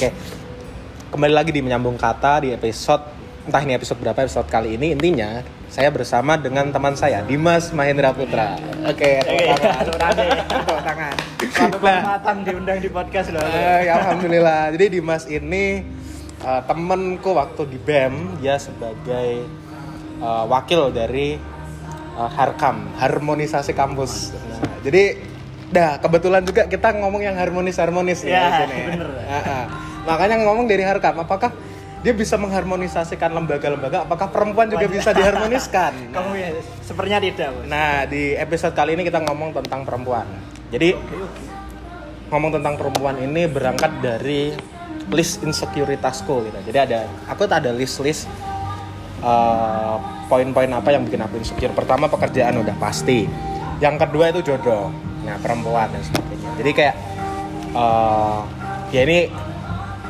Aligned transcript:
Oke. 0.00 0.16
Kembali 1.12 1.28
lagi 1.36 1.52
di 1.52 1.60
menyambung 1.60 2.00
kata 2.00 2.40
di 2.40 2.56
episode 2.56 3.04
entah 3.44 3.60
ini 3.60 3.76
episode 3.76 4.00
berapa 4.00 4.24
episode 4.24 4.48
kali 4.48 4.80
ini 4.80 4.96
intinya 4.96 5.44
saya 5.68 5.92
bersama 5.92 6.40
dengan 6.40 6.72
teman 6.72 6.96
saya 6.96 7.20
Dimas 7.20 7.68
Mahendra 7.76 8.08
Putra. 8.16 8.56
Oke, 8.88 9.20
tangan. 9.20 9.84
Tepuk 9.84 10.00
tangan. 10.00 10.36
Tepuk 10.48 10.80
tangan. 10.80 11.14
Suatu 11.52 11.76
Nah. 11.76 12.00
kehormatan 12.00 12.36
diundang 12.48 12.78
di 12.80 12.88
podcast 12.88 13.28
loh. 13.28 13.44
Eh, 13.44 13.92
ya, 13.92 14.00
alhamdulillah. 14.00 14.72
Jadi 14.72 14.86
Dimas 14.88 15.28
ini 15.28 15.84
eh, 16.40 16.60
temenku 16.64 17.36
waktu 17.36 17.62
di 17.68 17.76
BEM 17.76 18.40
dia 18.40 18.56
sebagai 18.56 19.44
eh, 20.16 20.44
wakil 20.48 20.96
dari 20.96 21.36
eh, 22.16 22.30
Harkam, 22.40 22.88
harmonisasi 22.96 23.76
kampus. 23.76 24.32
Nah, 24.32 24.80
jadi 24.80 25.28
dah 25.68 26.00
kebetulan 26.00 26.40
juga 26.40 26.64
kita 26.64 26.96
ngomong 26.96 27.20
yang 27.20 27.36
harmonis-harmonis 27.36 28.24
Ya, 28.24 28.64
di 28.64 28.72
sini. 28.72 28.96
bener. 28.96 29.10
Ah, 29.28 29.36
ah. 29.44 29.64
Makanya 30.08 30.36
ngomong 30.44 30.66
dari 30.70 30.84
Harkam, 30.84 31.20
apakah 31.20 31.52
dia 32.00 32.16
bisa 32.16 32.40
mengharmonisasikan 32.40 33.28
lembaga-lembaga? 33.28 34.08
Apakah 34.08 34.32
perempuan 34.32 34.72
juga 34.72 34.88
bisa 34.88 35.12
diharmoniskan? 35.12 35.92
Kamu 36.16 36.32
ya 36.32 36.48
sepertinya 36.80 37.20
tidak, 37.20 37.48
Bos. 37.52 37.64
Nah, 37.68 38.08
di 38.08 38.32
episode 38.40 38.72
kali 38.72 38.96
ini 38.96 39.04
kita 39.04 39.20
ngomong 39.20 39.52
tentang 39.60 39.84
perempuan. 39.84 40.24
Jadi, 40.72 40.96
ngomong 42.32 42.50
tentang 42.56 42.74
perempuan 42.80 43.20
ini 43.20 43.44
berangkat 43.44 43.92
dari 44.00 44.56
list 45.12 45.44
insecuritasku 45.44 46.48
gitu. 46.48 46.58
Jadi 46.72 46.78
ada, 46.78 46.98
aku 47.28 47.44
ada 47.44 47.68
list-list 47.74 48.24
eh, 49.20 49.96
poin-poin 50.30 50.70
apa 50.72 50.88
yang 50.96 51.04
bikin 51.04 51.20
aku 51.20 51.36
insecure. 51.36 51.74
Pertama 51.76 52.08
pekerjaan 52.08 52.64
udah 52.64 52.76
pasti. 52.80 53.28
Yang 53.82 54.08
kedua 54.08 54.32
itu 54.32 54.40
jodoh. 54.54 54.88
Nah, 55.20 55.36
perempuan 55.36 55.92
dan 55.92 56.00
sebagainya. 56.00 56.50
Jadi 56.64 56.70
kayak 56.72 56.96
eh, 57.76 58.40
ya 58.96 59.00
ini 59.04 59.18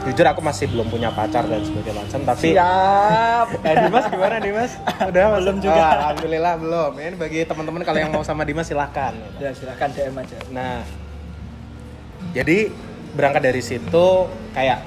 jujur 0.01 0.25
aku 0.25 0.41
masih 0.41 0.65
belum 0.73 0.89
punya 0.89 1.13
pacar 1.13 1.45
dan 1.45 1.61
sebagainya 1.61 2.01
macam 2.01 2.21
tapi 2.25 2.57
Siap. 2.57 3.47
Eh 3.61 3.75
Dimas 3.85 4.05
gimana 4.09 4.37
Dimas? 4.41 4.73
Udah? 5.13 5.25
Belum 5.37 5.57
juga. 5.61 5.77
Oh, 5.77 5.93
Alhamdulillah 6.01 6.55
belum. 6.57 6.91
Ini 6.97 7.17
bagi 7.21 7.41
teman-teman 7.45 7.81
kalau 7.85 7.99
yang 8.01 8.11
mau 8.11 8.25
sama 8.25 8.49
Dimas 8.49 8.65
silahkan. 8.65 9.13
Ya 9.37 9.53
silakan 9.53 9.89
DM 9.93 10.17
aja. 10.17 10.39
Nah, 10.49 10.81
jadi 12.33 12.73
berangkat 13.13 13.43
dari 13.43 13.61
situ 13.61 14.07
kayak 14.55 14.81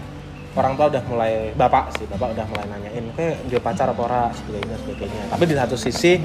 orang 0.54 0.78
tua 0.78 0.86
udah 0.88 1.04
mulai 1.10 1.34
bapak 1.58 1.98
sih 1.98 2.06
bapak 2.08 2.38
udah 2.38 2.46
mulai 2.48 2.66
nanyain 2.70 3.06
kayak 3.18 3.42
dia 3.50 3.60
pacar 3.60 3.90
apa 3.90 4.00
ora 4.00 4.24
sebagainya 4.32 4.78
sebagainya 4.86 5.22
tapi 5.28 5.44
di 5.50 5.56
satu 5.58 5.76
sisi 5.76 6.22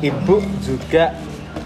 ibu 0.00 0.38
juga 0.62 1.12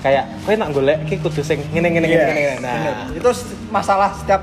kayak 0.00 0.24
kowe 0.42 0.56
nak 0.56 0.72
golek 0.74 0.98
ki 1.06 1.20
kudu 1.20 1.44
sing 1.44 1.60
ngene 1.70 1.92
ngene 1.92 2.06
ngene 2.08 2.24
Iya, 2.24 2.26
ngene 2.32 2.54
nah 2.58 2.74
bener. 2.74 3.20
Itu 3.20 3.30
masalah 3.68 4.10
setiap 4.16 4.42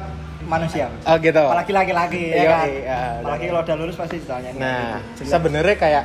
manusia. 0.54 0.86
oh 1.02 1.16
gitu 1.18 1.42
Apalagi 1.42 1.72
laki-laki 1.72 2.22
ya 2.24 2.36
Iya, 2.36 2.50
kan. 2.52 2.68
iya, 2.70 3.00
Apalagi 3.20 3.46
kalau 3.48 3.62
udah 3.62 3.76
lulus 3.76 3.96
pasti 3.96 4.16
ditanya. 4.18 4.50
Nah, 4.54 5.02
sebenarnya 5.18 5.76
kayak 5.76 6.04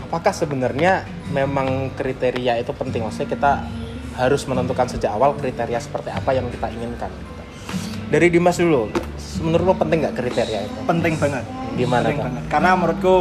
apakah 0.00 0.32
sebenarnya 0.32 0.92
memang 1.28 1.68
kriteria 1.92 2.58
itu 2.58 2.72
penting? 2.72 3.02
Maksudnya 3.02 3.28
kita 3.28 3.52
harus 4.14 4.42
menentukan 4.44 4.86
sejak 4.88 5.10
awal 5.10 5.34
kriteria 5.34 5.78
seperti 5.78 6.08
apa 6.08 6.30
yang 6.32 6.46
kita 6.48 6.66
inginkan. 6.68 7.10
gitu. 7.10 7.42
Dari 8.08 8.26
Dimas 8.28 8.56
dulu, 8.56 8.88
menurut 9.40 9.64
lo 9.64 9.74
penting 9.76 9.98
nggak 10.00 10.16
kriteria 10.16 10.60
itu? 10.64 10.78
penting 10.84 11.14
banget. 11.14 11.44
Gimana 11.76 12.02
penting 12.04 12.16
Kak? 12.16 12.24
banget. 12.24 12.42
Karena 12.48 12.70
menurutku 12.74 13.16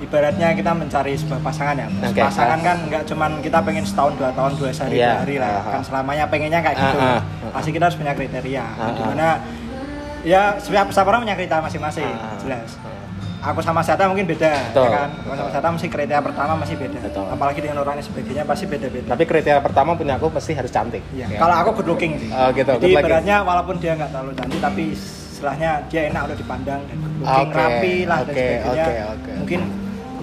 ibaratnya 0.00 0.48
kita 0.52 0.72
mencari 0.72 1.12
sebuah 1.14 1.40
pasangan 1.40 1.76
ya. 1.76 1.86
Mas. 1.86 2.10
Oke. 2.10 2.20
Pasangan 2.20 2.58
kan 2.60 2.76
nggak 2.88 3.02
cuman 3.04 3.30
kita 3.40 3.58
pengen 3.60 3.84
setahun 3.84 4.12
dua 4.16 4.30
tahun 4.32 4.52
dua 4.56 4.70
hari 4.72 4.96
Iya. 4.96 5.06
dua 5.06 5.20
hari 5.22 5.36
lah. 5.36 5.50
Ah, 5.50 5.60
ah. 5.60 5.72
Kan 5.76 5.80
selamanya 5.84 6.24
pengennya 6.26 6.60
kayak 6.60 6.76
gitu. 6.76 6.98
Ah, 6.98 7.20
ah. 7.20 7.20
Pasti 7.52 7.70
kita 7.70 7.84
harus 7.86 7.98
punya 8.00 8.12
kriteria. 8.12 8.64
Ah, 8.64 8.80
ah. 8.80 8.90
Di 8.90 9.02
mana 9.04 9.26
ya 10.20 10.42
setiap 10.56 10.86
setiap 10.88 11.06
orang 11.08 11.20
punya 11.22 11.36
kriteria 11.36 11.62
masing-masing. 11.62 12.08
Ah, 12.08 12.32
ah. 12.32 12.36
Jelas. 12.40 12.70
Aku 13.40 13.64
sama 13.64 13.80
Sata 13.80 14.04
mungkin 14.04 14.28
beda, 14.28 14.52
Betul. 14.52 14.84
ya 14.84 14.88
kan? 14.92 15.08
Aku 15.24 15.32
sama 15.32 15.48
Sata 15.48 15.66
mesti 15.72 15.88
kriteria 15.88 16.20
pertama 16.20 16.52
masih 16.60 16.76
beda. 16.76 17.00
Betul. 17.00 17.24
Apalagi 17.24 17.60
dengan 17.64 17.80
orangnya 17.80 18.04
sebagainya 18.04 18.44
pasti 18.44 18.68
beda-beda. 18.68 19.08
Tapi 19.08 19.24
kriteria 19.24 19.64
pertama 19.64 19.96
punya 19.96 20.20
aku 20.20 20.28
pasti 20.28 20.52
harus 20.52 20.68
cantik. 20.68 21.00
Iya. 21.16 21.24
Ya. 21.24 21.38
Kalau 21.40 21.56
aku 21.56 21.80
good 21.80 21.88
looking 21.88 22.20
sih. 22.20 22.28
Oh, 22.28 22.52
gitu, 22.52 22.68
Jadi 22.68 22.92
ibaratnya 22.92 23.40
walaupun 23.40 23.80
dia 23.80 23.96
nggak 23.96 24.12
terlalu 24.12 24.32
cantik 24.36 24.60
tapi 24.60 24.92
istilahnya 24.92 25.80
dia 25.88 26.12
enak 26.12 26.28
udah 26.28 26.36
dipandang 26.36 26.80
dan 26.84 26.96
good 27.00 27.14
looking, 27.16 27.48
Oke, 27.48 27.56
rapi 27.56 27.94
lah 28.04 28.18
dan 28.20 28.28
oke, 28.28 28.36
sebagainya. 28.36 28.84
oke, 28.84 28.94
oke. 29.08 29.32
Mungkin 29.40 29.60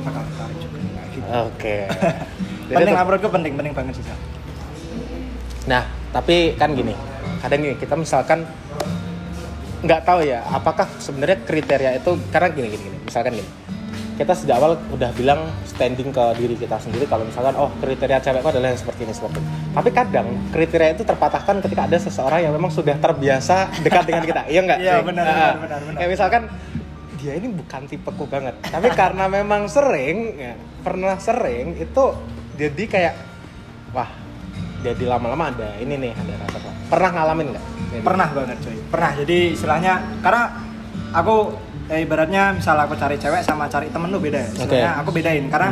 bakal 0.08 0.24
tertarik 0.24 0.58
juga 0.64 0.78
gitu. 1.12 1.28
Oke. 1.52 1.78
Jadi 2.72 2.76
penting 2.84 2.96
menurutku 2.96 3.30
penting, 3.32 3.54
penting 3.56 3.74
banget 3.76 3.94
sih. 4.00 4.04
Nah, 5.68 5.84
tapi 6.16 6.56
kan 6.56 6.72
gini, 6.72 6.96
kadang 7.44 7.60
gini 7.60 7.76
kita 7.76 7.96
misalkan 8.00 8.48
nggak 9.84 10.02
tahu 10.08 10.20
ya, 10.26 10.42
apakah 10.48 10.88
sebenarnya 10.98 11.38
kriteria 11.44 11.92
itu 12.00 12.16
karena 12.32 12.48
gini 12.50 12.68
gini, 12.72 12.84
gini. 12.90 12.98
misalkan 13.06 13.38
gini, 13.38 13.50
kita 14.18 14.34
sejak 14.34 14.58
awal 14.58 14.74
udah 14.90 15.14
bilang 15.14 15.46
standing 15.70 16.10
ke 16.10 16.24
diri 16.42 16.56
kita 16.58 16.82
sendiri 16.82 17.06
kalau 17.06 17.22
misalkan 17.22 17.54
oh 17.54 17.70
kriteria 17.78 18.18
cewekku 18.18 18.50
adalah 18.50 18.74
yang 18.74 18.80
seperti 18.80 19.06
ini 19.06 19.14
seperti 19.14 19.38
ini. 19.38 19.50
Tapi 19.78 19.90
kadang 19.94 20.28
kriteria 20.50 20.98
itu 20.98 21.04
terpatahkan 21.06 21.62
ketika 21.62 21.82
ada 21.86 21.98
seseorang 22.02 22.42
yang 22.42 22.54
memang 22.58 22.74
sudah 22.74 22.98
terbiasa 22.98 23.70
dekat 23.86 24.10
dengan 24.10 24.24
kita, 24.26 24.42
iya 24.50 24.60
nggak? 24.66 24.80
Iya, 24.82 24.96
benar, 25.06 25.24
Ah, 25.24 25.32
benar, 25.32 25.54
benar, 25.62 25.80
benar. 25.86 25.98
Kayak 26.02 26.12
misalkan 26.18 26.42
dia 27.18 27.34
ini 27.34 27.50
bukan 27.50 27.82
tipeku 27.84 28.24
banget, 28.26 28.56
tapi 28.64 28.88
karena 28.94 29.26
memang 29.28 29.66
sering, 29.66 30.38
ya, 30.38 30.54
pernah 30.80 31.18
sering 31.18 31.74
itu 31.76 32.06
jadi 32.56 32.84
kayak 32.86 33.14
wah 33.92 34.10
jadi 34.80 35.04
lama-lama 35.04 35.50
ada 35.50 35.74
ini 35.78 35.98
nih 35.98 36.14
ada 36.14 36.34
rasa 36.46 36.58
pernah 36.88 37.10
ngalamin 37.12 37.48
nggak 37.52 37.66
Pernah 37.88 38.30
banget 38.30 38.58
coy. 38.62 38.78
Pernah. 38.94 39.12
Jadi 39.16 39.38
istilahnya 39.56 39.94
karena 40.22 40.44
aku 41.16 41.56
eh, 41.88 42.04
ibaratnya 42.04 42.54
misal 42.54 42.76
aku 42.78 42.94
cari 42.94 43.16
cewek 43.16 43.42
sama 43.42 43.66
cari 43.66 43.88
temen 43.90 44.12
tuh 44.12 44.20
beda. 44.20 44.44
Istilahnya 44.44 44.92
aku 45.02 45.10
bedain 45.16 45.48
karena 45.48 45.72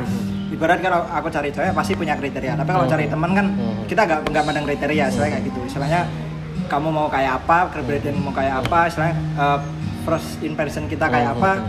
ibarat 0.50 0.80
kalau 0.80 1.04
aku 1.06 1.28
cari 1.30 1.52
cewek 1.52 1.76
pasti 1.76 1.94
punya 1.94 2.16
kriteria. 2.16 2.56
Tapi 2.56 2.70
kalau 2.72 2.88
Hmm. 2.88 2.94
cari 2.96 3.06
temen 3.12 3.32
kan 3.36 3.46
Hmm. 3.52 3.84
kita 3.86 4.02
nggak 4.08 4.20
nggak 4.32 4.44
mandang 4.48 4.66
kriteria, 4.66 5.04
istilahnya 5.12 5.34
kayak 5.38 5.46
gitu. 5.52 5.60
Istilahnya 5.68 6.02
kamu 6.66 6.88
mau 6.90 7.08
kayak 7.12 7.46
apa, 7.46 7.58
kepribadian 7.70 8.16
mau 8.18 8.34
kayak 8.34 8.64
apa, 8.66 8.80
istilahnya 8.90 9.16
eh, 9.38 9.60
first 10.06 10.40
impression 10.40 10.86
kita 10.86 11.06
kayak 11.06 11.28
Hmm, 11.28 11.36
apa, 11.36 11.52
hmm, 11.56 11.68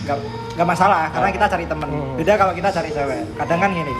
nggak 0.00 0.18
nggak 0.54 0.68
masalah 0.68 1.06
karena 1.08 1.28
Hmm. 1.28 1.36
kita 1.36 1.46
cari 1.48 1.64
temen. 1.64 1.88
Hmm. 1.88 2.14
Beda 2.14 2.32
kalau 2.34 2.52
kita 2.52 2.68
cari 2.68 2.90
cewek. 2.90 3.20
Kadang 3.34 3.58
kan 3.58 3.70
gini, 3.72 3.94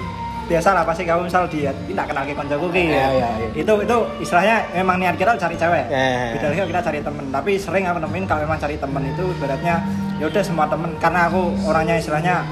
biasa 0.45 0.69
lah 0.73 0.83
pasti 0.83 1.03
kamu 1.05 1.23
misal 1.25 1.43
dia 1.47 1.71
tidak 1.71 2.05
kenal 2.07 2.23
ke 2.23 2.33
koncoku 2.33 2.67
ki 2.69 2.85
Iya, 2.85 2.99
ya. 3.15 3.29
iya. 3.39 3.49
Itu 3.55 3.73
itu 3.79 3.97
istilahnya 4.21 4.57
memang 4.75 4.97
niat 4.99 5.15
kita 5.15 5.33
cari 5.37 5.55
cewek. 5.55 5.85
Iya, 5.87 6.03
iya. 6.03 6.31
Beda 6.35 6.45
lagi 6.47 6.59
kalau 6.59 6.71
kita 6.71 6.83
cari 6.83 6.99
temen. 7.01 7.25
Tapi 7.29 7.51
sering 7.55 7.85
aku 7.85 7.99
nemuin 8.01 8.25
kalau 8.25 8.41
memang 8.43 8.59
cari 8.59 8.77
temen 8.77 9.03
itu 9.05 9.25
ibaratnya 9.33 9.75
ya 10.17 10.25
udah 10.27 10.43
semua 10.43 10.67
temen 10.67 10.91
karena 10.99 11.21
aku 11.25 11.41
orangnya 11.63 11.95
istilahnya 11.97 12.43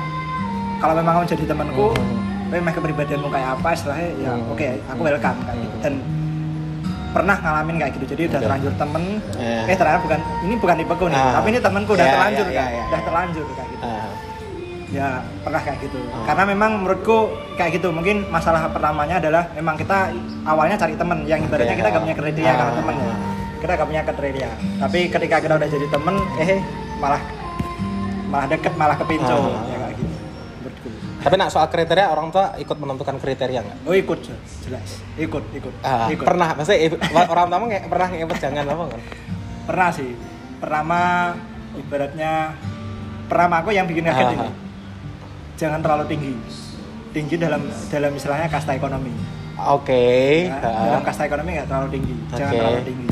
kalau 0.76 0.94
memang 0.94 1.12
kamu 1.16 1.26
jadi 1.26 1.44
temanku, 1.48 1.88
Hmm. 1.88 2.20
memang 2.48 2.72
kepribadianmu 2.72 3.26
kayak 3.26 3.48
apa 3.54 3.69
istilahnya 3.72 4.09
ya 4.20 4.31
Hmm. 4.31 4.53
oke 4.53 4.69
aku 4.86 5.00
welcome 5.03 5.38
kayak 5.42 5.59
gitu 5.59 5.76
dan 5.81 5.94
pernah 7.16 7.37
ngalamin 7.41 7.77
kayak 7.81 7.93
gitu. 7.97 8.04
Jadi 8.12 8.22
udah 8.28 8.41
terlanjur 8.44 8.72
temen. 8.77 9.03
Eh. 9.41 9.71
eh 9.72 9.77
ternyata 9.81 10.00
bukan 10.04 10.21
ini 10.44 10.54
bukan 10.60 10.75
tipeku 10.77 11.04
nih 11.09 11.16
Ah. 11.16 11.32
tapi 11.41 11.47
ini 11.49 11.60
temenku 11.65 11.91
udah 11.97 12.04
Iya, 12.04 12.12
terlanjur 12.12 12.47
iya, 12.47 12.53
kan 12.53 12.69
iya, 12.69 12.82
udah 12.84 12.93
iya. 12.93 13.06
terlanjur 13.09 13.44
kayak 13.49 13.69
gitu. 13.72 13.84
Ah, 13.87 14.09
ya 14.87 15.09
pernah 15.41 15.60
kayak 15.65 15.78
gitu. 15.81 15.99
Ah. 16.06 16.25
karena 16.28 16.43
memang 16.47 16.71
menurutku 16.77 17.19
kayak 17.56 17.71
gitu. 17.75 17.88
Mungkin 17.88 18.16
masalah 18.28 18.69
pertamanya 18.69 19.16
adalah 19.16 19.49
memang 19.50 19.75
kita 19.75 20.12
awalnya 20.44 20.77
cari 20.77 20.93
temen. 20.94 21.19
Yang 21.25 21.41
ibaratnya 21.49 21.75
kita 21.75 21.88
gak 21.88 22.03
punya 22.04 22.16
kriteria 22.16 22.53
kalau 22.53 22.72
Ah. 22.72 22.77
temen 22.77 22.94
ya. 23.00 23.15
Kita 23.56 23.71
gak 23.72 23.88
punya 23.88 24.03
kriteria. 24.04 24.48
Tapi 24.77 24.98
ketika 25.09 25.37
kita 25.41 25.54
udah 25.56 25.69
jadi 25.69 25.87
temen 25.88 26.15
eh 26.37 26.60
malah 26.97 27.22
malah 28.27 28.47
deket 28.47 28.72
malah 28.77 28.97
kepinco 28.98 29.33
Ah. 29.33 29.65
ya 29.65 29.77
menurutku 29.78 29.85
tapi 31.26 31.42
nak 31.42 31.50
soal 31.50 31.66
kriteria 31.66 32.06
orang 32.06 32.31
tua 32.31 32.54
ikut 32.54 32.78
menentukan 32.78 33.19
kriteria 33.19 33.59
nggak? 33.59 33.78
Oh 33.82 33.91
ikut 33.91 34.31
jelas. 34.62 35.03
Ikut 35.19 35.42
ikut. 35.50 35.75
Ah, 35.82 36.06
ikut. 36.06 36.22
pernah. 36.22 36.54
Maksudnya 36.54 36.87
ibu- 36.87 37.03
orang 37.03 37.47
tua 37.50 37.59
nggak 37.66 37.91
pernah 37.91 38.09
ngepet 38.14 38.39
jangan 38.39 38.62
apa 38.62 38.84
kan? 38.86 39.01
Pernah 39.66 39.89
sih. 39.91 40.10
Pertama 40.62 41.01
ibaratnya 41.74 42.54
pertama 43.27 43.59
aku 43.59 43.74
yang 43.74 43.91
bikin 43.91 44.06
kaget 44.06 44.22
Ah. 44.22 44.34
ini. 44.39 44.48
Jangan 45.59 45.83
terlalu 45.83 46.04
tinggi. 46.06 46.33
Tinggi 47.10 47.34
dalam 47.42 47.66
dalam 47.91 48.12
istilahnya 48.15 48.47
kasta 48.47 48.78
ekonomi. 48.78 49.10
Oke. 49.66 50.47
Ya, 50.47 50.62
ah. 50.62 50.95
dalam 50.95 51.03
kasta 51.03 51.27
ekonomi 51.27 51.59
nggak 51.59 51.66
terlalu 51.66 51.89
tinggi. 51.91 52.15
Jangan 52.39 52.53
Oke. 52.54 52.59
terlalu 52.62 52.83
tinggi. 52.86 53.09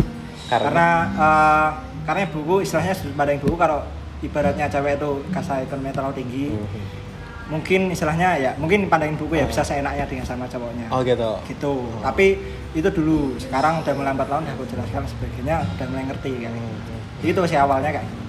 Karena? 0.46 0.62
karena 0.70 0.88
eh, 1.18 1.68
karena 2.06 2.20
ibuku 2.30 2.54
istilahnya 2.62 2.94
sudut 2.94 3.18
pandang 3.18 3.42
ibuku 3.42 3.58
kalau 3.58 3.82
ibaratnya 4.22 4.70
cewek 4.70 5.02
itu 5.02 5.10
kasta 5.34 5.66
ekonomi 5.66 5.90
terlalu 5.90 6.14
tinggi 6.14 6.46
Mhm. 6.54 7.03
Mungkin 7.44 7.92
istilahnya 7.92 8.28
ya 8.36 8.50
mungkin 8.56 8.88
pandangin 8.88 9.14
buku 9.14 9.36
ya 9.36 9.44
bisa 9.44 9.60
seenaknya 9.60 10.04
dengan 10.04 10.24
sama 10.24 10.44
cowoknya 10.46 10.88
oh 10.88 11.00
gitu 11.00 11.36
gitu 11.44 11.72
tapi 12.00 12.40
itu 12.72 12.88
dulu 12.88 13.36
sekarang 13.36 13.84
udah 13.84 13.94
melambat 13.94 14.26
laun 14.26 14.44
aku 14.46 14.64
jelaskan 14.64 15.04
sebagainya 15.04 15.60
udah 15.62 15.86
mulai 15.86 16.04
ngerti 16.08 16.32
kan 16.40 16.52
Mhm. 16.52 17.24
itu 17.24 17.40
sih 17.44 17.56
awalnya 17.56 17.90
kayak 17.90 18.04
gitu. 18.04 18.22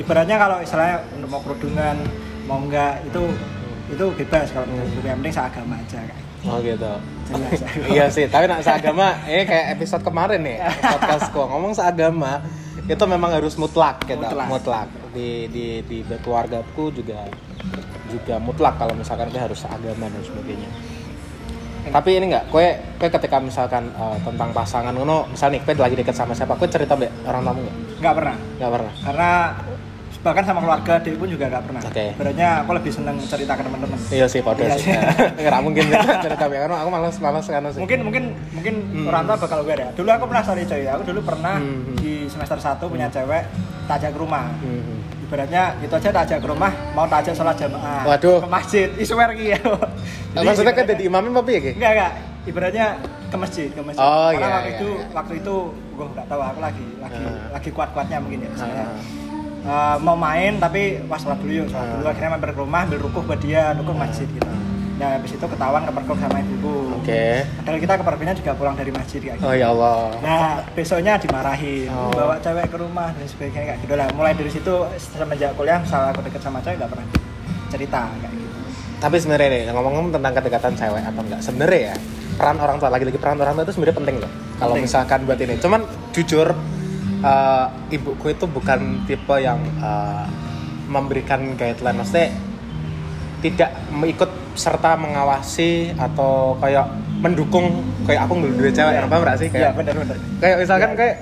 ibaratnya 0.00 0.36
kalau 0.36 0.56
istilahnya 0.58 0.96
untuk 1.12 1.28
mau 1.28 1.40
kerudungan 1.40 1.96
mau 2.46 2.58
enggak 2.58 3.02
itu 3.04 3.22
itu 3.90 4.04
bebas 4.16 4.46
kalau 4.48 4.64
Hmm. 4.64 4.74
menurut 4.76 4.90
gue 4.92 5.02
yang 5.04 5.18
penting 5.18 5.34
seagama 5.34 5.74
aja 5.76 5.98
kayak 6.00 6.14
gitu. 6.16 6.46
Oh 6.46 6.58
gitu. 6.58 6.92
Jelas. 7.26 7.60
iya 7.92 8.04
sih, 8.08 8.24
tapi 8.24 8.46
nak 8.46 8.64
seagama, 8.64 9.12
eh 9.24 9.44
kayak 9.44 9.76
episode 9.76 10.00
kemarin 10.00 10.40
nih 10.40 10.56
podcastku 10.94 11.36
ngomong 11.38 11.74
seagama 11.74 12.40
itu 12.82 13.04
memang 13.04 13.30
harus 13.30 13.54
mutlak 13.54 14.00
gitu 14.02 14.16
Mutlak. 14.16 14.46
mutlak, 14.48 14.86
di 15.12 15.46
di 15.46 15.66
di 15.84 15.96
keluargaku 16.16 16.90
juga 16.92 17.28
juga 18.10 18.34
mutlak 18.36 18.74
kalau 18.76 18.92
misalkan 18.92 19.26
kita 19.26 19.40
harus 19.42 19.62
agama 19.64 20.06
dan 20.06 20.20
sebagainya 20.20 20.70
tapi 21.80 22.12
ini 22.12 22.28
enggak, 22.28 22.44
kue 22.46 22.66
kue 23.00 23.08
ketika 23.08 23.40
misalkan 23.40 23.88
eh, 23.88 24.16
tentang 24.20 24.52
pasangan 24.52 24.92
ngono, 24.92 25.24
misalnya 25.26 25.56
nih, 25.56 25.62
kue 25.64 25.74
lagi 25.74 25.96
deket 25.96 26.12
sama 26.12 26.36
siapa, 26.36 26.52
kue 26.54 26.68
cerita 26.68 26.92
mbak 26.92 27.08
orang 27.24 27.40
tamu 27.42 27.60
nggak? 27.60 27.76
nggak 27.98 28.14
pernah 28.14 28.36
Nggak 28.60 28.70
pernah. 28.70 28.92
karena 29.00 29.30
bahkan 30.20 30.44
sama 30.44 30.60
keluarga 30.60 30.94
dia 31.00 31.16
pun 31.16 31.24
juga 31.26 31.48
nggak 31.48 31.64
pernah 31.64 31.80
Oke. 31.80 32.04
sebenarnya 32.12 32.48
aku 32.60 32.70
lebih 32.76 32.92
seneng 32.92 33.16
cerita 33.24 33.56
ke 33.56 33.62
teman-teman 33.64 33.96
Iya 34.12 34.26
sih, 34.28 34.44
pada 34.44 34.60
Iya 34.60 34.76
sih. 34.76 34.84
sih. 34.84 34.92
Nggak 35.40 35.60
mungkin 35.64 35.84
cerita 36.28 36.44
mbak, 36.44 36.58
karena 36.60 36.76
aku 36.76 36.90
malas 36.92 37.16
malas 37.16 37.44
karena 37.48 37.68
sih. 37.72 37.80
mungkin 37.80 37.98
mungkin 38.04 38.24
mungkin 38.52 38.74
Hmm. 38.84 39.08
orang 39.08 39.22
tua 39.24 39.36
bakal 39.40 39.58
gue 39.64 39.72
ada 39.72 39.88
dulu 39.90 40.08
aku 40.12 40.24
pernah 40.28 40.44
sorry 40.44 40.62
coy 40.62 40.84
aku 40.84 41.02
dulu 41.08 41.20
pernah 41.24 41.56
Hmm. 41.56 41.96
di 41.96 42.28
semester 42.28 42.60
1 42.60 42.84
punya 42.84 43.08
cewek 43.08 43.42
tak 43.88 43.96
ajak 43.96 44.10
ke 44.12 44.18
rumah 44.20 44.52
Hmm. 44.60 44.99
Ibaratnya 45.30 45.62
itu 45.78 45.94
aja 45.94 46.08
tak 46.10 46.22
ajak 46.26 46.38
ke 46.42 46.48
rumah 46.50 46.72
mau 46.90 47.06
tak 47.06 47.22
ajak 47.22 47.34
sholat 47.38 47.54
jamaah 47.54 48.02
Waduh. 48.02 48.42
ke 48.42 48.48
masjid 48.50 48.88
iswer 48.98 49.30
ya 49.32 49.62
Nah, 50.30 50.42
maksudnya 50.42 50.70
kan 50.70 50.86
jadi 50.86 51.02
imamnya 51.06 51.30
apa 51.32 51.50
ya, 51.50 51.60
Ki? 51.60 51.70
enggak 51.74 51.90
enggak 51.90 52.12
ibaratnya 52.44 52.86
ke 53.26 53.36
masjid 53.36 53.66
ke 53.66 53.80
masjid 53.80 53.98
Oh, 54.00 54.30
karena 54.30 54.42
iya, 54.42 54.50
waktu 54.52 54.66
iya, 54.66 54.74
itu 54.74 54.88
iya. 54.90 55.06
waktu 55.10 55.32
itu 55.38 55.54
gue 55.70 56.06
nggak 56.08 56.26
tahu 56.26 56.40
aku 56.40 56.58
lagi 56.60 56.86
lagi 56.98 57.20
Ah. 57.20 57.48
lagi 57.52 57.70
kuat 57.70 57.88
kuatnya 57.90 58.18
mungkin 58.18 58.38
ya 58.40 58.48
misalnya 58.50 58.84
Ah. 58.86 58.98
Eh, 59.60 59.96
mau 60.00 60.16
main 60.16 60.56
tapi 60.56 60.82
pas 61.04 61.18
sholat 61.18 61.38
dulu 61.38 61.52
yuk 61.52 61.66
sholat 61.66 61.82
Ah. 61.84 61.92
dulu 61.94 62.06
akhirnya 62.08 62.30
mampir 62.32 62.50
ke 62.50 62.58
rumah 62.58 62.80
ambil 62.82 62.98
rukuh 63.00 63.22
buat 63.22 63.38
dia 63.38 63.62
rukuh 63.74 63.92
masjid 63.92 64.26
gitu 64.26 64.50
nah 65.00 65.16
habis 65.16 65.32
itu 65.32 65.40
ketahuan 65.40 65.80
kepergok 65.80 66.18
sama 66.20 66.38
ibuku 66.38 66.76
Oke. 67.00 67.24
padahal 67.56 67.78
kita 67.80 67.94
kepergoknya 67.96 68.34
juga 68.36 68.52
pulang 68.52 68.76
dari 68.76 68.92
masjid 68.92 69.16
kayak 69.18 69.36
gitu 69.40 69.48
Oh 69.48 69.54
ya 69.56 69.66
Allah. 69.72 70.12
Nah, 70.20 70.60
besoknya 70.70 71.16
dimarahin, 71.16 71.88
Oh. 71.88 72.12
bawa 72.12 72.36
cewek 72.36 72.68
ke 72.68 72.76
rumah 72.76 73.08
dan 73.10 73.24
sebagainya 73.24 73.64
kayak 73.66 73.78
gitu 73.80 73.94
lah. 73.96 74.06
Mulai 74.12 74.36
dari 74.36 74.50
situ 74.52 74.74
semenjak 75.00 75.56
kuliah, 75.56 75.80
misalnya 75.80 76.12
aku 76.12 76.20
deket 76.20 76.44
sama 76.44 76.60
cewek 76.60 76.76
nggak 76.76 76.90
pernah 76.92 77.06
cerita 77.66 78.00
kayak 78.12 78.32
gitu. 78.36 78.58
Tapi 79.00 79.16
sebenarnya 79.16 79.48
nih 79.48 79.62
ngomong-ngomong 79.72 80.12
tentang 80.12 80.32
kedekatan 80.36 80.72
cewek 80.76 81.02
atau 81.02 81.22
enggak, 81.24 81.40
sebenarnya 81.40 81.80
ya 81.80 81.94
peran 82.36 82.56
orang 82.56 82.76
tua 82.76 82.90
lagi-lagi 82.90 83.16
peran 83.16 83.36
orang 83.36 83.54
tua 83.56 83.64
itu 83.64 83.72
sebenarnya 83.72 83.96
penting 83.96 84.16
loh. 84.20 84.32
Kalau 84.60 84.74
misalkan 84.76 85.18
buat 85.24 85.38
ini, 85.40 85.54
cuman 85.56 85.80
jujur 86.12 86.48
eh, 87.20 87.66
ibuku 87.90 88.26
itu 88.28 88.44
bukan 88.44 88.80
tipe 89.04 89.36
yang 89.40 89.56
eh, 89.80 90.24
memberikan 90.86 91.56
guideline, 91.56 91.96
maksudnya 91.96 92.28
tidak 93.40 93.70
ikut 94.04 94.30
serta 94.52 94.94
mengawasi 94.94 95.96
atau 95.96 96.54
kayak 96.58 96.86
mendukung 97.20 97.80
kayak 98.04 98.24
aku 98.24 98.32
nggak 98.34 98.52
dua 98.54 98.70
cewek, 98.70 98.90
Iya. 98.90 98.98
yang 98.98 99.08
paham 99.08 99.22
nggak 99.22 99.36
sih? 99.36 99.48
Iya, 99.48 99.54
Kayak, 99.54 99.72
bener-bener. 99.76 100.16
kayak 100.40 100.56
misalkan 100.58 100.88
Iya. 100.88 100.96
kayak 100.96 101.14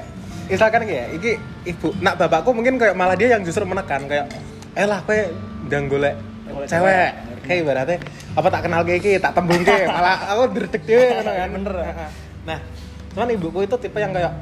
misalkan 0.49 0.83
kayak 0.85 1.07
iki 1.13 1.31
ibu 1.67 1.89
nak 1.99 2.15
bapakku 2.17 2.51
mungkin 2.51 2.75
kayak 2.77 2.95
malah 2.95 3.15
dia 3.15 3.29
yang 3.33 3.43
justru 3.43 3.63
menekan 3.63 4.07
kayak 4.07 4.27
eh 4.73 4.87
lah 4.87 5.03
kowe 5.03 5.19
ndang 5.67 5.87
golek 5.87 6.15
cewek 6.49 6.67
cewek. 6.67 7.11
kayak 7.45 7.59
ibaratnya 7.61 7.97
apa 8.33 8.49
tak 8.49 8.61
kenal 8.65 8.81
kayak 8.81 8.99
iki 8.99 9.11
tak 9.19 9.33
tembung 9.33 9.61
ke 9.61 9.77
malah 9.85 10.17
aku 10.33 10.43
derdek 10.55 10.83
dhewe 10.85 11.05
ngono 11.13 11.31
kan 11.31 11.49
Bener. 11.53 11.75
nah 12.45 12.59
cuman 13.11 13.29
ibuku 13.31 13.59
itu 13.63 13.77
tipe 13.77 13.99
yang 13.99 14.13
kayak 14.13 14.33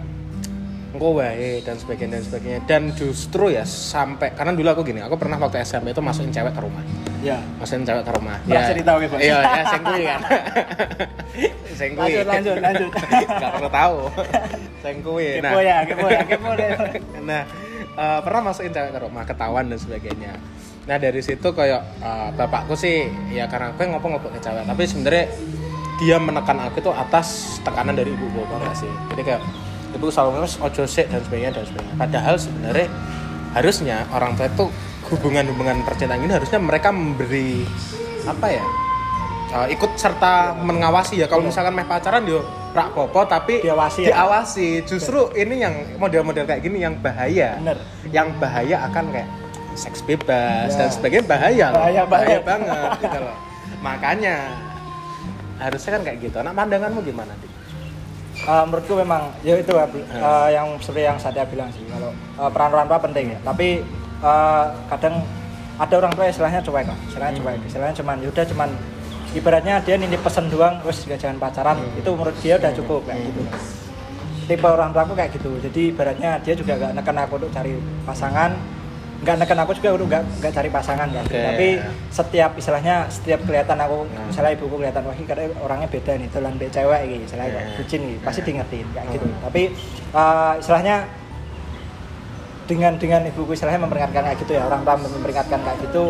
engko 0.97 1.21
wae 1.21 1.61
dan 1.61 1.77
sebagainya 1.77 2.19
dan 2.19 2.25
sebagainya. 2.25 2.61
Dan 2.65 2.83
justru 2.97 3.53
ya 3.53 3.69
sampai 3.69 4.33
karena 4.33 4.57
dulu 4.57 4.69
aku 4.73 4.83
gini 4.89 5.05
aku 5.05 5.21
pernah 5.21 5.37
waktu 5.37 5.61
SMP 5.61 5.93
itu 5.93 6.01
masukin 6.01 6.33
cewek 6.33 6.57
ke 6.57 6.61
rumah. 6.65 6.83
Ya. 7.21 7.39
masukin 7.61 7.85
cewek 7.85 8.03
ke 8.09 8.13
rumah. 8.17 8.37
Pernah 8.49 8.65
cerita, 8.65 8.91
oke, 8.97 9.07
iya 9.21 9.39
ya 9.45 9.65
sing 9.69 9.83
kuwi 9.85 10.03
kan. 10.09 10.21
Sing 11.77 11.91
kuwi. 11.93 12.13
Lanjut, 12.25 12.27
lanjut, 12.33 12.57
lanjut. 12.65 12.91
nggak 13.41 13.53
perlu 13.61 13.69
tahu. 13.69 13.99
Sing 14.81 14.97
kuwi 15.05 15.29
Kepo 15.45 15.61
ya, 15.61 15.77
kepo 15.85 16.07
ya, 16.09 16.23
kepo 16.25 16.51
deh. 16.57 16.71
nah 17.29 17.43
eh, 17.77 18.19
pernah 18.25 18.41
masukin 18.49 18.73
cewek 18.73 18.91
ke 18.97 19.01
rumah 19.05 19.23
ketahuan 19.29 19.69
dan 19.69 19.79
sebagainya. 19.79 20.33
Nah 20.89 20.97
dari 20.97 21.21
situ 21.21 21.49
kayak 21.53 21.83
eh, 22.01 22.29
bapakku 22.33 22.73
sih 22.73 23.05
ya 23.37 23.45
karena 23.45 23.77
aku 23.77 23.85
ngopo-ngopo 23.85 24.33
ke 24.33 24.41
cewek. 24.41 24.65
Tapi 24.65 24.83
sebenarnya 24.89 25.25
dia 25.97 26.17
menekan 26.21 26.61
aku 26.61 26.81
itu 26.81 26.93
atas 26.93 27.61
tekanan 27.65 27.97
dari 27.97 28.13
ibu 28.13 28.29
bapak 28.33 28.73
sih? 28.77 28.93
Jadi 29.13 29.23
kayak 29.25 29.43
ibu 29.97 30.07
selalu 30.07 30.29
ngomong 30.37 30.53
ojo 30.63 30.83
sik 30.85 31.09
dan 31.09 31.21
sebagainya 31.21 31.51
dan 31.53 31.65
sebagainya 31.65 31.95
padahal 31.97 32.35
sebenarnya 32.37 32.89
harusnya 33.53 33.97
orang 34.11 34.37
tua 34.37 34.47
itu 34.47 34.65
hubungan-hubungan 35.09 35.81
percintaan 35.83 36.21
ini 36.21 36.33
harusnya 36.33 36.59
mereka 36.59 36.91
memberi 36.91 37.65
apa 38.23 38.47
ya 38.49 38.65
eh, 39.55 39.67
ikut 39.73 39.97
serta 39.97 40.53
mengawasi 40.59 41.19
ya 41.19 41.27
kalau 41.27 41.43
misalkan 41.43 41.73
meh 41.73 41.85
pacaran 41.85 42.23
yo 42.23 42.45
rak 42.71 42.93
popo 42.93 43.25
tapi 43.25 43.65
Diawasi 43.65 44.05
ya? 44.05 44.09
diawasi 44.13 44.85
justru 44.85 45.33
ini 45.33 45.65
yang 45.65 45.73
model-model 45.97 46.45
kayak 46.45 46.61
gini 46.61 46.85
yang 46.85 46.93
bahaya 47.01 47.57
Bener. 47.57 47.79
yang 48.11 48.29
bahaya 48.37 48.85
akan 48.85 49.09
kayak 49.11 49.29
seks 49.73 50.01
bebas 50.01 50.73
Ya. 50.73 50.79
dan 50.79 50.89
sebagainya 50.89 51.25
bahaya 51.25 51.67
loh. 51.69 51.81
Bahaya 51.81 52.03
banget. 52.05 52.41
banget 52.45 52.91
gitu 53.01 53.19
loh 53.21 53.37
makanya 53.79 54.35
harusnya 55.57 55.91
kan 55.97 56.03
kayak 56.05 56.19
gitu 56.21 56.39
nah 56.41 56.53
pandanganmu 56.53 57.01
gimana 57.01 57.33
Dik? 57.39 57.51
Eh, 58.37 58.63
menurutku 58.69 58.95
memang 59.01 59.33
ya 59.41 59.57
itu 59.57 59.73
ya, 59.73 59.89
eh, 59.89 60.49
yang 60.53 60.77
seperti 60.77 61.09
yang 61.09 61.17
saya 61.17 61.43
bilang 61.49 61.73
sih 61.73 61.81
kalau 61.89 62.13
eh, 62.13 62.51
peran 62.53 62.71
orang 62.77 62.87
tua 62.87 63.01
penting 63.01 63.33
ya. 63.33 63.39
Tapi 63.41 63.81
eh, 64.21 64.65
kadang 64.93 65.25
ada 65.77 65.95
orang 65.97 66.13
tua 66.13 66.25
istilahnya 66.29 66.61
cuek 66.61 66.87
lah 66.87 66.99
istilahnya 67.09 67.33
Hmm. 67.33 67.43
cuek. 67.43 67.59
Istilahnya 67.65 67.95
cuman 67.97 68.17
yaudah 68.23 68.45
cuman 68.45 68.71
ibaratnya 69.33 69.75
dia 69.83 69.97
nitip 69.97 70.21
pesen 70.21 70.47
doang 70.49 70.79
terus 70.85 71.01
juga 71.03 71.17
jangan 71.17 71.37
pacaran. 71.41 71.77
Hmm. 71.81 72.01
itu 72.01 72.11
menurut 72.13 72.37
dia 72.45 72.55
udah 72.61 72.73
cukup 72.77 73.01
kayak 73.09 73.21
gitu. 73.25 73.41
Tipe 74.47 74.69
orang 74.69 74.91
tua 74.95 75.03
aku 75.03 75.15
kayak 75.19 75.31
gitu. 75.35 75.51
Jadi 75.59 75.83
ibaratnya 75.91 76.31
dia 76.39 76.55
juga 76.55 76.73
gak 76.79 76.93
neken 76.95 77.17
aku 77.19 77.35
untuk 77.41 77.51
cari 77.51 77.73
pasangan 78.07 78.55
nggak 79.17 79.37
neken 79.39 79.59
aku 79.59 79.73
juga 79.73 79.89
udah 79.93 80.07
nggak 80.07 80.23
nggak 80.39 80.53
cari 80.53 80.69
pasangan 80.69 81.09
kan 81.09 81.25
Oke. 81.25 81.41
tapi 81.41 81.69
setiap 82.11 82.51
istilahnya 82.55 83.09
setiap 83.09 83.41
kelihatan 83.43 83.79
aku 83.79 84.05
Hmm. 84.05 84.29
misalnya 84.29 84.53
ibuku 84.53 84.75
kelihatan 84.77 85.03
wah 85.03 85.17
karena 85.17 85.45
orangnya 85.59 85.89
beda 85.89 86.13
nih 86.15 86.29
dolan 86.29 86.55
be 86.55 86.67
cewek 86.69 87.01
gitu 87.07 87.23
istilahnya 87.25 87.51
kayak 87.51 87.65
Yeah. 87.67 87.77
bucin 87.77 88.01
gitu 88.03 88.21
pasti 88.21 88.39
Yeah. 88.39 88.47
diingetin 88.47 88.87
kayak 88.91 89.07
gitu 89.11 89.27
Hmm. 89.27 89.41
tapi 89.43 89.63
eh, 90.13 90.53
istilahnya 90.59 90.97
dengan 92.67 92.93
dengan 92.97 93.23
ibuku 93.25 93.51
istilahnya 93.53 93.81
memperingatkan 93.81 94.23
kayak 94.27 94.39
gitu 94.43 94.53
ya 94.53 94.63
orang 94.65 94.83
tua 94.83 94.95
memperingatkan 94.99 95.61
kayak 95.61 95.79
gitu 95.81 96.05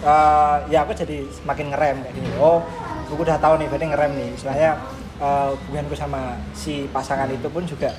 eh, 0.00 0.56
ya 0.68 0.78
aku 0.82 0.92
jadi 0.94 1.26
semakin 1.28 1.66
ngerem 1.68 1.96
kayak 2.00 2.14
gini 2.14 2.28
oh 2.38 2.62
ibuku 3.04 3.22
udah 3.22 3.36
tahu 3.36 3.58
nih 3.58 3.66
berarti 3.66 3.86
ngerem 3.88 4.12
nih 4.14 4.30
istilahnya 4.32 4.70
eh, 5.18 5.48
hubunganku 5.52 5.94
sama 5.94 6.20
si 6.54 6.86
pasangan 6.88 7.26
itu 7.26 7.46
pun 7.46 7.66
juga 7.66 7.90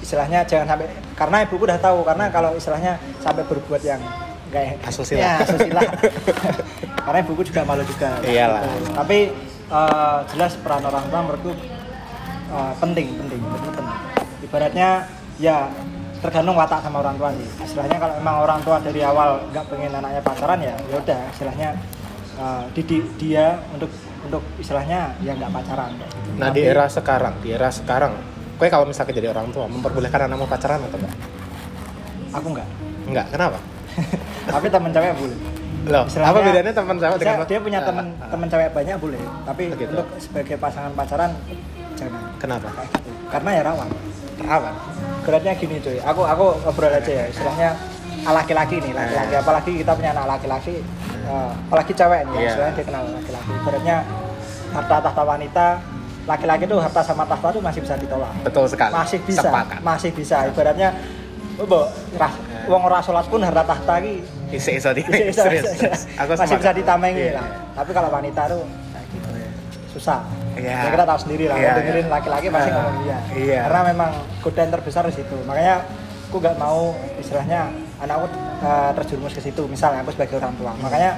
istilahnya 0.00 0.42
jangan 0.44 0.66
sampai 0.74 0.88
karena 1.14 1.36
ibuku 1.44 1.62
udah 1.68 1.78
tahu 1.78 2.02
karena 2.02 2.24
kalau 2.32 2.50
istilahnya 2.56 2.96
sampai 3.20 3.44
berbuat 3.44 3.82
yang 3.84 4.00
enggak 4.50 4.82
Asusila. 4.82 5.20
ya, 5.22 5.32
asusila. 5.44 5.80
karena 7.06 7.18
ibuku 7.22 7.42
juga 7.46 7.60
malu 7.62 7.84
juga 7.86 8.18
Iyalah. 8.24 8.60
Gitu. 8.66 8.90
tapi 8.96 9.18
eh, 9.70 10.18
jelas 10.34 10.52
peran 10.58 10.82
orang 10.82 11.04
tua 11.06 11.20
menurutku 11.22 11.52
eh, 12.50 12.72
penting 12.82 13.06
penting 13.14 13.38
menurutku 13.38 13.70
penting 13.76 13.98
ibaratnya 14.42 14.88
ya 15.38 15.70
tergantung 16.20 16.52
watak 16.58 16.84
sama 16.84 17.00
orang 17.00 17.16
tua 17.16 17.30
sih 17.32 17.48
istilahnya 17.64 17.96
kalau 17.96 18.14
emang 18.18 18.36
orang 18.44 18.60
tua 18.60 18.76
dari 18.82 19.00
awal 19.00 19.40
nggak 19.52 19.64
pengen 19.72 19.92
anaknya 19.94 20.20
pacaran 20.20 20.58
ya 20.60 20.74
ya 20.90 20.96
udah 20.98 21.20
istilahnya 21.30 21.68
eh, 22.40 22.64
didik 22.74 23.04
dia 23.16 23.56
untuk 23.72 23.88
untuk 24.20 24.42
istilahnya 24.60 25.16
ya 25.24 25.32
nggak 25.32 25.48
pacaran 25.48 25.94
kayak 25.96 26.10
gitu. 26.12 26.28
nah 26.36 26.48
di 26.52 26.60
Tapi- 26.60 26.72
era 26.74 26.84
sekarang 26.90 27.34
di 27.40 27.48
era 27.54 27.68
sekarang 27.70 28.12
kue 28.60 28.68
kalau 28.68 28.84
misalnya 28.84 29.16
jadi 29.16 29.28
orang 29.32 29.48
tua 29.48 29.64
memperbolehkan 29.64 30.28
anakmu 30.28 30.44
pacaran 30.44 30.84
atau 30.84 31.00
enggak? 31.00 31.14
Aku 32.36 32.46
nggak 32.52 32.68
enggak 33.08 33.26
kenapa? 33.32 33.58
Tapi 34.52 34.66
temen 34.68 34.90
cewek 34.92 35.12
boleh. 35.16 35.38
Loh 35.80 36.04
Istilahnya, 36.04 36.28
apa 36.28 36.38
bedanya 36.44 36.72
teman 36.76 36.94
Bisa, 37.00 37.16
dengan 37.16 37.48
dia 37.48 37.58
punya 37.58 37.80
Ah, 37.80 37.86
temen 37.88 38.06
ah. 38.20 38.28
temen 38.28 38.46
cewek 38.52 38.68
banyak 38.70 38.96
boleh. 39.00 39.22
Tapi 39.48 39.62
Begitu. 39.72 39.90
untuk 39.96 40.06
sebagai 40.20 40.56
pasangan 40.60 40.92
pacaran 40.92 41.30
jangan. 41.96 42.22
Kenapa? 42.36 42.68
Gitu. 42.84 43.10
Karena 43.32 43.50
ya 43.56 43.62
rawan. 43.64 43.88
Rawan. 44.44 44.74
Beratnya 45.24 45.52
gini 45.56 45.76
cuy, 45.80 45.96
aku 46.00 46.20
aku 46.22 46.44
ngobrol 46.60 46.92
aja 46.92 47.12
ya, 47.12 47.24
istilahnya 47.28 47.68
laki-laki 48.20 48.76
nih, 48.80 48.92
laki-laki, 48.92 49.32
Eh. 49.32 49.40
apalagi 49.40 49.70
kita 49.80 49.92
punya 49.96 50.10
anak 50.12 50.26
laki-laki, 50.36 50.84
eh, 51.24 51.50
apalagi 51.68 51.92
cewek 51.92 52.20
nih, 52.28 52.36
Iya. 52.36 52.48
istilahnya 52.48 52.74
dia 52.76 52.84
kenal 52.84 53.02
laki-laki. 53.08 53.52
Beratnya 53.64 53.96
harta 54.70 54.96
tahta 55.00 55.22
wanita, 55.22 55.66
laki-laki 56.30 56.64
tuh 56.64 56.78
harta 56.78 57.02
sama 57.02 57.26
tahta 57.26 57.50
tuh 57.50 57.58
masih 57.58 57.82
bisa 57.82 57.98
ditolak, 57.98 58.30
betul 58.46 58.64
sekali 58.70 58.92
masih 58.94 59.18
bisa, 59.26 59.42
sepakat 59.42 59.78
masih 59.82 60.10
bisa. 60.14 60.36
Ibaratnya, 60.46 60.88
bo, 61.66 61.90
ras, 62.14 62.34
uang 62.70 62.82
ora 62.86 63.02
sholat 63.02 63.26
pun 63.26 63.42
harta 63.42 63.66
tahta 63.66 63.98
ki 63.98 64.22
iso 64.54 64.70
iso 64.70 64.90
di 64.94 65.02
aku 66.14 66.30
masih 66.34 66.56
bisa 66.58 66.70
ditamengin 66.70 67.34
Iya. 67.34 67.38
lah. 67.38 67.46
Tapi 67.82 67.90
kalau 67.90 68.10
wanita 68.10 68.42
tuh 68.50 68.62
gitu, 69.10 69.28
susah. 69.98 70.22
Iya. 70.58 70.86
Ya 70.86 70.90
kita 70.94 71.04
tahu 71.06 71.18
sendiri 71.22 71.44
lah, 71.50 71.56
Iya, 71.58 71.66
yang 71.66 71.76
dengerin 71.82 72.06
iya. 72.06 72.12
laki-laki 72.14 72.46
pasti 72.50 72.70
Ah, 72.70 72.74
ngomong 72.78 72.96
iya. 73.06 73.18
iya. 73.34 73.60
Karena 73.66 73.80
memang 73.94 74.10
godaan 74.42 74.70
terbesar 74.70 75.02
di 75.06 75.14
situ. 75.14 75.36
Makanya 75.46 75.74
aku 76.30 76.36
nggak 76.38 76.56
mau 76.58 76.94
istilahnya 77.18 77.60
anakku 77.98 78.26
uh, 78.62 78.90
terjerumus 78.98 79.34
ke 79.34 79.42
situ. 79.42 79.62
Misalnya 79.66 80.02
aku 80.02 80.10
sebagai 80.14 80.38
orang 80.42 80.54
tua. 80.58 80.72
Makanya 80.82 81.10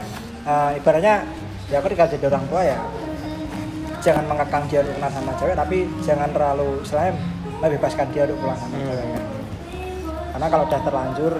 uh, 0.45 0.71
ibaratnya 0.76 1.25
ya 1.73 1.81
aku 1.81 1.88
dikasih 1.88 2.21
jadi 2.21 2.28
orang 2.28 2.45
tua 2.52 2.61
ya 2.69 2.76
jangan 4.02 4.25
mengekang 4.26 4.64
dia 4.66 4.82
untuk 4.82 4.94
kenal 4.94 5.11
sama 5.11 5.32
cewek 5.35 5.54
tapi 5.54 5.76
jangan 6.00 6.28
terlalu 6.28 6.82
istilahnya 6.82 7.12
membebaskan 7.59 8.06
dia 8.11 8.23
untuk 8.25 8.38
pulang 8.38 8.59
sama 8.59 8.75
Hmm. 8.75 9.21
karena 10.32 10.47
kalau 10.49 10.64
udah 10.66 10.80
terlanjur 10.82 11.35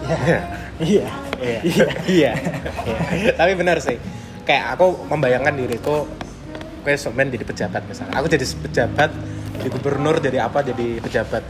ya 0.00 0.18
Iya. 0.78 1.08
iya 1.38 1.58
iya 1.64 1.86
iya 2.06 2.32
iya. 3.14 3.32
tapi 3.32 3.52
benar 3.54 3.78
sih 3.78 3.98
kayak 4.42 4.74
aku 4.74 4.86
membayangkan 5.06 5.54
diriku 5.54 6.06
gue 6.80 6.94
semen 6.94 7.28
jadi 7.28 7.44
pejabat 7.44 7.82
misalnya 7.84 8.14
aku 8.14 8.26
jadi 8.26 8.46
pejabat 8.64 9.10
jadi 9.54 9.68
gubernur 9.68 10.16
jadi 10.16 10.38
apa 10.40 10.62
jadi 10.62 10.98
pejabat 10.98 11.42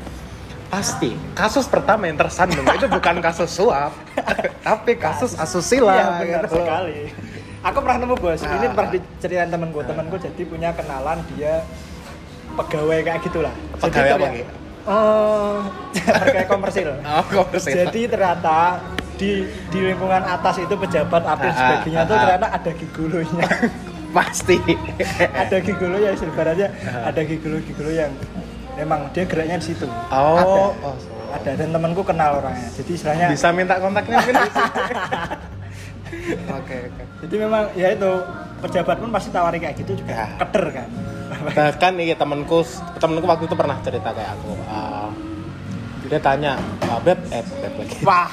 pasti 0.68 1.16
kasus 1.32 1.64
pertama 1.64 2.04
yang 2.04 2.16
tersandung 2.16 2.64
itu 2.66 2.84
bukan 2.86 3.20
kasus 3.20 3.48
suap 3.48 3.92
tapi 4.66 4.96
kasus 4.96 5.32
asusila 5.32 5.94
Iya 5.94 6.04
benar 6.18 6.44
gitu. 6.44 6.56
sekali. 6.58 6.98
Aku 7.60 7.78
pernah 7.80 7.98
nemu 7.98 8.14
bos. 8.14 8.38
Ini 8.38 8.54
Ah. 8.60 8.70
pernah 8.70 8.90
diceritain 8.92 9.48
temenku. 9.48 9.78
Temenku 9.82 10.16
jadi 10.16 10.42
punya 10.44 10.70
kenalan 10.72 11.18
dia 11.28 11.66
pegawai 12.54 12.98
kayak 13.02 13.20
gitulah. 13.20 13.54
Jadi 13.74 13.82
Pegawai 13.84 14.08
apa, 14.08 14.18
ternyata- 14.20 14.36
Ki? 14.36 14.44
Eh, 14.88 15.56
pegawai 16.22 16.46
komersil. 16.48 16.88
oh 16.96 17.24
komersil. 17.26 17.72
Jadi 17.76 18.00
ternyata 18.06 18.58
di 19.14 19.30
di 19.68 19.78
lingkungan 19.82 20.22
atas 20.22 20.56
itu 20.58 20.70
pejabat 20.72 21.22
apa 21.22 21.42
Ah, 21.42 21.44
ah, 21.44 21.56
sebagainya 21.58 22.00
itu 22.00 22.06
ah, 22.06 22.14
ah. 22.14 22.22
ternyata 22.24 22.46
ada 22.52 22.70
gigolonya. 22.72 23.46
pasti 24.08 24.56
ada 25.44 25.56
gigolo 25.60 26.00
ya 26.00 26.16
sebenarnya 26.16 26.72
ada 27.04 27.20
gigolo-gigolo 27.20 27.92
yang 27.92 28.08
memang 28.74 29.04
dia 29.12 29.28
geraknya 29.28 29.60
di 29.60 29.66
situ. 29.66 29.84
oh, 29.84 30.38
Ada. 30.38 30.56
oh 30.80 30.94
Ada 31.28 31.50
dan 31.54 31.68
temanku 31.70 32.00
kenal 32.00 32.40
orangnya. 32.40 32.72
Jadi 32.72 32.90
istilahnya 32.94 33.28
bisa 33.28 33.52
minta 33.52 33.76
kontaknya. 33.76 34.16
Oke 36.48 36.76
oke 36.88 37.02
Jadi 37.18 37.34
memang 37.36 37.62
ya 37.74 37.88
itu 37.90 38.10
pejabat 38.58 38.96
pun 38.98 39.10
pasti 39.10 39.28
tawari 39.28 39.58
kayak 39.58 39.76
gitu 39.76 39.92
juga 39.96 40.12
Ya. 40.14 40.26
keder 40.40 40.66
kan. 40.72 40.88
bahkan 41.54 41.92
iya 41.96 42.16
temanku 42.16 42.64
temanku 42.96 43.24
waktu 43.24 43.44
itu 43.44 43.54
pernah 43.54 43.76
cerita 43.80 44.10
kayak 44.10 44.32
aku 44.34 44.52
uh, 44.64 45.12
dia 46.08 46.16
tanya 46.18 46.56
uh, 46.88 46.96
beb 46.98 47.20
eh 47.28 47.44
beb 47.44 47.74
lagi 47.76 47.96
Wah, 48.00 48.28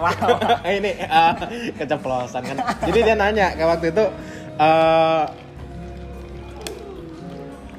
wah, 0.00 0.16
wah. 0.16 0.58
ini 0.72 0.96
uh, 1.04 1.36
keceplosan 1.76 2.42
kan 2.42 2.56
jadi 2.82 2.98
dia 3.04 3.14
nanya 3.14 3.52
kayak 3.52 3.68
waktu 3.76 3.86
itu 3.92 4.04
uh, 4.56 5.24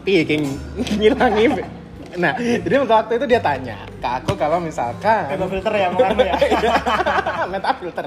piye 0.06 0.22
ngilangi 1.02 1.46
nah 2.14 2.38
jadi 2.38 2.76
waktu 2.86 3.14
itu 3.18 3.26
dia 3.26 3.42
tanya 3.42 3.78
ke 3.98 4.08
aku 4.22 4.38
kalau 4.38 4.62
misalkan 4.62 5.26
Pakai 5.26 5.50
filter 5.50 5.74
ya 5.74 5.88
mau 5.90 6.06
ya. 6.06 6.36
meta 7.52 7.72
filter 7.74 8.06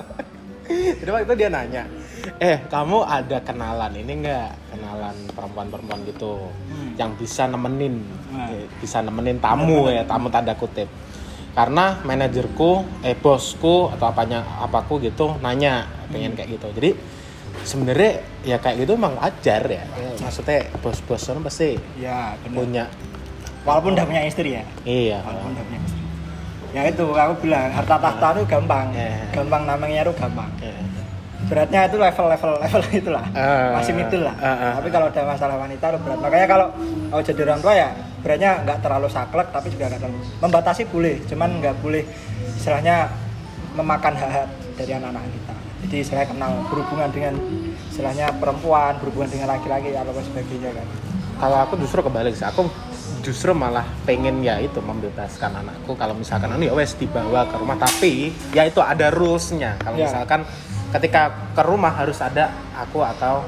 jadi 0.68 1.10
waktu 1.10 1.24
itu 1.24 1.34
dia 1.36 1.48
nanya 1.48 1.82
eh 2.36 2.58
kamu 2.66 2.98
ada 3.00 3.38
kenalan 3.40 3.92
ini 3.94 4.12
enggak 4.18 4.50
kenalan 4.68 5.14
perempuan-perempuan 5.30 6.00
gitu 6.04 6.50
Hmm. 6.66 6.92
yang 6.96 7.14
bisa 7.14 7.46
nemenin 7.46 8.02
Nah. 8.28 8.50
eh, 8.50 8.66
bisa 8.76 8.98
nemenin 9.00 9.38
tamu 9.38 9.86
ya 9.88 10.02
tamu 10.02 10.26
tanda 10.26 10.52
kutip 10.52 10.90
karena 11.52 12.02
manajerku 12.02 12.84
eh 13.00 13.14
bosku 13.14 13.88
atau 13.88 14.06
apanya 14.06 14.42
apaku 14.58 15.00
gitu 15.00 15.38
nanya 15.38 15.86
pengen 16.08 16.32
Hmm. 16.32 16.36
kayak 16.36 16.48
gitu 16.52 16.66
jadi 16.72 16.90
sebenarnya 17.62 18.10
ya 18.42 18.56
kayak 18.56 18.76
gitu 18.80 18.94
emang 18.94 19.16
wajar 19.16 19.62
ya, 19.64 19.82
Ya, 19.88 20.10
maksudnya 20.20 20.70
bos-bos 20.78 21.18
kan 21.20 21.40
pasti 21.40 21.74
Ya, 21.96 22.36
benar. 22.40 22.54
punya 22.54 22.84
Walaupun 23.62 23.94
udah 23.94 24.06
punya 24.06 24.22
istri 24.22 24.54
ya. 24.54 24.62
iya 24.84 25.18
Walaupun 25.20 25.50
udah 25.52 25.64
punya 25.64 25.80
istri. 25.82 26.02
Ya 26.76 26.82
itu 26.92 27.04
aku 27.08 27.34
bilang 27.40 27.72
harta 27.72 27.96
tahta 27.96 28.36
itu 28.36 28.44
gampang. 28.44 28.92
Ya. 28.92 29.08
Gampang 29.32 29.64
namanya 29.64 30.04
itu 30.04 30.12
gampang. 30.12 30.50
Iya. 30.60 30.76
Beratnya 31.48 31.80
itu 31.88 31.96
level-level 31.96 32.52
level 32.60 32.80
itulah. 33.00 33.24
Ah, 33.32 33.80
Masih 33.80 33.96
middle 33.96 34.28
lah. 34.28 34.36
ah, 34.36 34.48
ah. 34.52 34.72
Tapi 34.76 34.88
kalau 34.92 35.08
ada 35.08 35.22
masalah 35.24 35.56
wanita 35.56 35.84
itu 35.88 35.98
berat. 36.04 36.18
Makanya 36.20 36.46
kalau 36.50 36.66
mau 37.08 37.20
jadi 37.24 37.40
orang 37.48 37.60
tua 37.64 37.72
ya 37.72 37.88
beratnya 38.20 38.50
nggak 38.66 38.78
terlalu 38.84 39.08
saklek 39.08 39.48
tapi 39.54 39.70
juga 39.72 39.86
nggak 39.88 40.00
terlalu 40.02 40.18
membatasi 40.42 40.82
boleh, 40.90 41.16
cuman 41.30 41.48
nggak 41.62 41.76
boleh 41.80 42.02
istilahnya 42.58 43.06
memakan 43.78 44.12
hak 44.18 44.46
dari 44.76 44.92
anak-anak 44.98 45.22
kita. 45.30 45.54
Jadi 45.86 45.98
saya 46.02 46.24
kenal 46.26 46.50
berhubungan 46.66 47.08
dengan 47.14 47.34
istilahnya 47.88 48.34
perempuan, 48.36 48.98
berhubungan 48.98 49.30
dengan 49.30 49.48
laki-laki 49.54 49.94
atau 49.94 50.12
sebagainya 50.12 50.74
kan. 50.74 50.86
kalau 51.36 51.56
aku 51.68 51.76
justru 51.78 52.00
kebalik 52.00 52.32
sih 52.32 52.48
aku 52.48 52.64
justru 53.20 53.50
malah 53.50 53.84
pengen 54.02 54.40
ya 54.40 54.58
itu 54.58 54.78
membebaskan 54.78 55.50
anakku 55.56 55.92
kalau 55.92 56.12
misalkan 56.12 56.48
anu 56.48 56.62
ya 56.62 56.72
wes 56.72 56.94
dibawa 56.94 57.44
ke 57.44 57.56
rumah 57.56 57.74
tapi 57.74 58.30
ya 58.50 58.62
itu 58.62 58.78
ada 58.78 59.10
rulesnya 59.10 59.74
kalau 59.78 59.96
Ya. 59.96 60.06
misalkan 60.06 60.46
ketika 60.92 61.22
ke 61.52 61.62
rumah 61.62 61.90
harus 61.90 62.18
ada 62.18 62.48
aku 62.72 63.02
atau 63.02 63.42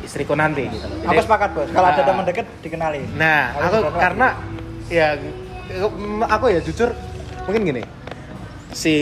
istriku 0.00 0.36
nanti 0.36 0.68
gitu 0.68 0.84
loh. 0.84 1.00
Aku 1.02 1.16
Jadi- 1.16 1.24
sepakat 1.24 1.48
bos. 1.52 1.68
Kalau 1.68 1.88
ada 1.88 1.96
Ah. 1.96 2.06
teman 2.06 2.24
deket 2.24 2.46
dikenalin. 2.60 3.08
Nah, 3.16 3.56
aku 3.58 3.76
karena 3.94 4.26
ya 4.86 5.16
aku 6.28 6.44
ya 6.52 6.60
jujur 6.60 6.92
mungkin 7.44 7.62
gini. 7.64 7.82
Si 8.74 8.94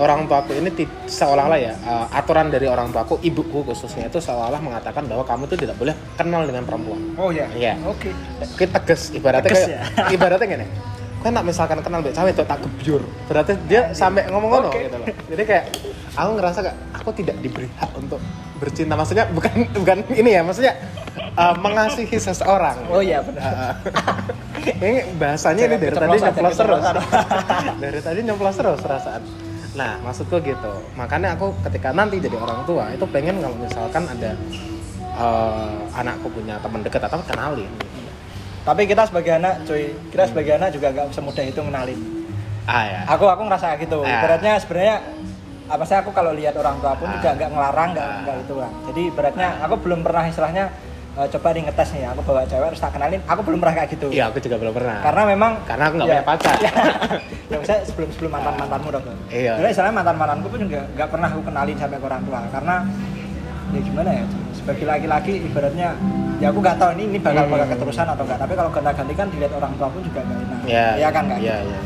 orang 0.00 0.24
tuaku 0.24 0.56
ini 0.56 0.72
seolah-olah 1.04 1.60
ya 1.60 1.76
uh, 1.84 2.08
aturan 2.08 2.48
dari 2.48 2.64
orang 2.64 2.88
tuaku, 2.88 3.20
ibuku 3.20 3.60
khususnya 3.68 4.08
itu 4.08 4.16
seolah-olah 4.16 4.64
mengatakan 4.64 5.04
bahwa 5.04 5.28
kamu 5.28 5.44
itu 5.44 5.56
tidak 5.60 5.76
boleh 5.76 5.92
kenal 6.16 6.48
dengan 6.48 6.64
perempuan. 6.64 7.00
Oh 7.20 7.28
ya. 7.28 7.44
Iya. 7.52 7.76
Oke. 7.84 8.16
Kita 8.56 8.80
tegas 8.80 9.12
ibaratnya 9.12 9.44
Tegas 9.52 9.62
kayak 9.68 9.82
ibaratnya 10.16 10.46
gini. 10.48 10.66
Kan 11.20 11.36
nak 11.36 11.44
misalkan 11.44 11.84
kenal 11.84 12.00
mbak 12.00 12.16
cewek 12.16 12.32
itu 12.32 12.44
tak 12.48 12.58
gebyur. 12.64 13.02
Berarti 13.28 13.52
dia 13.68 13.92
sampai 13.92 14.24
ngomong 14.32 14.50
ngono 14.56 14.68
Oke. 14.72 14.88
gitu 14.88 14.96
loh. 14.96 15.06
Jadi 15.28 15.42
kayak 15.44 15.64
aku 16.16 16.30
ngerasa 16.40 16.58
kayak 16.64 16.76
aku 16.96 17.10
tidak 17.12 17.36
diberi 17.44 17.68
hak 17.76 17.92
untuk 17.92 18.20
bercinta. 18.56 18.96
Maksudnya 18.96 19.28
bukan 19.28 19.52
bukan 19.76 19.98
ini 20.16 20.32
ya, 20.32 20.40
maksudnya 20.40 20.80
uh, 21.36 21.52
mengasihi 21.60 22.16
seseorang. 22.16 22.88
Oh 22.88 23.04
iya 23.04 23.20
benar. 23.20 23.76
ini 24.84 25.00
bahasanya 25.16 25.62
ini 25.66 25.76
dari 25.76 25.94
tadi 25.94 26.16
nyoplos 26.18 26.56
terus. 26.56 26.82
dari 27.82 28.00
tadi 28.00 28.20
nyoplos 28.22 28.56
terus 28.56 28.78
perasaan. 28.80 29.22
Nah, 29.70 29.92
maksudku 30.02 30.42
gitu. 30.42 30.72
Makanya 30.94 31.38
aku 31.38 31.54
ketika 31.64 31.94
nanti 31.94 32.18
jadi 32.18 32.34
orang 32.36 32.66
tua 32.66 32.90
itu 32.90 33.06
pengen 33.06 33.38
kalau 33.38 33.54
misalkan 33.54 34.02
ada 34.04 34.34
eh, 35.14 35.74
anakku 35.94 36.26
punya 36.28 36.58
teman 36.58 36.82
dekat 36.82 37.02
atau 37.06 37.22
kenalin. 37.22 37.70
Tapi 38.60 38.84
kita 38.84 39.08
sebagai 39.08 39.40
anak, 39.40 39.64
cuy, 39.64 39.94
kita 40.12 40.28
sebagai 40.28 40.52
anak 40.60 40.68
juga 40.74 40.92
nggak 40.92 41.16
semudah 41.16 41.44
itu 41.44 41.60
ngenalin. 41.62 42.00
Ah 42.68 42.84
ya. 42.84 43.00
Aku 43.08 43.24
aku 43.24 43.42
ngerasa 43.48 43.78
gitu. 43.80 44.04
Ah. 44.04 44.20
Ibaratnya 44.20 44.60
sebenarnya 44.60 44.96
apa 45.70 45.86
sih 45.86 45.96
aku 45.96 46.10
kalau 46.10 46.34
lihat 46.34 46.52
orang 46.58 46.76
tua 46.82 46.92
pun 46.98 47.08
Ah. 47.08 47.14
juga 47.16 47.30
nggak 47.38 47.50
ngelarang, 47.56 47.88
nggak 47.94 48.04
Ah. 48.04 48.18
nggak 48.20 48.36
itu 48.44 48.54
kan. 48.58 48.72
Jadi 48.90 49.00
ibaratnya 49.08 49.48
aku 49.64 49.74
belum 49.80 50.00
pernah 50.04 50.24
istilahnya 50.26 50.64
eh, 51.10 51.26
coba 51.28 51.48
nih 51.50 51.62
ngetes 51.66 51.88
nih, 51.90 52.02
aku 52.06 52.20
bawa 52.22 52.42
cewek 52.44 52.68
terus 52.70 52.80
tak 52.80 52.92
kenalin. 52.94 53.20
Aku 53.24 53.40
belum 53.42 53.58
pernah 53.58 53.74
kayak 53.76 53.88
gitu. 53.90 54.06
Iya, 54.08 54.24
aku 54.28 54.38
juga 54.38 54.56
belum 54.56 54.72
pernah. 54.72 54.96
Karena 55.02 55.22
memang 55.26 55.52
Karena 55.66 55.84
aku 55.86 55.94
nggak 55.98 56.06
ya, 56.06 56.12
punya 56.12 56.24
pacar. 56.26 56.56
ya 57.50 57.56
misalnya 57.58 57.82
sebelum 57.84 58.08
sebelum 58.14 58.30
mantan 58.30 58.54
mantanmu 58.56 58.88
dong. 58.90 59.04
Iya. 59.28 59.52
Karena 59.58 59.68
istilahnya 59.68 59.94
mantan 59.96 60.16
mantanku 60.16 60.46
pun 60.48 60.60
juga 60.62 60.80
nggak 60.94 61.08
pernah 61.08 61.28
aku 61.28 61.40
kenalin 61.42 61.76
sampai 61.76 61.98
ke 61.98 62.06
orang 62.06 62.22
tua. 62.22 62.40
Karena 62.48 62.74
ya 63.70 63.80
gimana 63.80 64.10
ya 64.10 64.24
sebagai 64.50 64.82
laki-laki 64.84 65.32
ibaratnya 65.46 65.88
ya 66.36 66.46
aku 66.50 66.58
nggak 66.58 66.74
tahu 66.74 66.90
ini 66.98 67.02
ini 67.06 67.18
bakal 67.18 67.46
Hmm. 67.46 67.54
bakal 67.54 67.66
keterusan 67.70 68.02
atau 68.04 68.24
enggak 68.26 68.38
tapi 68.38 68.52
kalau 68.52 68.66
ganti-ganti 68.68 69.14
kan 69.14 69.26
dilihat 69.30 69.52
orang 69.54 69.72
tua 69.78 69.88
pun 69.88 70.02
juga 70.02 70.20
nggak 70.20 70.38
enak 70.42 70.60
Iya. 70.66 70.86
ya 70.98 71.08
kan 71.08 71.22
nggak 71.24 71.38
Iya, 71.38 71.54
gitu. 71.54 71.70
iya. 71.70 71.80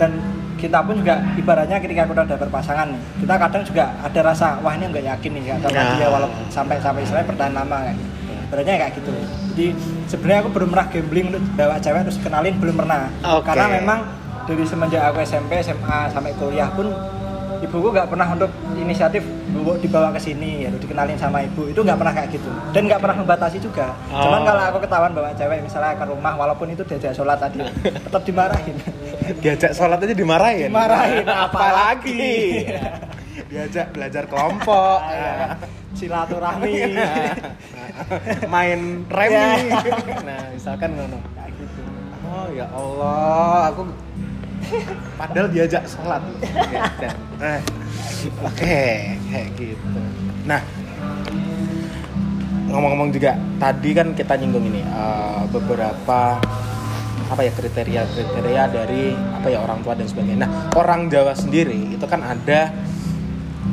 dan 0.00 0.10
kita 0.56 0.78
pun 0.80 0.94
juga 0.96 1.14
ibaratnya 1.36 1.78
ketika 1.78 2.02
kita 2.08 2.22
udah 2.24 2.38
berpasangan 2.40 2.86
nih 2.90 3.00
kita 3.22 3.34
kadang 3.38 3.62
juga 3.62 3.84
ada 4.00 4.20
rasa 4.24 4.46
wah 4.58 4.72
ini 4.72 4.84
nggak 4.88 5.04
yakin 5.04 5.30
nih 5.30 5.42
sama 5.54 5.68
Nah. 5.70 5.94
dia 5.94 6.08
walaupun 6.08 6.42
sampai 6.48 6.76
sampai 6.80 7.00
istilahnya 7.04 7.28
bertahan 7.28 7.52
lama 7.52 7.76
kayak 7.78 7.96
gitu. 8.00 8.08
Ibaratnya 8.48 8.74
kayak 8.78 8.92
gitu 8.96 9.10
jadi 9.50 9.66
sebenarnya 10.06 10.40
aku 10.40 10.50
belum 10.50 10.68
pernah 10.70 10.86
gambling 10.88 11.26
untuk 11.28 11.42
bawa 11.52 11.76
cewek 11.76 12.00
terus 12.02 12.18
kenalin 12.18 12.54
belum 12.56 12.76
pernah 12.76 13.00
Oke. 13.30 13.44
karena 13.46 13.66
memang 13.74 13.98
dari 14.42 14.64
semenjak 14.64 15.02
aku 15.04 15.18
SMP 15.20 15.60
SMA 15.60 16.08
sampai 16.08 16.32
kuliah 16.34 16.72
pun 16.72 16.88
ibuku 17.58 17.90
nggak 17.90 18.06
pernah 18.06 18.28
untuk 18.30 18.48
inisiatif 18.72 19.20
bawa- 19.50 19.76
dibawa 19.76 20.08
ke 20.10 20.20
sini 20.22 20.62
ya 20.62 20.70
dikenalin 20.72 21.18
sama 21.18 21.42
ibu 21.42 21.66
itu 21.66 21.76
nggak 21.76 21.98
pernah 21.98 22.14
kayak 22.14 22.30
gitu 22.32 22.48
dan 22.70 22.86
nggak 22.86 22.96
pernah 22.98 23.16
membatasi 23.18 23.58
juga 23.58 23.92
cuman 24.08 24.40
Oh. 24.40 24.46
kalau 24.46 24.62
aku 24.64 24.78
ketahuan 24.80 25.12
bawa 25.12 25.34
cewek 25.34 25.58
misalnya 25.60 25.92
ke 25.92 26.04
rumah 26.06 26.32
walaupun 26.34 26.70
itu 26.70 26.80
diajak 26.82 27.12
sholat 27.12 27.36
tadi 27.36 27.60
tetap 28.06 28.22
dimarahin 28.22 28.76
Diajak 29.28 29.76
sholat 29.76 30.00
aja 30.00 30.16
dimarahin. 30.16 30.72
Dimarahin, 30.72 31.20
apalagi. 31.44 32.64
Diajak 33.52 33.92
belajar 33.92 34.24
kelompok. 34.24 35.04
Ah, 35.04 35.52
iya. 36.02 36.06
silaturahmi 36.06 36.74
Main 38.46 38.80
remi. 39.10 39.34
Ya. 39.34 39.50
Nah, 40.22 40.42
misalkan 40.54 40.90
ngono. 40.94 41.18
kayak 41.34 41.50
gitu 41.58 41.80
Oh 42.28 42.46
ya 42.54 42.66
Allah, 42.70 43.72
aku 43.72 43.82
padahal 45.16 45.48
diajak 45.48 45.82
sholat. 45.88 46.20
Ya, 46.70 46.84
eh, 47.40 47.60
Oke, 48.44 49.16
kayak 49.32 49.48
gitu. 49.56 50.00
Nah, 50.44 50.60
ngomong-ngomong 52.68 53.10
juga 53.10 53.32
tadi 53.56 53.90
kan 53.96 54.12
kita 54.12 54.36
nyinggung 54.36 54.68
ini 54.68 54.84
eh, 54.84 55.42
beberapa 55.48 56.36
apa 57.28 57.40
ya 57.44 57.52
kriteria-kriteria 57.52 58.62
dari 58.72 59.12
apa 59.12 59.46
ya 59.48 59.64
orang 59.64 59.80
tua 59.80 59.96
dan 59.96 60.04
sebagainya. 60.04 60.44
Nah, 60.44 60.50
orang 60.76 61.08
Jawa 61.08 61.32
sendiri 61.32 61.96
itu 61.96 62.04
kan 62.04 62.20
ada 62.20 62.72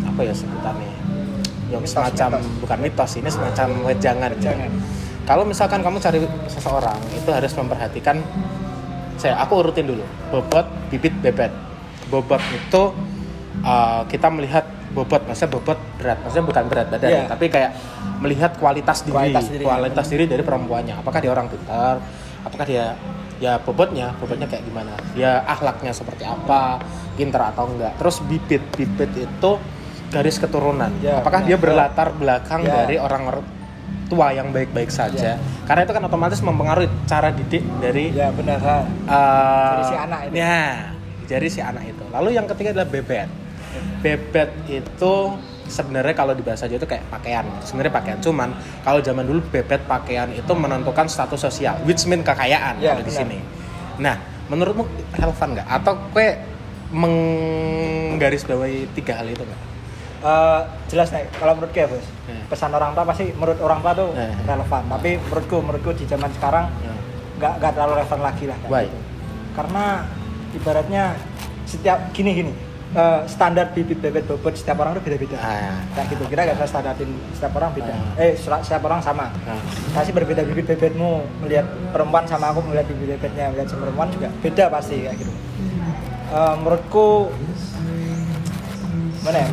apa 0.08 0.22
ya 0.24 0.32
sebutannya? 0.32 0.95
Yang 1.76 1.84
Mitos, 1.84 1.94
semacam 2.00 2.30
mitos. 2.40 2.46
bukan 2.64 2.78
mitos 2.80 3.12
ini 3.20 3.30
semacam 3.30 3.68
wejangan. 3.84 4.32
Jangan. 4.40 4.72
Kalau 5.26 5.44
misalkan 5.44 5.80
kamu 5.82 5.98
cari 6.00 6.20
seseorang 6.48 7.00
itu 7.12 7.30
harus 7.34 7.52
memperhatikan 7.58 8.22
saya 9.16 9.40
aku 9.42 9.64
urutin 9.64 9.88
dulu 9.90 10.04
bobot 10.32 10.68
bibit 10.92 11.12
bebet. 11.20 11.52
Bobot 12.08 12.40
itu 12.54 12.94
uh, 13.66 14.06
kita 14.06 14.28
melihat 14.30 14.64
bobot 14.94 15.26
maksudnya 15.28 15.52
bobot 15.52 15.80
berat 16.00 16.18
maksudnya 16.24 16.46
bukan 16.46 16.64
berat 16.72 16.88
badan 16.88 17.10
ya, 17.10 17.24
tapi 17.28 17.52
kayak 17.52 17.72
melihat 18.24 18.56
kualitas 18.56 19.04
diri 19.04 19.12
Kualitas 19.12 19.46
diri, 19.52 19.64
kualitas 19.66 20.06
diri 20.08 20.24
dari 20.30 20.44
perempuannya. 20.46 20.96
Apakah 21.04 21.20
dia 21.20 21.32
orang 21.34 21.52
pintar? 21.52 22.00
Apakah 22.46 22.66
dia 22.70 22.96
ya 23.42 23.60
bobotnya 23.60 24.16
bobotnya 24.22 24.48
kayak 24.48 24.64
gimana? 24.64 24.94
Dia 25.18 25.44
akhlaknya 25.44 25.92
seperti 25.92 26.24
apa? 26.24 26.80
Pintar 27.18 27.52
atau 27.52 27.68
enggak? 27.68 27.98
Terus 28.00 28.22
bibit 28.24 28.64
bibit 28.78 29.12
itu 29.18 29.52
garis 30.10 30.36
keturunan. 30.38 30.90
Ya, 31.00 31.20
apakah 31.20 31.44
benar. 31.44 31.50
dia 31.50 31.58
berlatar 31.58 32.08
belakang 32.12 32.62
Ya. 32.64 32.84
dari 32.84 32.96
orang 32.98 33.24
tua 34.06 34.32
yang 34.32 34.50
baik-baik 34.50 34.90
saja? 34.90 35.38
Karena 35.66 35.82
itu 35.82 35.92
kan 35.92 36.02
otomatis 36.04 36.40
mempengaruhi 36.40 36.88
cara 37.06 37.30
didik 37.30 37.62
dari 37.80 38.12
ya 38.12 38.30
benar 38.30 38.60
uh, 38.62 38.86
Dari 39.02 39.84
si 39.84 39.96
anak 39.98 40.20
itu. 40.24 40.34
ya 40.38 40.60
dari 41.26 41.48
si 41.50 41.60
anak 41.60 41.84
itu. 41.90 42.04
Lalu 42.14 42.30
yang 42.34 42.46
ketiga 42.46 42.70
adalah 42.72 42.86
bebet. 42.86 43.28
Bebet 44.00 44.50
itu 44.70 45.14
sebenarnya 45.66 46.14
kalau 46.14 46.32
di 46.32 46.46
bahasa 46.46 46.70
Jawa 46.70 46.78
itu 46.78 46.86
kayak 46.86 47.04
pakaian. 47.10 47.44
Sebenarnya 47.66 47.92
pakaian 47.92 48.18
cuman 48.22 48.50
kalau 48.82 49.02
zaman 49.02 49.26
dulu 49.26 49.42
bebet 49.50 49.82
pakaian 49.84 50.30
itu 50.30 50.52
menentukan 50.54 51.10
status 51.10 51.42
sosial 51.42 51.76
which 51.84 52.06
mean 52.06 52.22
kekayaan 52.22 52.78
Ya, 52.78 52.94
kalau 52.94 53.02
di 53.02 53.12
sini. 53.12 53.38
Nah 53.98 54.22
menurutmu 54.46 54.86
relevan 55.12 55.58
nggak? 55.58 55.68
Atau 55.68 55.98
kue 56.14 56.38
menggarisbawahi 56.94 58.94
tiga 58.94 59.18
hal 59.18 59.28
itu 59.28 59.42
nggak 59.42 59.62
Eh, 60.26 60.60
jelas 60.88 61.14
nih 61.14 61.30
kalau 61.32 61.54
menurutku 61.54 61.78
ya 61.78 61.86
bos 61.86 62.02
Ya. 62.26 62.42
pesan 62.50 62.74
orang 62.74 62.92
tua 62.92 63.06
pasti 63.06 63.30
menurut 63.32 63.62
orang 63.62 63.78
tua 63.80 63.94
tuh 63.94 64.10
Ya. 64.12 64.34
relevan 64.48 64.84
tapi 64.90 65.22
menurutku 65.22 65.56
menurutku 65.62 65.92
di 65.94 66.06
zaman 66.06 66.34
sekarang 66.34 66.66
nggak 67.38 67.54
nggak 67.56 67.72
terlalu 67.72 67.94
relevan 67.96 68.20
lagi 68.24 68.46
lah 68.46 68.58
Why? 68.66 68.84
gitu. 68.84 68.98
karena 69.54 69.86
ibaratnya 70.52 71.04
setiap 71.64 72.10
gini 72.10 72.32
gini 72.34 72.52
eh, 72.92 73.22
standar 73.28 73.70
bibit 73.70 74.00
bebet 74.00 74.26
bobot 74.26 74.56
setiap 74.56 74.80
orang 74.80 74.98
tuh 74.98 75.04
beda-beda 75.04 75.38
Ah. 75.38 75.78
kayak 75.94 76.08
gitu 76.10 76.24
kita 76.26 76.42
nggak 76.42 76.58
bisa 76.58 76.68
standarin 76.72 77.12
setiap 77.30 77.54
orang 77.54 77.70
beda 77.72 77.94
Ah. 77.94 78.24
eh 78.24 78.34
setiap 78.34 78.82
orang 78.82 79.00
sama 79.00 79.30
Nah, 79.44 79.62
pasti 79.92 80.10
berbeda 80.10 80.42
bibit 80.44 80.66
bebetmu 80.66 81.12
melihat 81.40 81.66
perempuan 81.92 82.26
sama 82.26 82.50
aku 82.50 82.66
melihat 82.66 82.90
bibit 82.90 83.14
bebetnya 83.14 83.54
melihat 83.54 83.78
perempuan 83.78 84.10
juga 84.10 84.34
beda 84.40 84.66
pasti 84.74 85.06
kayak 85.06 85.18
gitu 85.20 85.34
Eh, 86.26 86.54
menurutku 86.58 87.30
mana 89.26 89.38
ya? 89.42 89.50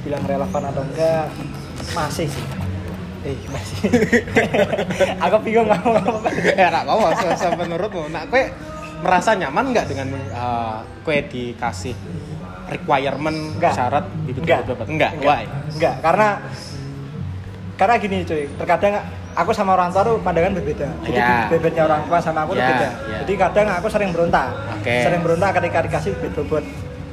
Bilang 0.00 0.22
relevan 0.24 0.62
atau 0.64 0.82
enggak 0.82 1.24
masih 1.92 2.26
sih. 2.26 2.44
Eh 3.20 3.36
masih. 3.46 3.76
Aku 5.28 5.36
bingung 5.40 5.68
ngomong. 5.68 6.24
Apa 6.24 6.28
ya 6.56 6.66
nggak 6.72 6.84
mau 6.86 7.12
se- 7.12 7.36
se- 7.36 7.52
menurutmu 7.52 8.08
nah 8.08 8.24
kue 8.24 8.48
merasa 9.00 9.32
nyaman 9.32 9.70
nggak 9.70 9.86
dengan 9.86 10.08
uh, 10.30 10.80
kue 11.02 11.20
dikasih 11.22 11.92
requirement 12.66 13.56
Enggak. 13.56 13.72
syarat 13.72 14.04
bibit 14.22 14.40
Enggak. 14.40 14.60
bebet 14.64 14.88
enggak 14.88 15.12
why? 15.20 15.44
Enggak 15.70 15.94
karena 16.00 16.28
karena 17.76 17.94
gini 17.96 18.16
cuy. 18.22 18.44
Terkadang 18.54 18.92
aku 19.32 19.50
sama 19.50 19.72
orang 19.72 19.88
tua 19.90 20.02
tuh 20.02 20.16
pandangan 20.20 20.52
berbeda. 20.54 20.88
Jadi 21.02 21.16
bibit 21.18 21.48
bebetnya 21.50 21.82
orang 21.84 22.00
tua 22.04 22.18
sama 22.20 22.44
aku 22.44 22.52
tuh 22.52 22.60
Ya, 22.60 22.68
beda. 22.70 22.88
ya. 22.88 23.16
jadi 23.20 23.32
kadang 23.38 23.66
aku 23.70 23.86
sering 23.88 24.10
berontak. 24.10 24.48
Oke. 24.74 24.96
sering 25.02 25.20
berontak 25.20 25.50
ketika 25.56 25.78
dikasih 25.82 26.10
bibit 26.14 26.32
bobot 26.36 26.64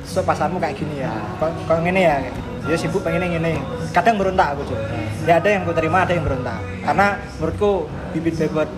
so 0.07 0.23
pasanmu 0.23 0.57
kayak 0.57 0.79
gini 0.79 1.03
ya. 1.03 1.11
Kok 1.37 1.51
kok 1.67 1.83
gini 1.83 2.01
ya? 2.07 2.23
Kayak 2.23 2.33
gitu 2.33 2.47
dia 2.67 2.77
sibuk 2.77 3.01
pengen 3.01 3.23
ini. 3.23 3.55
Kadang 3.95 4.19
berontak 4.19 4.53
aku 4.53 4.67
cuy 4.67 4.79
ya 5.27 5.43
ada 5.43 5.49
yang 5.51 5.63
ku 5.67 5.71
terima 5.71 6.03
ada 6.03 6.11
yang 6.15 6.23
berontak. 6.27 6.59
Karena 6.83 7.19
menurutku 7.39 7.87
bibit 8.11 8.35
bebet 8.35 8.69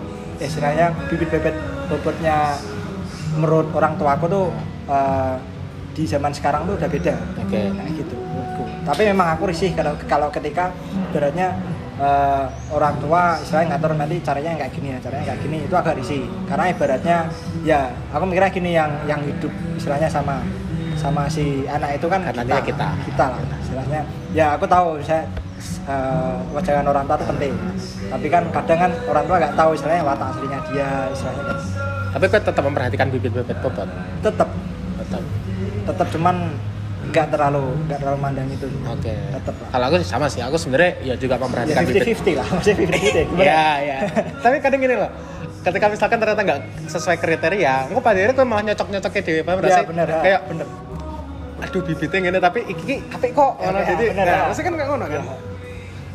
istilahnya 0.42 0.94
bibit 1.10 1.28
bebet 1.30 1.54
bobotnya 1.90 2.58
menurut 3.38 3.70
orang 3.74 3.94
tua 3.98 4.18
aku 4.18 4.26
tuh 4.30 4.46
eh, 4.90 5.34
di 5.94 6.06
zaman 6.06 6.30
sekarang 6.30 6.66
tuh 6.70 6.78
udah 6.78 6.88
beda. 6.90 7.14
Oke. 7.46 7.60
kayak 7.70 7.92
gitu 7.98 8.14
menurutku. 8.14 8.64
Tapi 8.86 9.02
memang 9.10 9.34
aku 9.38 9.50
risih 9.50 9.74
kalau 9.74 9.94
kalau 10.06 10.30
ketika 10.30 10.70
beratnya 11.10 11.54
eh, 11.98 12.46
orang 12.70 12.94
tua 13.02 13.38
istilahnya 13.42 13.74
ngatur 13.74 13.90
nanti 13.98 14.16
caranya 14.22 14.50
kayak 14.54 14.72
gini 14.74 14.88
ya 14.94 14.98
caranya 15.02 15.24
kayak 15.34 15.40
gini 15.42 15.56
itu 15.66 15.74
agak 15.74 15.94
risih. 15.98 16.22
Karena 16.46 16.64
ibaratnya 16.70 17.18
ya 17.66 17.90
aku 18.14 18.22
mikirnya 18.26 18.50
gini 18.54 18.70
yang 18.74 18.90
yang 19.06 19.20
hidup 19.22 19.50
istilahnya 19.74 20.06
sama 20.06 20.42
sama 21.00 21.24
si 21.26 21.64
anak 21.66 21.96
itu 21.96 22.06
kan 22.06 22.20
Kan 22.20 22.36
nantinya 22.36 22.60
kita. 22.60 22.88
kita 23.08 23.24
lah 23.26 23.40
istilahnya 23.58 24.00
ya 24.30 24.46
aku 24.52 24.64
tahu 24.64 25.00
saya 25.00 25.24
eh, 25.86 26.34
wajangan 26.52 26.84
orang 26.86 27.04
tua 27.04 27.16
itu 27.16 27.26
penting 27.26 27.52
tapi 28.06 28.26
kan 28.28 28.42
kadang 28.52 28.78
kan 28.78 28.90
orang 29.06 29.24
tua 29.24 29.36
nggak 29.38 29.54
tahu 29.54 29.70
istilahnya 29.72 30.04
watak 30.04 30.28
aslinya 30.30 30.58
dia 30.68 30.88
istilahnya 31.08 31.42
kan. 31.46 31.58
tapi 32.10 32.24
kue 32.26 32.40
tetap 32.42 32.62
memperhatikan 32.62 33.06
bibit 33.08 33.32
bebet 33.32 33.56
bobot 33.58 33.88
tetap 34.20 34.48
tetap 35.00 35.22
tetap 35.86 36.06
cuman 36.10 36.36
nggak 37.00 37.26
terlalu 37.32 37.64
nggak 37.88 37.98
terlalu 37.98 38.18
mandang 38.20 38.46
itu 38.46 38.68
oke 38.84 39.14
Tetap 39.32 39.54
lah. 39.56 39.68
kalau 39.72 39.84
aku 39.88 39.96
sih 39.98 40.06
sama 40.06 40.26
sih 40.28 40.44
aku 40.44 40.54
sebenarnya 40.54 40.92
ya 41.00 41.14
juga 41.16 41.34
ya 41.34 41.40
memperhatikan 41.40 41.82
bibit 41.82 42.02
50-50 42.12 42.38
lah 42.38 42.46
masih 42.60 42.72
50-50 42.76 43.40
Iya, 43.40 43.64
iya. 43.80 43.96
Tapi 44.44 44.56
kadang 44.60 44.80
gini 44.80 44.94
loh. 44.94 45.10
Ketika 45.60 45.86
misalkan 45.88 46.16
ternyata 46.16 46.40
nggak 46.40 46.60
sesuai 46.88 47.16
kriteria, 47.18 47.88
aku 47.88 48.00
pada 48.00 48.16
akhirnya 48.16 48.32
kok 48.32 48.46
malah 48.46 48.64
nyocok-nyocok 48.64 49.12
ke 49.12 49.20
dewe, 49.20 49.40
paham 49.42 49.60
nggak 49.60 49.68
ya 49.68 49.76
sih? 49.76 49.86
bener 49.88 50.06
ya, 50.08 50.20
Kayak, 50.22 50.40
bener 50.48 50.66
aduh 51.60 51.82
bibitnya 51.82 52.18
gini, 52.22 52.38
tapi 52.38 52.60
iki 52.64 52.94
apik 53.06 53.30
kok. 53.32 53.52
Ya, 53.56 53.68
Ngono 53.68 53.78
ya, 53.78 53.86
jadi, 53.88 54.04
bener, 54.10 54.24
nah, 54.24 54.32
ya. 54.32 54.42
maksudnya 54.48 54.66
kan 54.66 54.74
nggak 54.74 54.88
ngono 54.88 55.04
kan. 55.04 55.20
Ya. 55.20 55.34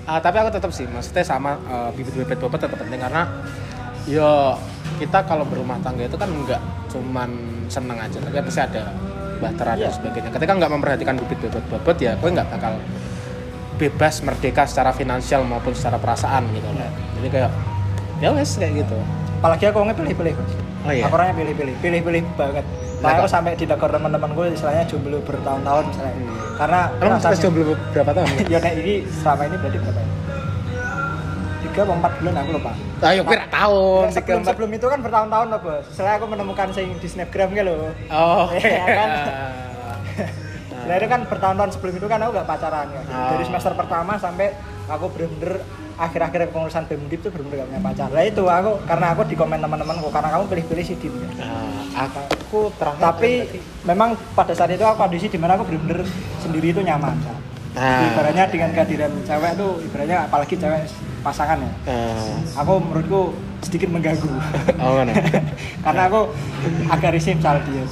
Ah, 0.06 0.20
tapi 0.20 0.36
aku 0.38 0.50
tetap 0.52 0.70
sih, 0.70 0.86
maksudnya 0.86 1.24
sama 1.24 1.58
eh, 1.64 1.90
bibit-bibit 1.94 2.38
bobot 2.38 2.60
tetap 2.60 2.78
penting 2.78 3.00
karena 3.00 3.22
yo 4.06 4.54
kita 4.96 5.26
kalau 5.26 5.42
berumah 5.44 5.82
tangga 5.82 6.06
itu 6.06 6.14
kan 6.14 6.30
nggak 6.30 6.62
cuman 6.88 7.30
seneng 7.68 7.98
aja, 7.98 8.18
tapi 8.18 8.38
pasti 8.40 8.62
ada 8.62 8.84
bahtera 9.36 9.74
dan 9.74 9.82
Iya. 9.82 9.90
sebagainya. 9.92 10.30
Ketika 10.30 10.52
nggak 10.54 10.72
memperhatikan 10.72 11.16
bibit-bibit 11.18 11.66
bobot 11.68 11.98
ya, 11.98 12.14
gue 12.16 12.30
nggak 12.32 12.48
bakal 12.48 12.74
bebas 13.76 14.24
merdeka 14.24 14.64
secara 14.64 14.92
finansial 14.92 15.44
maupun 15.44 15.76
secara 15.76 15.98
perasaan 15.98 16.48
gitu 16.50 16.64
loh. 16.66 16.78
Iya. 16.78 16.90
Jadi 17.16 17.28
kayak 17.30 17.52
ya 18.16 18.30
wes 18.32 18.56
kayak 18.56 18.74
gitu. 18.82 18.98
apalagi 19.36 19.68
aku 19.68 19.78
orangnya 19.78 19.98
pilih-pilih. 20.00 20.34
Oh 20.86 20.90
iya. 20.90 21.04
aku 21.06 21.14
orangnya 21.14 21.36
pilih-pilih 21.36 21.74
pilih-pilih 21.78 22.24
banget 22.34 22.66
Makanya 23.06 23.14
aku 23.16 23.24
kok- 23.24 23.32
sampai 23.32 23.52
di 23.54 23.66
negara 23.66 23.92
teman-teman 23.94 24.30
gue 24.32 24.46
istilahnya 24.52 24.84
jomblo 24.86 25.18
bertahun-tahun 25.22 25.84
misalnya 25.86 26.14
karena 26.56 26.80
Emang 26.96 27.12
rasanya- 27.14 27.30
pas 27.30 27.40
jomblo 27.40 27.64
berapa 27.92 28.12
tahun? 28.12 28.28
ya 28.54 28.60
kayak 28.60 28.76
ini 28.78 28.94
selama 29.14 29.42
ini 29.44 29.56
berarti 29.56 29.78
berapa 29.80 30.00
ya? 30.00 30.10
tiga 31.62 31.80
atau 31.82 31.96
empat 31.96 32.12
bulan 32.16 32.34
aku 32.38 32.52
lupa 32.54 32.72
Ayo 33.04 33.22
kira 33.22 33.46
tahun. 33.48 34.02
Ya, 34.02 34.12
sebelum 34.14 34.42
sebelum 34.42 34.70
itu 34.72 34.86
kan 34.88 35.00
bertahun-tahun 35.00 35.48
loh 35.48 35.60
bos 35.60 35.84
setelah 35.88 36.14
aku 36.16 36.26
menemukan 36.26 36.68
sing 36.72 36.88
di 36.96 37.06
snapgram 37.06 37.50
gitu 37.52 37.64
loh 37.68 37.92
Oh. 38.08 38.48
Iya 38.56 38.86
kan? 38.88 39.10
Nah. 39.12 39.52
Nah 40.86 40.96
itu 40.96 41.08
kan 41.08 41.22
bertahun-tahun 41.24 41.72
sebelum 41.72 41.94
itu 41.96 42.08
kan 42.08 42.20
aku 42.20 42.32
gak 42.34 42.48
pacaran 42.48 42.88
ya. 42.88 43.02
Oh. 43.04 43.30
Dari 43.32 43.44
semester 43.44 43.74
pertama 43.74 44.16
sampai 44.16 44.54
aku 44.86 45.06
bener-bener 45.10 45.60
akhir-akhir 45.96 46.52
pengurusan 46.52 46.84
BEM 46.86 47.08
Undip 47.08 47.20
tuh 47.24 47.32
bener-bener 47.32 47.64
gak 47.64 47.68
punya 47.72 47.82
pacar. 47.82 48.08
Lah 48.12 48.24
itu 48.24 48.44
aku 48.44 48.72
karena 48.84 49.06
aku 49.12 49.22
di 49.24 49.36
komen 49.36 49.60
teman-temanku 49.60 50.08
karena 50.12 50.30
kamu 50.32 50.44
pilih-pilih 50.52 50.84
si 50.84 50.96
Dim. 51.00 51.14
ya. 51.16 51.30
Nah, 51.42 52.08
aku 52.08 52.70
terakhir 52.76 53.02
Tapi 53.02 53.32
memang 53.84 54.10
pada 54.36 54.52
saat 54.52 54.72
itu 54.72 54.84
aku 54.84 54.98
kondisi 55.00 55.32
di 55.32 55.40
mana 55.40 55.56
aku 55.56 55.64
bener-bener 55.68 56.04
sendiri 56.44 56.72
itu 56.72 56.82
nyaman. 56.84 57.16
Nah. 57.76 58.12
Ibaratnya 58.12 58.46
dengan 58.48 58.70
kehadiran 58.72 59.12
cewek 59.24 59.52
tuh 59.56 59.72
ibaratnya 59.84 60.18
apalagi 60.28 60.56
cewek 60.56 60.88
pasangan 61.20 61.60
ya. 61.60 61.72
Nah, 61.88 62.40
Aku 62.60 62.80
menurutku 62.80 63.22
sedikit 63.64 63.90
mengganggu. 63.90 64.30
oh 64.78 65.02
karena 65.86 66.02
aku 66.06 66.22
agak 66.88 67.18
risih 67.18 67.34
misal 67.34 67.58
dia 67.66 67.84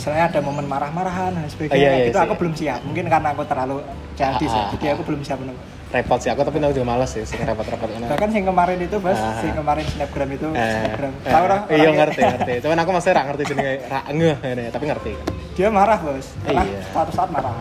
misalnya 0.00 0.32
ada 0.32 0.40
momen 0.40 0.64
marah-marahan 0.64 1.36
dan 1.36 1.44
sebagainya 1.44 1.76
Oh, 1.76 1.76
iya, 1.76 1.90
iya, 1.92 2.06
gitu 2.08 2.16
sih. 2.16 2.24
aku 2.24 2.34
belum 2.40 2.54
siap 2.56 2.80
mungkin 2.88 3.04
karena 3.12 3.28
aku 3.36 3.42
terlalu 3.44 3.76
Ah, 4.20 4.36
ya 4.36 4.48
ah, 4.48 4.68
jadi 4.72 4.86
aku 4.96 5.02
belum 5.04 5.20
siap 5.20 5.40
menunggu 5.44 5.60
Repot 5.90 6.16
sih 6.16 6.30
aku 6.30 6.40
tapi 6.40 6.58
aku 6.58 6.70
juga 6.72 6.86
males 6.86 7.10
sih, 7.10 7.22
sing 7.24 7.42
repot-repot 7.42 7.90
kan. 7.90 8.06
bahkan 8.06 8.30
yang 8.30 8.46
kemarin 8.46 8.78
itu 8.78 8.96
bos 8.96 9.10
Ah. 9.12 9.42
yang 9.42 9.58
kemarin 9.58 9.82
snapgram 9.84 10.30
itu 10.30 10.46
Eh, 10.52 10.70
snapgram 10.86 11.12
eh, 11.18 11.32
tahu 11.34 11.44
Iya 11.68 11.88
ngerti 11.92 12.20
ngerti. 12.22 12.52
Cuman 12.62 12.78
aku 12.78 12.90
masih 12.92 13.10
ra 13.10 13.22
ngerti 13.24 13.42
jenenge 13.44 13.74
ra 13.84 14.00
ngeh 14.06 14.36
ini, 14.40 14.64
tapi 14.68 14.84
ngerti. 14.86 15.12
dia 15.50 15.66
marah 15.68 15.98
bos 15.98 16.26
marah 16.40 16.62
Iya. 16.62 16.80
suatu 16.88 17.10
saat 17.10 17.28
marah 17.28 17.52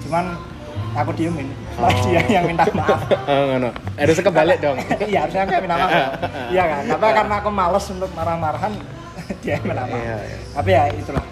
cuman 0.00 0.24
aku 0.94 1.10
diemin 1.12 1.48
Oh. 1.74 1.88
dia 2.04 2.20
yang 2.30 2.44
minta 2.44 2.64
maaf 2.70 3.00
Oh. 3.28 3.72
Harusnya 3.94 4.24
kebalik 4.24 4.58
dong. 4.58 4.76
iya 5.10 5.24
harusnya 5.24 5.42
aku 5.42 5.52
minta 5.58 5.76
maaf 5.76 5.90
iya 6.54 6.62
kan 6.66 6.82
tapi 6.86 7.04
karena 7.12 7.34
aku 7.34 7.50
males 7.50 7.84
untuk 7.88 8.10
marah-marahan 8.12 8.72
dia 9.40 9.56
yang 9.56 9.64
minta 9.64 9.82
maaf 9.82 9.98
Iya, 9.98 10.16
iya. 10.22 10.36
tapi 10.52 10.70
ya 10.70 10.82
itulah 10.94 11.24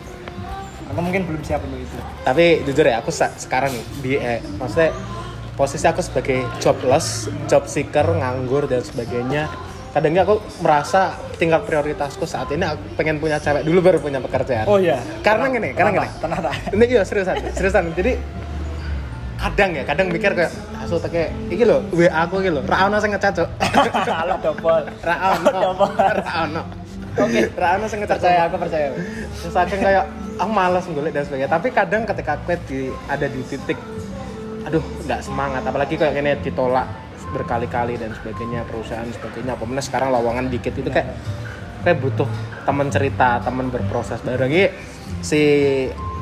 aku 0.88 0.98
mungkin 0.98 1.22
belum 1.24 1.40
siap 1.40 1.60
untuk 1.62 1.78
itu 1.78 1.96
Tapi 2.20 2.44
jujur 2.64 2.84
ya 2.84 2.98
aku 2.98 3.10
sekarang 3.14 3.70
nih 3.70 3.84
di 4.00 4.12
eh, 4.16 4.40
maksudnya 4.56 4.90
posisi 5.60 5.84
aku 5.84 6.00
sebagai 6.00 6.48
jobless, 6.56 7.28
job 7.44 7.68
seeker, 7.68 8.08
nganggur 8.08 8.64
dan 8.64 8.80
sebagainya. 8.80 9.44
Kadangnya 9.92 10.24
aku 10.24 10.40
merasa 10.64 11.20
tingkat 11.36 11.68
prioritasku 11.68 12.24
saat 12.24 12.48
ini 12.56 12.64
aku 12.64 12.96
pengen 12.96 13.20
punya 13.20 13.36
cewek 13.36 13.68
dulu 13.68 13.84
baru 13.84 13.98
punya 14.00 14.24
pekerjaan. 14.24 14.64
oh 14.64 14.80
iya 14.80 14.96
Karena 15.20 15.52
gini, 15.52 15.76
karena 15.76 16.00
gini. 16.00 16.08
tenang 16.16 16.40
tak 16.40 16.54
Ini 16.72 16.84
iya 16.88 17.02
seriusan, 17.04 17.36
seriusan. 17.52 17.84
Jadi 17.92 18.16
kadang 19.36 19.70
ya, 19.76 19.82
kadang 19.84 20.06
mikir 20.08 20.32
kayak 20.32 20.52
asu 20.80 20.96
kayak 20.96 21.28
iki 21.52 21.68
lho, 21.68 21.84
WA 21.92 22.08
aku 22.08 22.40
iki 22.40 22.48
lho, 22.54 22.64
ra 22.64 22.88
ono 22.88 22.96
sing 22.96 23.12
ngechat, 23.12 23.36
Cuk. 23.36 23.48
Alah 24.24 24.38
double. 24.40 24.84
Ra 25.04 25.16
ono. 25.36 25.86
Ra 25.92 26.24
ono. 26.48 26.62
Oke. 27.18 27.40
Rano 27.58 27.84
sing 27.90 27.98
ngecek 28.00 28.16
percaya 28.22 28.40
aku 28.46 28.56
percaya 28.56 28.86
Terus 28.94 29.54
kayak 29.82 30.04
aku 30.38 30.50
malas 30.54 30.84
ngulik 30.86 31.12
dan 31.12 31.26
sebagainya. 31.26 31.50
Tapi 31.50 31.68
kadang 31.74 32.02
ketika 32.06 32.38
aku 32.38 32.54
di 32.70 32.94
ada 33.10 33.26
di 33.26 33.40
titik 33.50 33.76
aduh 34.70 34.84
nggak 35.02 35.20
semangat. 35.26 35.66
Apalagi 35.66 35.98
kayak 35.98 36.14
gini 36.14 36.30
ditolak 36.46 36.86
berkali-kali 37.34 37.98
dan 37.98 38.14
sebagainya 38.14 38.62
perusahaan 38.70 39.06
sebagainya. 39.10 39.58
Apa 39.58 39.66
mana 39.66 39.82
sekarang 39.82 40.14
lowongan 40.14 40.46
dikit. 40.46 40.78
Itu 40.78 40.94
kayak 40.94 41.10
kayak 41.82 41.98
butuh 41.98 42.30
teman 42.62 42.86
cerita 42.86 43.42
teman 43.42 43.66
berproses. 43.66 44.22
Bareng 44.22 44.46
Ini 44.54 44.70
si 45.26 45.42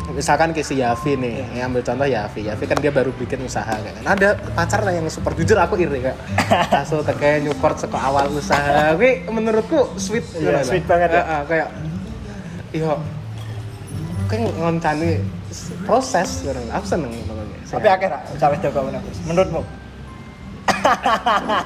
misalkan 0.08 0.56
kayak 0.56 0.64
si 0.64 0.80
Yavi 0.80 1.20
nih 1.20 1.60
yang 1.60 1.68
ambil 1.72 1.84
contoh 1.84 2.08
Yavi. 2.08 2.48
Yavi 2.48 2.64
kan 2.64 2.80
dia 2.80 2.88
baru 2.88 3.12
bikin 3.12 3.44
usaha 3.44 3.68
kan. 3.68 3.92
Ada 4.00 4.32
pacar 4.56 4.80
lah 4.80 4.96
yang 4.96 5.04
super 5.12 5.36
jujur 5.36 5.60
aku 5.60 5.76
iri 5.76 6.00
kak 6.00 6.16
langsung 6.72 7.04
kayak 7.04 7.44
nyupport 7.44 7.76
seko 7.84 8.00
awal 8.00 8.32
usaha. 8.32 8.96
Tapi 8.96 9.28
menurutku 9.28 9.92
sweet 10.00 10.24
Iya, 10.40 10.56
lah. 10.56 10.64
sweet 10.64 10.88
banget 10.88 11.12
ya. 11.12 11.44
Kayak 11.44 11.68
iya. 12.72 12.92
Kayak 14.28 14.52
ngoncani 14.60 15.24
proses 15.88 16.44
aku 16.68 16.84
seneng 16.84 17.08
tapi 17.68 17.86
akhir 17.86 18.10
cawe 18.36 18.56
Joko 18.58 18.80
Uno 18.88 18.98
Gus 19.00 19.18
menurutmu? 19.24 19.62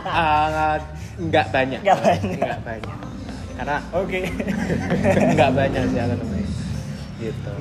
Ah, 0.05 0.79
nggak 1.29 1.47
banyak. 1.53 1.81
Nggak 1.83 1.99
banyak. 2.01 2.39
nggak 2.39 2.61
banyak. 2.65 2.97
Karena 3.53 3.77
oke. 3.95 4.21
nggak 5.37 5.51
banyak 5.53 5.83
sih 5.89 5.99
aku 6.01 6.15
namanya 6.19 6.49
gitu. 7.21 7.53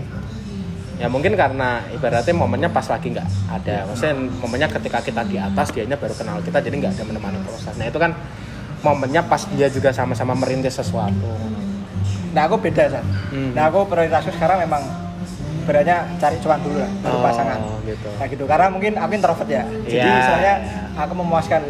Ya 1.01 1.07
mungkin 1.09 1.33
karena 1.33 1.81
ibaratnya 1.89 2.33
momennya 2.33 2.69
pas 2.69 2.85
lagi 2.85 3.07
nggak 3.09 3.27
ada. 3.49 3.75
Maksudnya 3.89 4.15
momennya 4.41 4.67
ketika 4.69 4.99
kita 5.01 5.21
di 5.25 5.37
atas 5.37 5.73
dianya 5.73 5.97
baru 5.97 6.13
kenal 6.13 6.37
kita 6.41 6.61
jadi 6.61 6.75
nggak 6.77 6.93
ada 6.97 7.03
menemani 7.05 7.37
proses. 7.45 7.73
Nah 7.77 7.89
itu 7.89 7.97
kan 7.97 8.13
momennya 8.81 9.21
pas 9.25 9.45
dia 9.53 9.69
juga 9.69 9.93
sama-sama 9.93 10.33
merintis 10.33 10.77
sesuatu. 10.77 11.29
Nah 12.31 12.47
aku 12.47 12.57
beda 12.57 12.87
kan 12.87 13.05
Hmm. 13.31 13.55
nah 13.55 13.71
aku 13.71 13.87
prioritasku 13.87 14.27
sekarang 14.35 14.59
memang 14.67 14.83
beratnya 15.61 15.97
cari 16.15 16.37
cuan 16.37 16.59
dulu 16.59 16.77
lah 16.77 16.91
baru 17.01 17.13
Oh, 17.13 17.21
pasangan. 17.21 17.57
gitu. 17.83 18.09
nah 18.11 18.25
gitu. 18.25 18.43
Karena 18.45 18.67
mungkin 18.67 18.91
aku 18.95 19.11
introvert 19.11 19.47
ya. 19.47 19.63
Jadi 19.83 19.97
Iya, 19.97 20.15
istilahnya 20.19 20.53
aku 20.95 21.13
memuaskan 21.15 21.61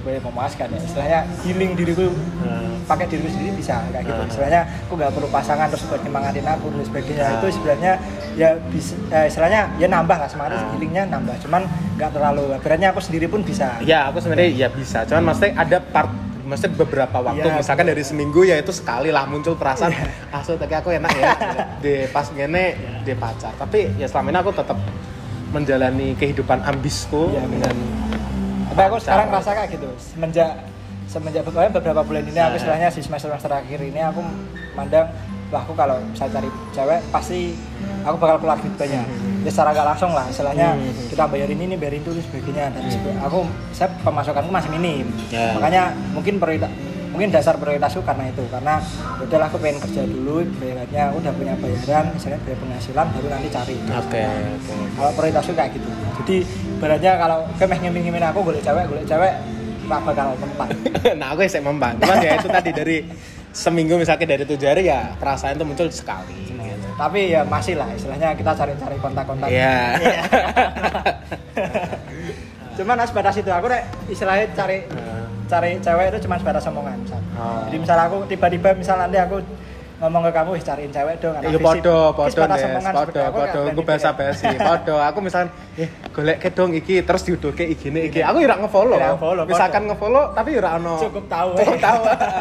boleh 0.00 0.16
memuaskan 0.18 0.66
ya. 0.70 0.80
Istilahnya 0.80 1.18
healing 1.40 1.72
diriku 1.74 2.08
Hmm. 2.40 2.80
pakai 2.82 3.04
diriku 3.06 3.28
sendiri 3.28 3.52
bisa 3.54 3.84
kayak 3.86 4.02
gitu. 4.02 4.16
Hmm. 4.16 4.30
istilahnya 4.30 4.60
aku 4.82 4.92
nggak 4.94 5.12
perlu 5.12 5.28
pasangan 5.28 5.66
terus 5.68 5.84
buat 5.84 6.00
nyemangatin 6.00 6.42
aku 6.42 6.66
dan 6.70 6.82
sebagainya. 6.82 7.24
Hmm. 7.24 7.36
itu 7.36 7.46
sebenarnya 7.52 7.92
ya 8.32 8.48
bisa 8.66 8.92
eh, 9.10 9.26
istilahnya 9.26 9.60
ya 9.76 9.86
nambah 9.86 10.16
lah 10.16 10.24
semangat 10.24 10.56
Hmm. 10.56 10.72
healingnya 10.72 11.04
nambah. 11.06 11.36
Cuman 11.38 11.62
nggak 12.00 12.10
terlalu 12.10 12.42
beratnya 12.58 12.88
aku 12.90 13.00
sendiri 13.00 13.26
pun 13.26 13.42
bisa. 13.42 13.76
Ya 13.82 14.08
aku 14.08 14.18
sebenarnya 14.18 14.48
ya 14.50 14.68
bisa. 14.68 15.04
Cuman 15.04 15.22
maksudnya 15.26 15.52
ada 15.54 15.78
part 15.84 16.08
maksudnya 16.50 16.74
beberapa 16.74 17.16
waktu 17.22 17.40
Iya, 17.40 17.54
misalkan 17.56 17.86
dari 17.86 18.02
seminggu 18.02 18.42
ya 18.42 18.58
itu 18.58 18.68
sekali 18.70 19.08
lah 19.08 19.24
muncul 19.24 19.54
perasaan 19.54 19.88
Iya. 19.88 20.10
ah 20.28 20.42
so, 20.42 20.54
tapi 20.54 20.74
aku 20.74 20.90
enak 20.90 21.10
ya 21.14 21.30
di 21.78 22.10
pas 22.10 22.26
gini 22.26 22.74
di 23.00 23.14
pacar 23.14 23.54
tapi 23.54 23.94
ya 23.94 24.04
selama 24.04 24.28
ini 24.28 24.38
aku 24.38 24.50
tetap 24.52 24.78
menjalani 25.48 26.14
kehidupan 26.14 26.62
ambisku 26.62 27.30
Iya, 27.30 27.42
benar. 27.44 27.70
dengan 27.70 27.76
Tapi 28.68 28.82
aku 28.84 28.96
sekarang 28.98 29.26
ngerasa 29.30 29.50
kayak 29.52 29.68
gitu 29.72 29.88
semenjak 29.96 30.50
semenjak 31.06 31.42
beberapa, 31.42 31.74
bulan 32.02 32.22
ini 32.22 32.34
aku 32.34 32.48
Nah. 32.48 32.58
istilahnya 32.58 32.88
di 32.88 33.00
semester 33.00 33.28
semester 33.28 33.50
akhir 33.52 33.78
ini 33.80 33.98
aku 33.98 34.20
mandang 34.72 35.10
wah 35.50 35.60
aku 35.60 35.74
kalau 35.74 35.98
saya 36.12 36.30
cari 36.30 36.46
cewek 36.70 37.00
pasti 37.10 37.58
aku 38.00 38.16
bakal 38.16 38.38
keluar 38.38 38.56
duit 38.56 38.74
banyak 38.76 39.02
Hmm. 39.02 39.42
ya 39.42 39.50
secara 39.50 39.72
gak 39.72 39.88
langsung 39.88 40.12
lah 40.12 40.24
istilahnya 40.26 40.68
Hmm. 40.72 40.92
kita 41.08 41.24
bayarin 41.24 41.58
ini 41.58 41.74
bayarin 41.74 42.00
itu 42.00 42.12
dan 42.12 42.22
sebagainya. 42.22 42.64
Dan 42.70 42.82
sebe- 42.86 43.18
aku 43.18 43.38
saya 43.70 43.88
pemasukanku 44.00 44.48
masih 44.48 44.70
minim. 44.70 45.06
Ya. 45.28 45.56
makanya 45.56 45.82
mungkin 46.10 46.36
prioritas 46.36 46.68
mungkin 47.10 47.28
dasar 47.28 47.56
prioritasku 47.56 48.00
karena 48.02 48.28
itu. 48.28 48.44
Karena 48.46 48.78
ya 49.16 49.22
udahlah 49.22 49.48
aku 49.48 49.58
pengen 49.58 49.80
kerja 49.80 50.02
dulu 50.04 50.44
bayarannya 50.56 51.04
udah 51.12 51.32
punya 51.32 51.54
bayaran 51.56 52.04
misalnya 52.12 52.38
bayar 52.40 52.58
penghasilan 52.58 53.06
baru 53.10 53.26
nanti 53.28 53.48
cari. 53.48 53.76
Oke 53.96 54.20
oke. 54.22 54.74
kalau 54.94 55.10
prioritasku 55.16 55.52
kayak 55.52 55.70
gitu. 55.72 55.88
Jadi 56.20 56.36
ibaratnya 56.76 57.12
kalau 57.16 57.38
kemeh 57.56 57.78
ngimin-ngimin 57.80 58.22
aku 58.22 58.38
golek 58.42 58.60
cewek 58.60 58.84
golek 58.86 59.04
cewek 59.04 59.32
gak 59.82 60.00
bakal 60.06 60.38
mempan 60.38 60.68
nah 61.18 61.34
aku 61.34 61.42
yang 61.42 61.66
membantu 61.66 62.06
cuman 62.06 62.22
ya 62.22 62.38
itu 62.38 62.46
tadi 62.46 62.70
dari 62.70 62.96
seminggu 63.50 63.98
misalnya 63.98 64.26
dari 64.26 64.44
tujuh 64.46 64.66
hari 64.66 64.86
ya 64.86 65.10
perasaan 65.18 65.58
itu 65.58 65.66
muncul 65.66 65.88
sekali 65.90 66.54
gitu. 66.54 66.88
tapi 66.94 67.34
ya 67.34 67.42
masih 67.42 67.74
lah 67.74 67.90
istilahnya 67.90 68.30
kita 68.38 68.54
cari-cari 68.54 68.96
kontak-kontak 69.02 69.48
Iya. 69.50 69.98
cuman 72.80 72.96
nah, 72.96 73.04
sebatas 73.04 73.36
itu 73.36 73.50
aku 73.52 73.66
nek 73.68 73.82
istilahnya 74.08 74.46
cari 74.56 74.86
cari 75.50 75.70
cewek 75.82 76.06
itu 76.14 76.18
cuma 76.24 76.38
sebatas 76.40 76.64
omongan 76.70 76.96
misal. 77.02 77.20
Oh. 77.36 77.60
jadi 77.68 77.76
misal 77.76 77.98
aku 77.98 78.16
tiba-tiba 78.30 78.70
misal 78.72 78.96
nanti 78.96 79.18
aku 79.18 79.42
ngomong 80.00 80.22
ke 80.24 80.30
kamu 80.32 80.50
"Ih, 80.56 80.64
cariin 80.64 80.90
cewek 80.90 81.14
dong 81.20 81.34
anak 81.36 81.44
Iya 81.44 81.58
fisik." 81.60 81.66
podo, 81.68 81.98
podo 82.16 82.40
omongan 82.40 82.92
podo, 82.96 83.22
podo, 83.36 83.60
aku 83.68 83.80
bahasa 83.84 84.08
basi, 84.16 84.48
podo. 84.56 84.96
Aku 84.96 85.18
misalkan, 85.20 85.48
eh 85.76 85.88
golek 86.08 86.36
ke 86.40 86.48
dong 86.56 86.72
iki, 86.72 87.04
terus 87.04 87.22
diuduke 87.28 87.64
iki 87.68 87.92
nih 87.92 88.02
iki. 88.08 88.20
Aku 88.24 88.40
ora 88.40 88.56
ngefollow. 88.56 88.98
Misalkan 89.44 89.82
ngefollow, 89.92 90.32
tapi 90.32 90.56
ora 90.56 90.80
ono. 90.80 90.96
Cukup 91.04 91.28
tahu, 91.28 91.52
Cukup 91.60 91.76
tahu. 91.84 92.00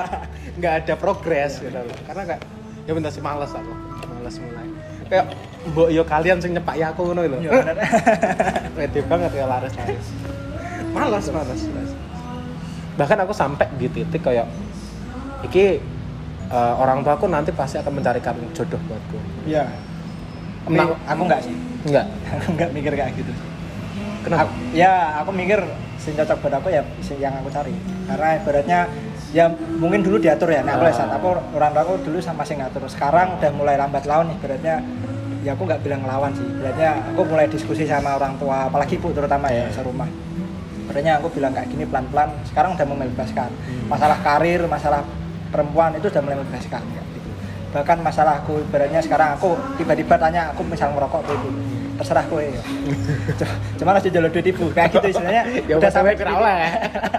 Nggak 0.60 0.74
ada 0.84 0.94
progres 0.96 1.60
gitu 1.60 1.76
loh. 1.76 1.96
Karena 2.08 2.24
kayak 2.32 2.42
ya 2.88 2.92
bentar 2.96 3.12
sih 3.12 3.24
males 3.24 3.52
aku. 3.52 3.74
Males 4.08 4.36
mulai. 4.40 4.68
Kayak 5.12 5.26
mbok 5.68 5.88
yo 5.92 6.04
kalian 6.08 6.38
sing 6.40 6.52
nyepak 6.56 6.76
ya 6.80 6.96
aku 6.96 7.12
ngono 7.12 7.28
lho. 7.28 7.38
Iya, 7.44 7.52
bener. 7.60 7.76
Banget 9.12 9.32
ya 9.36 9.46
laris-laris. 9.52 10.08
Males, 10.96 11.26
males, 11.28 11.62
males. 11.76 11.92
Bahkan 12.96 13.18
aku 13.28 13.34
sampai 13.36 13.68
di 13.76 13.92
titik 13.92 14.24
kayak 14.24 14.48
iki 15.44 15.99
eh, 16.50 16.74
orang 16.76 17.02
tua 17.02 17.14
aku 17.14 17.26
nanti 17.26 17.52
pasti 17.52 17.78
akan 17.78 17.94
mencarikan 17.96 18.36
jodoh 18.52 18.82
buatku. 18.84 19.18
iya 19.46 19.66
Nah. 20.66 20.86
aku 21.08 21.22
enggak 21.24 21.42
sih 21.42 21.56
Enggak. 21.84 22.06
aku 22.30 22.48
enggak 22.54 22.70
mikir 22.72 22.94
kayak 22.94 23.12
gitu 23.16 23.32
Kenapa? 24.20 24.46
Aku- 24.46 24.54
ya 24.72 24.92
aku 25.18 25.32
mikir 25.32 25.60
sing 25.98 26.14
cocok 26.14 26.38
buat 26.40 26.54
aku 26.56 26.68
ya 26.70 26.82
yang 27.16 27.34
aku 27.36 27.50
cari 27.50 27.74
karena 28.06 28.30
ibaratnya 28.36 28.80
ya 29.30 29.46
mungkin 29.76 30.00
dulu 30.00 30.18
diatur 30.18 30.50
ya 30.50 30.62
nah 30.62 30.76
aku 30.76 30.86
Ah. 30.86 30.94
saat 30.94 31.12
aku 31.12 31.28
orang 31.52 31.72
tua 31.72 31.82
aku 31.82 31.94
dulu 32.04 32.18
sama 32.20 32.44
sing 32.44 32.60
ngatur 32.60 32.86
sekarang 32.86 33.40
udah 33.40 33.52
mulai 33.52 33.76
lambat 33.76 34.04
laun 34.04 34.30
ibaratnya 34.32 34.84
ya 35.40 35.54
aku 35.54 35.64
nggak 35.64 35.82
bilang 35.82 36.04
ngelawan 36.04 36.32
sih 36.34 36.46
ibaratnya 36.46 36.90
aku 37.08 37.22
mulai 37.26 37.48
diskusi 37.48 37.84
sama 37.84 38.14
orang 38.14 38.36
tua 38.36 38.68
apalagi 38.68 38.94
ibu 38.96 39.10
terutama 39.10 39.48
ya 39.48 39.66
Iya. 39.66 39.74
serumah 39.74 40.10
ibaratnya 40.84 41.14
aku 41.18 41.28
bilang 41.32 41.52
kayak 41.52 41.68
gini 41.68 41.84
pelan-pelan 41.84 42.30
sekarang 42.44 42.76
udah 42.76 42.86
membebaskan 42.86 43.50
Hmm. 43.50 43.88
masalah 43.88 44.18
karir 44.20 44.62
masalah 44.66 45.02
perempuan 45.50 45.92
itu 45.94 46.08
udah 46.08 46.22
mulai 46.22 46.38
membebaskan 46.38 46.82
kayak 46.84 47.06
gitu 47.12 47.30
bahkan 47.70 47.98
masalah 48.00 48.34
aku 48.40 48.62
ibaratnya 48.62 48.98
sekarang 49.00 49.30
aku 49.34 49.54
tiba-tiba 49.76 50.16
tanya 50.16 50.50
aku 50.50 50.62
misal 50.64 50.90
merokok 50.90 51.22
apa 51.22 51.34
itu 51.36 51.50
terserah 51.96 52.26
kowe 52.26 52.40
ya. 52.40 52.62
cuma 53.78 53.92
harus 53.92 54.08
dijalur 54.08 54.32
duit 54.32 54.48
ibu 54.48 54.72
kayak 54.72 54.88
gitu 54.90 55.08
istilahnya 55.12 55.44
Ya 55.70 55.76
udah 55.76 55.92
sampai 55.92 56.16
kira 56.16 56.32
oleh. 56.32 56.64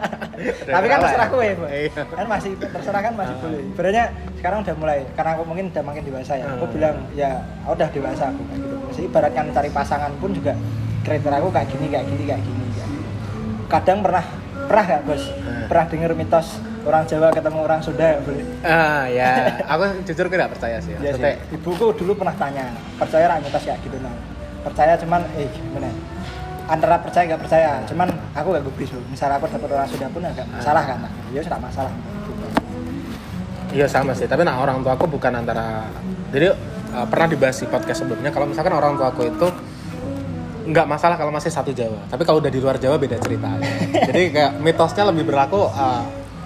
tapi 0.67 0.87
kan 0.89 0.99
terserah 0.99 1.29
kowe. 1.29 1.45
Iya. 1.45 2.03
kan 2.09 2.27
masih 2.27 2.51
terserah 2.57 3.01
kan 3.01 3.13
masih 3.13 3.31
Ah. 3.31 3.41
boleh 3.41 3.61
ibaratnya 3.63 4.05
sekarang 4.35 4.59
udah 4.65 4.75
mulai 4.75 4.99
karena 5.13 5.31
aku 5.37 5.43
mungkin 5.45 5.65
udah 5.69 5.83
makin 5.85 6.03
dewasa 6.03 6.33
ya 6.35 6.47
aku 6.49 6.65
Ah. 6.65 6.71
bilang 6.73 6.97
ya 7.13 7.31
aku 7.61 7.73
udah 7.77 7.89
dewasa 7.93 8.25
aku 8.27 8.41
kayak 8.43 8.59
gitu 8.59 8.75
Maksudnya 8.81 9.07
ibaratnya 9.07 9.43
cari 9.53 9.71
pasangan 9.71 10.13
pun 10.17 10.31
juga 10.33 10.53
kriteria 11.01 11.39
aku 11.39 11.49
kayak 11.51 11.69
gini 11.69 11.87
kayak 11.87 12.07
gini 12.07 12.23
kayak 12.25 12.41
gini 12.41 12.65
kayak 12.71 12.89
gini. 12.89 13.05
kadang 13.69 13.99
pernah 14.01 14.25
pernah 14.71 14.85
gak 14.87 15.03
bos 15.03 15.23
Ah. 15.43 15.67
pernah 15.67 15.85
denger 15.91 16.11
mitos 16.15 16.47
orang 16.87 17.03
Jawa 17.05 17.35
ketemu 17.35 17.59
orang 17.59 17.81
Sunda 17.83 18.07
ya 18.07 18.19
boleh 18.23 18.47
Ah 18.63 19.05
ya, 19.11 19.31
aku 19.75 19.83
jujur 20.07 20.31
gak 20.31 20.51
percaya 20.55 20.79
sih. 20.79 20.95
Iya 20.97 21.13
sih. 21.13 21.35
Ibuku 21.53 21.91
dulu 21.99 22.15
pernah 22.17 22.33
tanya, 22.39 22.71
percaya 22.97 23.27
ra 23.27 23.37
mitos 23.37 23.67
kayak 23.67 23.83
gitu 23.83 23.99
nah. 23.99 24.15
Percaya 24.63 24.95
cuman 24.97 25.21
eh 25.35 25.51
gimana? 25.51 25.91
Antara 26.71 27.03
percaya 27.03 27.35
gak 27.35 27.43
percaya, 27.43 27.83
cuman 27.85 28.09
aku 28.33 28.49
gak 28.55 28.65
gubris 28.65 28.91
loh. 28.95 29.03
Misal 29.11 29.29
aku 29.35 29.51
dapat 29.51 29.69
orang 29.75 29.89
Sunda 29.91 30.07
pun 30.09 30.23
agak 30.23 30.47
masalah 30.49 30.83
kan. 30.87 30.99
Ya 31.35 31.41
sudah 31.43 31.61
masalah. 31.61 31.93
Iya 33.71 33.87
sama 33.87 34.15
sih, 34.15 34.27
tapi 34.27 34.43
nah 34.43 34.59
orang 34.59 34.83
tua 34.83 34.99
aku 34.99 35.07
bukan 35.07 35.31
antara 35.31 35.87
jadi 36.31 36.55
uh, 36.91 37.07
pernah 37.07 37.27
dibahas 37.31 37.63
di 37.63 37.71
podcast 37.71 38.03
sebelumnya 38.03 38.35
kalau 38.35 38.51
misalkan 38.51 38.75
orang 38.75 38.99
tua 38.99 39.15
aku 39.15 39.31
itu 39.31 39.47
nggak 40.63 40.87
masalah 40.87 41.17
kalau 41.17 41.31
masih 41.31 41.49
satu 41.49 41.71
Jawa, 41.71 42.01
tapi 42.07 42.23
kalau 42.23 42.39
udah 42.39 42.49
di 42.49 42.61
luar 42.61 42.77
Jawa 42.77 42.97
beda 42.97 43.17
cerita. 43.17 43.49
jadi 44.09 44.21
kayak 44.29 44.53
mitosnya 44.59 45.05
lebih 45.07 45.25
berlaku 45.25 45.67
uh, 45.67 46.03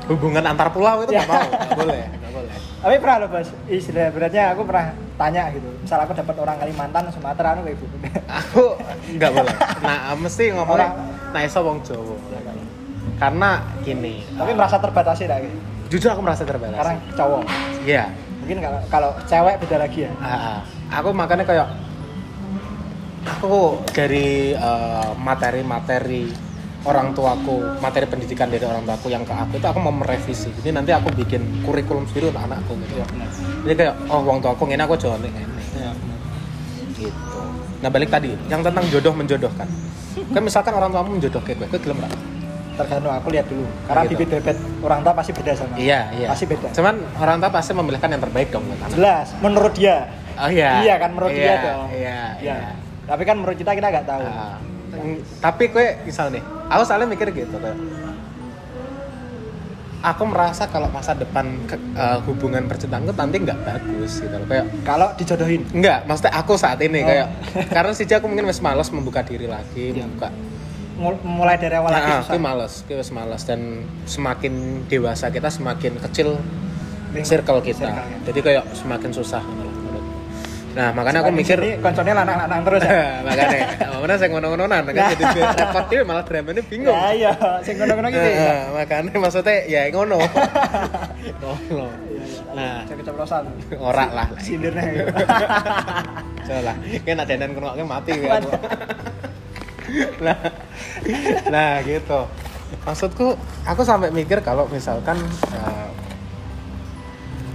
hubungan 0.07 0.43
antar 0.43 0.69
pulau 0.69 1.03
itu 1.03 1.11
nggak 1.11 1.25
Ya. 1.25 1.33
mau, 1.33 1.43
nggak 1.43 1.75
boleh, 1.75 2.03
nggak 2.05 2.33
boleh. 2.33 2.55
Tapi 2.85 2.95
pernah 3.01 3.17
loh 3.17 3.29
bos, 3.29 3.49
istilah 3.65 4.13
beratnya 4.13 4.53
aku 4.53 4.63
pernah 4.63 4.87
tanya 5.17 5.49
gitu. 5.51 5.69
Misal 5.81 5.99
aku 6.01 6.13
dapat 6.13 6.35
orang 6.37 6.57
Kalimantan, 6.59 7.03
Sumatera, 7.09 7.57
anu 7.57 7.65
kayak 7.65 7.77
ibu. 7.77 7.87
Aku 8.45 8.63
nggak 9.17 9.31
boleh. 9.33 9.55
Nah 9.81 10.13
mesti 10.15 10.45
ngomongnya, 10.53 10.93
Orang- 10.93 11.33
nah 11.33 11.41
iso 11.41 11.61
wong 11.61 11.81
Jawa. 11.81 12.13
Karena 13.15 13.51
gini, 13.81 14.21
Tapi 14.35 14.51
uh, 14.53 14.57
merasa 14.59 14.77
terbatasi 14.77 15.25
gitu. 15.25 15.57
jujur 15.97 16.09
aku 16.13 16.21
merasa 16.21 16.43
terbatas. 16.43 16.77
Sekarang 16.77 16.99
cowok. 17.15 17.43
Iya. 17.87 18.05
Mungkin 18.45 18.59
kalau 18.61 18.81
kalau 18.91 19.11
cewek 19.25 19.55
beda 19.65 19.77
lagi 19.81 19.99
ya. 20.05 20.13
Ah. 20.21 20.61
aku 20.93 21.09
makanya 21.17 21.49
kayak 21.49 21.65
aku 23.27 23.55
dari 23.89 24.29
eh, 24.53 25.11
materi-materi 25.17 26.29
orang 26.85 27.13
tuaku 27.13 27.81
materi 27.81 28.05
pendidikan 28.05 28.47
dari 28.47 28.61
orang 28.61 28.85
tuaku 28.85 29.09
yang 29.09 29.25
ke 29.25 29.33
aku 29.33 29.57
itu 29.57 29.65
aku 29.65 29.79
mau 29.79 29.89
merevisi 29.91 30.53
jadi 30.61 30.75
nanti 30.75 30.93
aku 30.93 31.09
bikin 31.15 31.41
kurikulum 31.63 32.05
sendiri 32.05 32.29
untuk 32.29 32.45
anakku 32.45 32.77
gitu 32.79 33.01
benar. 33.01 33.29
jadi 33.65 33.75
kayak 33.75 33.95
oh 34.07 34.21
wong 34.21 34.39
tuaku 34.39 34.69
ini 34.69 34.79
aku 34.79 34.95
jalan 34.95 35.21
ini 35.23 35.43
benar. 35.71 35.97
gitu 36.93 37.41
nah 37.81 37.89
balik 37.89 38.09
tadi 38.09 38.37
yang 38.47 38.61
tentang 38.61 38.85
jodoh 38.89 39.13
menjodohkan 39.13 39.69
kan 40.27 40.41
misalkan 40.41 40.73
orang 40.73 40.89
tuamu 40.89 41.17
menjodohkan 41.17 41.53
gue 41.55 41.67
gue 41.67 41.81
gelem? 41.81 41.99
Tergantung 42.75 43.15
aku 43.15 43.31
lihat 43.31 43.47
dulu. 43.47 43.71
Karena 43.87 44.03
Gitu. 44.03 44.19
bibit 44.19 44.29
bebet 44.35 44.57
orang 44.83 44.99
tua 45.01 45.15
pasti 45.15 45.31
beda 45.31 45.55
sama. 45.55 45.79
iya 45.79 46.11
iya 46.11 46.27
Pasti 46.27 46.43
beda. 46.45 46.75
cuman 46.75 46.95
orang 47.17 47.37
tua 47.39 47.51
pasti 47.53 47.71
memilihkan 47.71 48.11
yang 48.11 48.19
terbaik 48.19 48.51
dong 48.51 48.67
buat 48.67 48.79
anak 48.81 48.95
Jelas, 48.95 49.27
menurut 49.39 49.73
dia. 49.75 50.11
oh 50.35 50.51
iya 50.51 50.83
Iya 50.83 50.95
kan 50.99 51.11
menurut 51.15 51.31
iya, 51.31 51.39
dia 51.39 51.55
dong. 51.63 51.87
iya 51.89 52.19
Iya. 52.35 52.55
iya 52.59 52.71
Tapi 53.05 53.23
kan 53.23 53.37
menurut 53.37 53.55
kita 53.55 53.73
kita 53.73 53.87
nggak 53.87 54.07
tahu. 54.07 54.23
Ah, 54.23 54.57
mm, 54.93 55.17
tapi 55.39 55.69
gue 55.69 55.87
misal 56.03 56.29
nih 56.29 56.41
aku 56.65 56.83
soalnya 56.83 57.07
mikir 57.07 57.29
gitu 57.31 57.53
kayak 57.55 57.77
aku 60.01 60.23
merasa 60.25 60.65
kalau 60.67 60.89
masa 60.89 61.13
depan 61.13 61.49
ke- 61.65 61.81
eh, 61.95 62.19
hubungan 62.23 62.65
percintaanku 62.65 63.11
nanti 63.11 63.41
nggak 63.41 63.57
bagus 63.59 64.21
gitu 64.21 64.33
loh 64.33 64.45
kayak 64.45 64.69
Kalau 64.83 65.09
dijodohin. 65.15 65.65
Enggak, 65.71 66.05
maksudnya 66.05 66.33
aku 66.35 66.53
saat 66.55 66.77
ini 66.79 67.01
Oh. 67.01 67.07
kayak 67.07 67.27
karena 67.75 67.91
sih 67.91 68.05
aku 68.07 68.27
mungkin 68.27 68.45
masih 68.45 68.61
malas 68.63 68.89
membuka 68.89 69.21
diri 69.21 69.45
lagi, 69.47 69.93
Iya. 69.93 70.05
membuka. 70.05 70.29
mul- 70.95 71.19
mulai 71.27 71.57
dari 71.57 71.75
awal 71.75 71.91
lagi 71.91 72.07
Nah, 72.07 72.21
susah. 72.21 72.31
aku 72.31 72.39
malas, 72.39 72.73
aku 72.79 72.93
masih 72.95 73.15
malas 73.17 73.43
dan 73.43 73.61
semakin 74.05 74.55
dewasa 74.87 75.27
kita 75.27 75.51
semakin 75.51 75.99
kecil 76.01 76.39
circle 77.21 77.59
kita. 77.61 77.91
circle-nya. 77.91 78.19
Jadi 78.23 78.39
kayak 78.41 78.65
semakin 78.75 79.11
susah. 79.11 79.43
Nah, 80.75 80.91
makanya 80.91 81.23
aku 81.23 81.31
mikir 81.31 81.59
konconnya 81.79 82.15
lanang-lanang 82.19 82.61
terus 82.67 82.83
ya. 82.83 83.03
makanya 83.27 83.59
mana 84.03 84.15
saya 84.19 84.29
ngono-ngononan 84.35 84.83
kan 84.91 85.15
jadi 85.15 85.25
repot 85.63 85.85
dia 85.87 86.01
malah 86.03 86.25
dramanya 86.27 86.63
bingung. 86.67 86.91
Ya 86.91 87.07
iya, 87.15 87.33
sing 87.63 87.79
ngono-ngono 87.79 88.11
gitu. 88.11 88.27
ya. 88.27 88.43
Nah, 88.43 88.63
makanya 88.83 89.15
maksudnya 89.23 89.55
ya 89.71 89.81
ngono. 89.95 90.19
Ngono. 91.41 91.87
Iya, 92.11 92.25
iya. 92.27 92.53
Nah. 92.55 92.77
Saya 92.85 92.97
keceplosan. 93.01 93.43
Ora 93.79 94.07
lah. 94.11 94.27
Sindirnya. 94.43 95.07
Coba 96.45 96.61
lah, 96.61 96.77
kan 96.77 97.17
ada 97.23 97.35
dan 97.39 97.51
kenoknya 97.55 97.85
mati 97.87 98.13
ya. 98.19 98.37
nah, 100.21 100.39
nah 101.49 101.71
gitu. 101.87 102.21
Maksudku, 102.83 103.39
aku 103.63 103.83
sampai 103.87 104.11
mikir 104.11 104.43
kalau 104.43 104.67
misalkan 104.69 105.15
eh, 105.55 105.89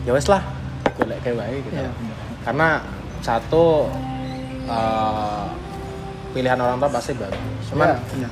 ya 0.08 0.16
wes 0.16 0.26
lah, 0.32 0.42
golek 0.96 1.20
kayak 1.22 1.38
baik 1.38 1.62
gitu. 1.68 1.76
Iya. 1.84 1.92
Karena 2.48 2.70
satu 3.22 3.88
eh, 4.66 5.44
pilihan 6.32 6.60
orang 6.60 6.78
tua 6.78 6.90
pasti 6.90 7.12
bagus. 7.18 7.40
Cuman 7.70 7.88
Iya, 7.94 8.26
iya. 8.26 8.30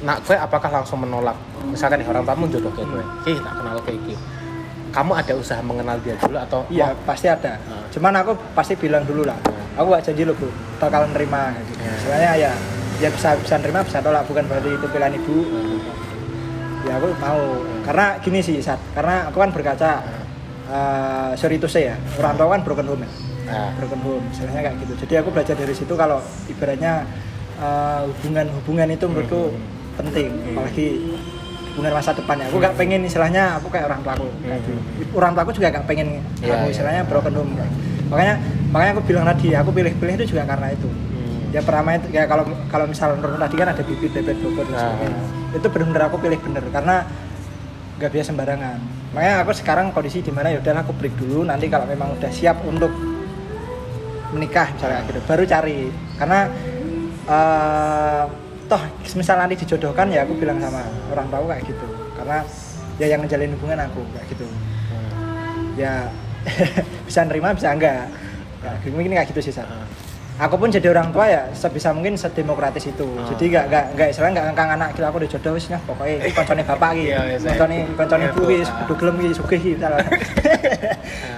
nak 0.00 0.24
gue 0.24 0.36
apakah 0.36 0.70
langsung 0.80 1.02
menolak 1.04 1.36
misalkan 1.68 2.00
nih 2.00 2.08
orang 2.08 2.24
tamu 2.24 2.48
jodoh 2.48 2.72
kayak 2.72 2.88
gue 2.88 3.04
ki 3.28 3.32
tak 3.36 3.52
kenal 3.60 3.76
kayak 3.84 4.00
ki 4.08 4.14
kamu 4.90 5.12
ada 5.12 5.32
usaha 5.38 5.60
mengenal 5.62 5.96
dia 6.02 6.16
dulu 6.18 6.34
atau 6.40 6.60
Iya, 6.66 6.90
pasti 7.06 7.30
ada. 7.30 7.54
Ah. 7.70 7.86
Cuman 7.94 8.10
aku 8.16 8.34
pasti 8.58 8.74
bilang 8.74 9.06
dulu 9.06 9.22
lah. 9.22 9.38
Ah. 9.46 9.78
Aku 9.82 9.94
gak 9.94 10.02
janji 10.02 10.26
lo, 10.26 10.34
Bro. 10.34 10.50
Bakalan 10.82 11.14
nerima 11.14 11.54
gitu. 11.62 11.78
Iya. 11.78 11.92
Soalnya 12.02 12.32
ya 12.34 12.50
ya 12.98 13.08
bisa 13.08 13.38
bisa 13.38 13.54
nerima 13.62 13.86
bisa 13.86 14.02
tolak 14.02 14.26
bukan 14.26 14.44
berarti 14.50 14.74
itu 14.74 14.86
pilihan 14.90 15.14
ibu. 15.14 15.36
Ya 16.90 16.98
aku 16.98 17.08
mau. 17.22 17.40
Karena 17.86 18.18
gini 18.18 18.40
sih, 18.42 18.58
Sat. 18.58 18.82
Karena 18.90 19.30
aku 19.30 19.38
kan 19.38 19.50
berkaca 19.54 19.90
eh 20.70 21.30
sorry 21.38 21.62
to 21.62 21.70
say 21.70 21.86
ya. 21.86 21.96
Orang 22.18 22.34
tua 22.34 22.50
kan 22.50 22.60
broken 22.66 22.86
home 22.90 23.04
ya. 23.06 23.10
Nah, 23.50 23.74
broken 23.74 24.00
home 24.00 24.24
istilahnya 24.30 24.60
kayak 24.62 24.76
gitu 24.78 24.92
jadi 25.00 25.14
aku 25.20 25.28
belajar 25.30 25.54
dari 25.54 25.74
situ 25.74 25.92
kalau 25.92 26.18
ibaratnya 26.46 27.02
eh, 27.56 28.00
hubungan-hubungan 28.06 28.88
itu 28.88 29.04
menurutku 29.04 29.42
Hmm. 29.50 29.60
penting 29.98 30.26
Hmm. 30.30 30.48
apalagi 30.54 30.86
hubungan 31.70 31.92
masa 31.92 32.10
depannya 32.12 32.46
aku 32.46 32.56
gak 32.58 32.74
pengen 32.74 33.00
istilahnya 33.02 33.58
aku 33.58 33.68
kayak 33.68 33.84
orang 33.84 34.00
tuaku 34.00 34.26
kayak 34.40 34.58
Hmm. 34.60 34.78
gitu. 34.96 35.12
orang 35.12 35.32
tuaku 35.34 35.50
juga 35.52 35.66
gak 35.70 35.84
pengen 35.84 36.08
Iya, 36.40 36.54
aku 36.54 36.64
iya. 36.64 36.72
istilahnya 36.72 37.02
broken 37.04 37.34
home 37.34 37.52
makanya 38.06 38.34
makanya 38.68 38.90
aku 38.92 39.02
bilang 39.04 39.24
tadi 39.24 39.46
aku 39.52 39.70
pilih-pilih 39.70 40.14
itu 40.16 40.26
juga 40.28 40.42
karena 40.44 40.66
itu 40.70 40.88
hmm. 40.88 41.50
ya 41.50 41.60
pertama 41.60 41.88
itu 41.94 42.06
ya 42.08 42.22
kalau 42.24 42.42
kalau 42.66 42.86
misal 42.86 43.12
menurut 43.12 43.36
tadi 43.36 43.54
kan 43.54 43.68
ada 43.68 43.82
bibit 43.82 44.10
bebet 44.10 44.36
bobot 44.40 44.66
dan 44.66 44.94
Ah. 44.94 45.52
itu 45.52 45.66
benar-benar 45.66 46.02
aku 46.06 46.16
pilih 46.16 46.38
bener 46.40 46.64
karena 46.70 46.96
nggak 47.98 48.10
biasa 48.10 48.26
sembarangan 48.30 48.78
makanya 49.10 49.34
aku 49.42 49.52
sekarang 49.52 49.86
kondisi 49.90 50.22
di 50.22 50.30
mana 50.30 50.48
ya 50.48 50.58
udahlah 50.58 50.80
aku 50.80 50.94
break 50.94 51.14
dulu 51.14 51.44
nanti 51.44 51.66
kalau 51.66 51.84
memang 51.84 52.14
udah 52.14 52.30
siap 52.30 52.62
untuk 52.64 52.88
menikah 54.34 54.68
misalnya 54.74 55.00
gitu. 55.08 55.20
Baru 55.26 55.42
cari. 55.46 55.90
Karena 56.18 56.40
eh 57.30 58.24
toh 58.70 58.82
misal 59.18 59.36
nanti 59.42 59.58
dijodohkan 59.58 60.06
ya 60.14 60.22
aku 60.22 60.38
bilang 60.38 60.62
sama 60.62 60.82
orang 61.10 61.26
tua 61.28 61.54
kayak 61.54 61.64
gitu. 61.66 61.88
Karena 62.14 62.38
ya 63.00 63.06
yang 63.10 63.20
ngejalin 63.24 63.52
hubungan 63.58 63.78
aku 63.86 64.00
kayak 64.14 64.26
gitu. 64.30 64.46
Ya 65.78 66.08
bisa 67.08 67.20
nerima 67.26 67.52
bisa 67.52 67.74
enggak. 67.74 68.06
Ya, 68.60 68.76
mungkin 68.92 69.16
kayak 69.16 69.28
gitu 69.32 69.40
sih 69.40 69.54
Sat. 69.56 69.64
Ah. 69.64 69.99
Aku 70.40 70.56
pun 70.56 70.72
jadi 70.72 70.88
orang 70.88 71.12
tua 71.12 71.28
ya 71.28 71.42
sebisa 71.52 71.92
mungkin 71.92 72.16
sedemokratis 72.16 72.88
itu. 72.88 73.04
Oh. 73.04 73.28
jadi 73.28 73.44
gak 73.52 73.64
gak 73.68 73.84
gak 73.92 74.08
istilahnya 74.08 74.32
gak 74.34 74.44
ngangkang 74.48 74.70
anak 74.72 74.88
gitu 74.92 75.04
aku 75.04 75.16
udah 75.20 75.30
jodoh 75.30 75.52
wis 75.52 75.68
nah 75.68 75.80
pokoknya 75.84 76.14
ini 76.18 76.32
koncone 76.40 76.62
bapak 76.64 76.90
gitu 76.96 77.06
Iya, 77.06 77.18
biasa. 77.28 77.46
koncone 77.52 77.76
koncone 77.94 78.22
Iya, 78.22 78.32
ibu 78.32 78.42
wis 78.48 78.64
ah. 78.64 78.74
kudu 78.80 78.94
gelem 78.96 79.14
iki 79.20 79.34
sugih 79.36 79.60
iki 79.60 79.72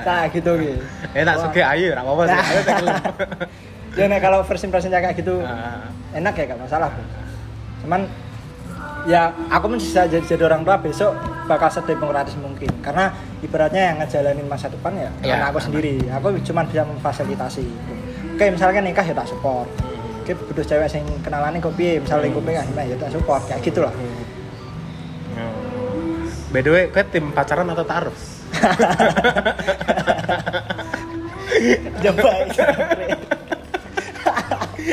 nah 0.03 0.23
gitu 0.35 0.51
gitu 0.55 0.83
eh 1.19 1.23
tak 1.23 1.37
suka 1.37 1.61
ayo 1.69 1.87
ora 1.93 2.01
apa-apa 2.01 2.23
sih. 2.25 2.39
Ya 3.93 4.09
nah, 4.09 4.17
kalau 4.17 4.41
first 4.41 4.65
impressionnya 4.65 5.03
kayak 5.03 5.21
gitu 5.21 5.45
Ah. 5.45 5.85
enak 6.15 6.33
ya 6.33 6.45
gak 6.49 6.61
masalah. 6.63 6.89
Cuman 7.85 8.09
ya 9.05 9.29
aku 9.51 9.69
pun 9.69 9.77
bisa 9.77 10.07
jadi, 10.07 10.25
jadi 10.25 10.47
orang 10.47 10.63
tua 10.63 10.81
besok 10.81 11.13
bakal 11.45 11.69
sedemokratis 11.69 12.39
mungkin. 12.41 12.73
Karena 12.81 13.13
ibaratnya 13.43 13.93
yang 13.93 13.97
ngejalanin 14.01 14.49
masa 14.49 14.73
depan 14.73 14.97
ya, 14.97 15.11
Ya, 15.21 15.33
anak 15.37 15.53
aku 15.53 15.69
sendiri. 15.69 16.01
Aku 16.09 16.33
cuma 16.41 16.65
bisa 16.65 16.87
memfasilitasi 16.87 17.67
oke 18.43 18.59
misalkan 18.59 18.83
nikah 18.83 19.07
ya 19.07 19.15
tak 19.15 19.31
support 19.31 19.71
oke 20.27 20.33
butuh 20.51 20.67
cewek 20.67 20.91
yang 20.91 21.07
kenalannya 21.23 21.63
kok 21.63 21.79
piye 21.79 22.03
misalnya 22.03 22.27
lingkupnya 22.27 22.67
kan 22.67 22.83
ya 22.83 22.99
tak 22.99 23.15
support 23.15 23.43
kayak 23.47 23.63
gitulah 23.63 23.95
Hmm. 25.33 26.29
By 26.53 26.61
the 26.61 26.69
way, 26.69 26.85
kue 26.93 27.01
tim 27.09 27.33
pacaran 27.33 27.65
atau 27.65 27.81
taruh? 27.81 28.13
coba 32.05 32.31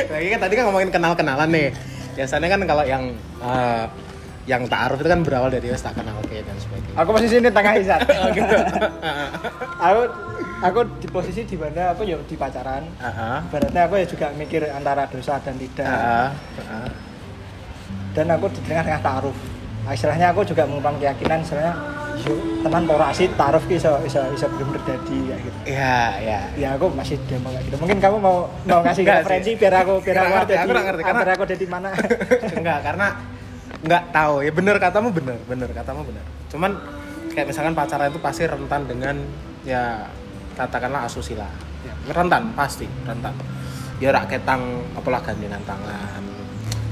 Lagi 0.08 0.28
kan 0.32 0.40
tadi 0.40 0.54
kan 0.56 0.64
ngomongin 0.64 0.88
kenal-kenalan 0.88 1.52
nih. 1.52 1.68
Biasanya 2.16 2.48
kan 2.48 2.60
kalau 2.64 2.84
yang 2.88 3.12
eh, 3.44 3.84
yang 4.48 4.64
taruh 4.64 4.96
itu 4.96 5.04
kan 5.04 5.20
berawal 5.20 5.52
dari 5.52 5.68
wes 5.68 5.84
tak 5.84 5.92
kenal 5.92 6.16
kayak 6.24 6.48
dan 6.48 6.56
sebagainya. 6.56 6.96
aku 6.96 7.10
posisi 7.12 7.36
ini 7.36 7.52
tengah 7.52 7.74
isat 7.76 8.00
Oh, 8.08 8.28
gitu. 8.32 8.56
aku 9.76 10.00
aku 10.60 10.80
di 10.96 11.08
posisi 11.08 11.40
di 11.42 11.56
mana 11.56 11.90
aku 11.90 12.04
ya 12.04 12.20
di 12.20 12.36
pacaran 12.36 12.84
Heeh. 12.94 13.36
ibaratnya 13.46 13.82
aku 13.82 13.94
ya 13.96 14.06
juga 14.06 14.26
mikir 14.32 14.68
antara 14.68 15.04
dosa 15.06 15.40
dan 15.40 15.56
tidak 15.56 15.88
Heeh. 15.88 16.28
Heeh. 16.58 16.88
dan 18.12 18.26
aku 18.30 18.46
di 18.50 18.60
tengah-tengah 18.62 19.00
taruh 19.00 19.36
nah, 19.80 19.92
istilahnya 19.92 20.26
aku 20.28 20.44
juga 20.44 20.62
mengembang 20.64 20.96
keyakinan 20.96 21.40
istilahnya 21.40 21.74
teman 22.60 22.84
porasi 22.84 23.32
taruh 23.32 23.62
ki 23.62 23.74
iso 23.74 23.96
iso 24.04 24.20
iso 24.30 24.46
belum 24.50 24.76
terjadi 24.76 25.16
kayak 25.24 25.40
gitu 25.40 25.58
Iya, 25.64 25.98
iya. 26.20 26.40
ya 26.52 26.68
aku 26.76 26.92
masih 26.92 27.16
demo 27.24 27.48
kayak 27.48 27.64
gitu 27.64 27.76
mungkin 27.80 27.98
kamu 27.98 28.16
mau 28.18 28.36
mau 28.60 28.80
ngasih 28.84 29.02
referensi 29.02 29.50
biar 29.56 29.74
aku 29.80 29.94
biar 30.04 30.16
aku 30.18 30.28
ngerti, 30.28 30.52
aku 30.54 30.70
ngerti, 30.70 31.02
karena- 31.02 31.32
aku 31.32 31.44
ada 31.44 31.56
di 31.56 31.66
mana 31.66 31.88
Enggak, 32.60 32.78
karena 32.84 33.06
enggak 33.80 34.02
tahu. 34.12 34.34
Ya 34.44 34.52
bener 34.52 34.76
katamu 34.76 35.08
bener, 35.08 35.40
bener 35.48 35.70
katamu 35.72 36.04
bener. 36.04 36.20
Cuman 36.52 36.76
kayak 37.32 37.48
misalkan 37.48 37.72
pacaran 37.72 38.12
itu 38.12 38.20
pasti 38.20 38.44
rentan 38.44 38.84
dengan 38.84 39.16
ya 39.64 40.04
katakanlah 40.54 41.06
asusila. 41.06 41.48
Ya, 41.84 41.94
rentan 42.12 42.52
pasti, 42.54 42.86
rentan. 43.06 43.34
Ya 44.00 44.10
rak 44.14 44.32
ketang 44.32 44.84
apalah 44.96 45.20
gandengan 45.20 45.60
tangan. 45.68 46.22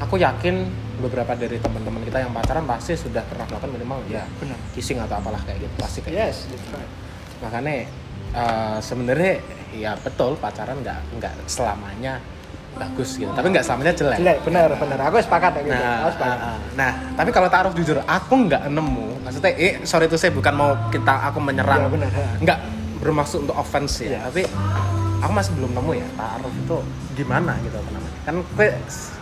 Aku 0.04 0.20
yakin 0.20 0.68
beberapa 0.98 1.32
dari 1.38 1.56
teman-teman 1.62 2.02
kita 2.02 2.18
yang 2.26 2.34
pacaran 2.34 2.66
pasti 2.66 2.98
sudah 2.98 3.22
pernah 3.30 3.46
melakukan 3.46 3.70
minimal 3.70 3.98
ya 4.10 4.26
benar 4.42 4.58
kissing 4.74 4.98
atau 4.98 5.22
apalah 5.22 5.38
kayak 5.46 5.62
gitu 5.62 5.74
pasti 5.78 5.98
kayak 6.02 6.34
yes 6.34 6.50
that's 6.50 6.66
right. 6.74 6.90
makanya 7.38 7.86
eh, 8.34 8.78
sebenarnya 8.82 9.32
ya 9.78 9.94
betul 9.94 10.34
pacaran 10.42 10.82
nggak 10.82 10.98
nggak 11.22 11.32
selamanya 11.46 12.18
bagus 12.78 13.18
gitu 13.18 13.30
tapi 13.30 13.46
nggak 13.50 13.64
selamanya 13.66 13.92
jelek 13.94 14.18
jelek 14.18 14.38
benar 14.42 14.68
benar 14.74 14.98
aku 15.06 15.22
sepakat 15.22 15.50
kayak 15.58 15.66
gitu 15.66 15.78
Nah, 15.78 15.96
aku 16.02 16.10
sepakat 16.18 16.38
ah, 16.38 16.50
ah. 16.54 16.58
nah, 16.78 16.90
tapi 17.18 17.30
kalau 17.34 17.48
taruh 17.50 17.72
jujur, 17.74 17.98
aku 18.06 18.34
nggak 18.46 18.70
nemu. 18.70 19.08
Maksudnya, 19.26 19.50
eh, 19.58 19.74
sorry 19.82 20.06
itu 20.06 20.14
saya 20.14 20.30
bukan 20.30 20.54
mau 20.54 20.70
kita 20.94 21.26
aku 21.26 21.42
menyerang, 21.42 21.88
Iya, 21.88 21.90
benar, 21.90 22.10
nggak 22.38 22.58
bermaksud 22.98 23.44
untuk 23.44 23.54
offense 23.54 24.00
ya. 24.00 24.08
Iya. 24.08 24.18
Tapi 24.28 24.42
aku 25.18 25.32
masih 25.32 25.52
belum 25.54 25.70
nemu 25.72 25.92
ya 25.94 26.08
taruh 26.14 26.52
itu 26.52 26.76
gimana 27.14 27.52
gitu 27.60 27.76
apa 27.76 27.90
namanya. 27.90 28.18
Kan 28.22 28.34
gue 28.44 28.68
s- 28.84 29.14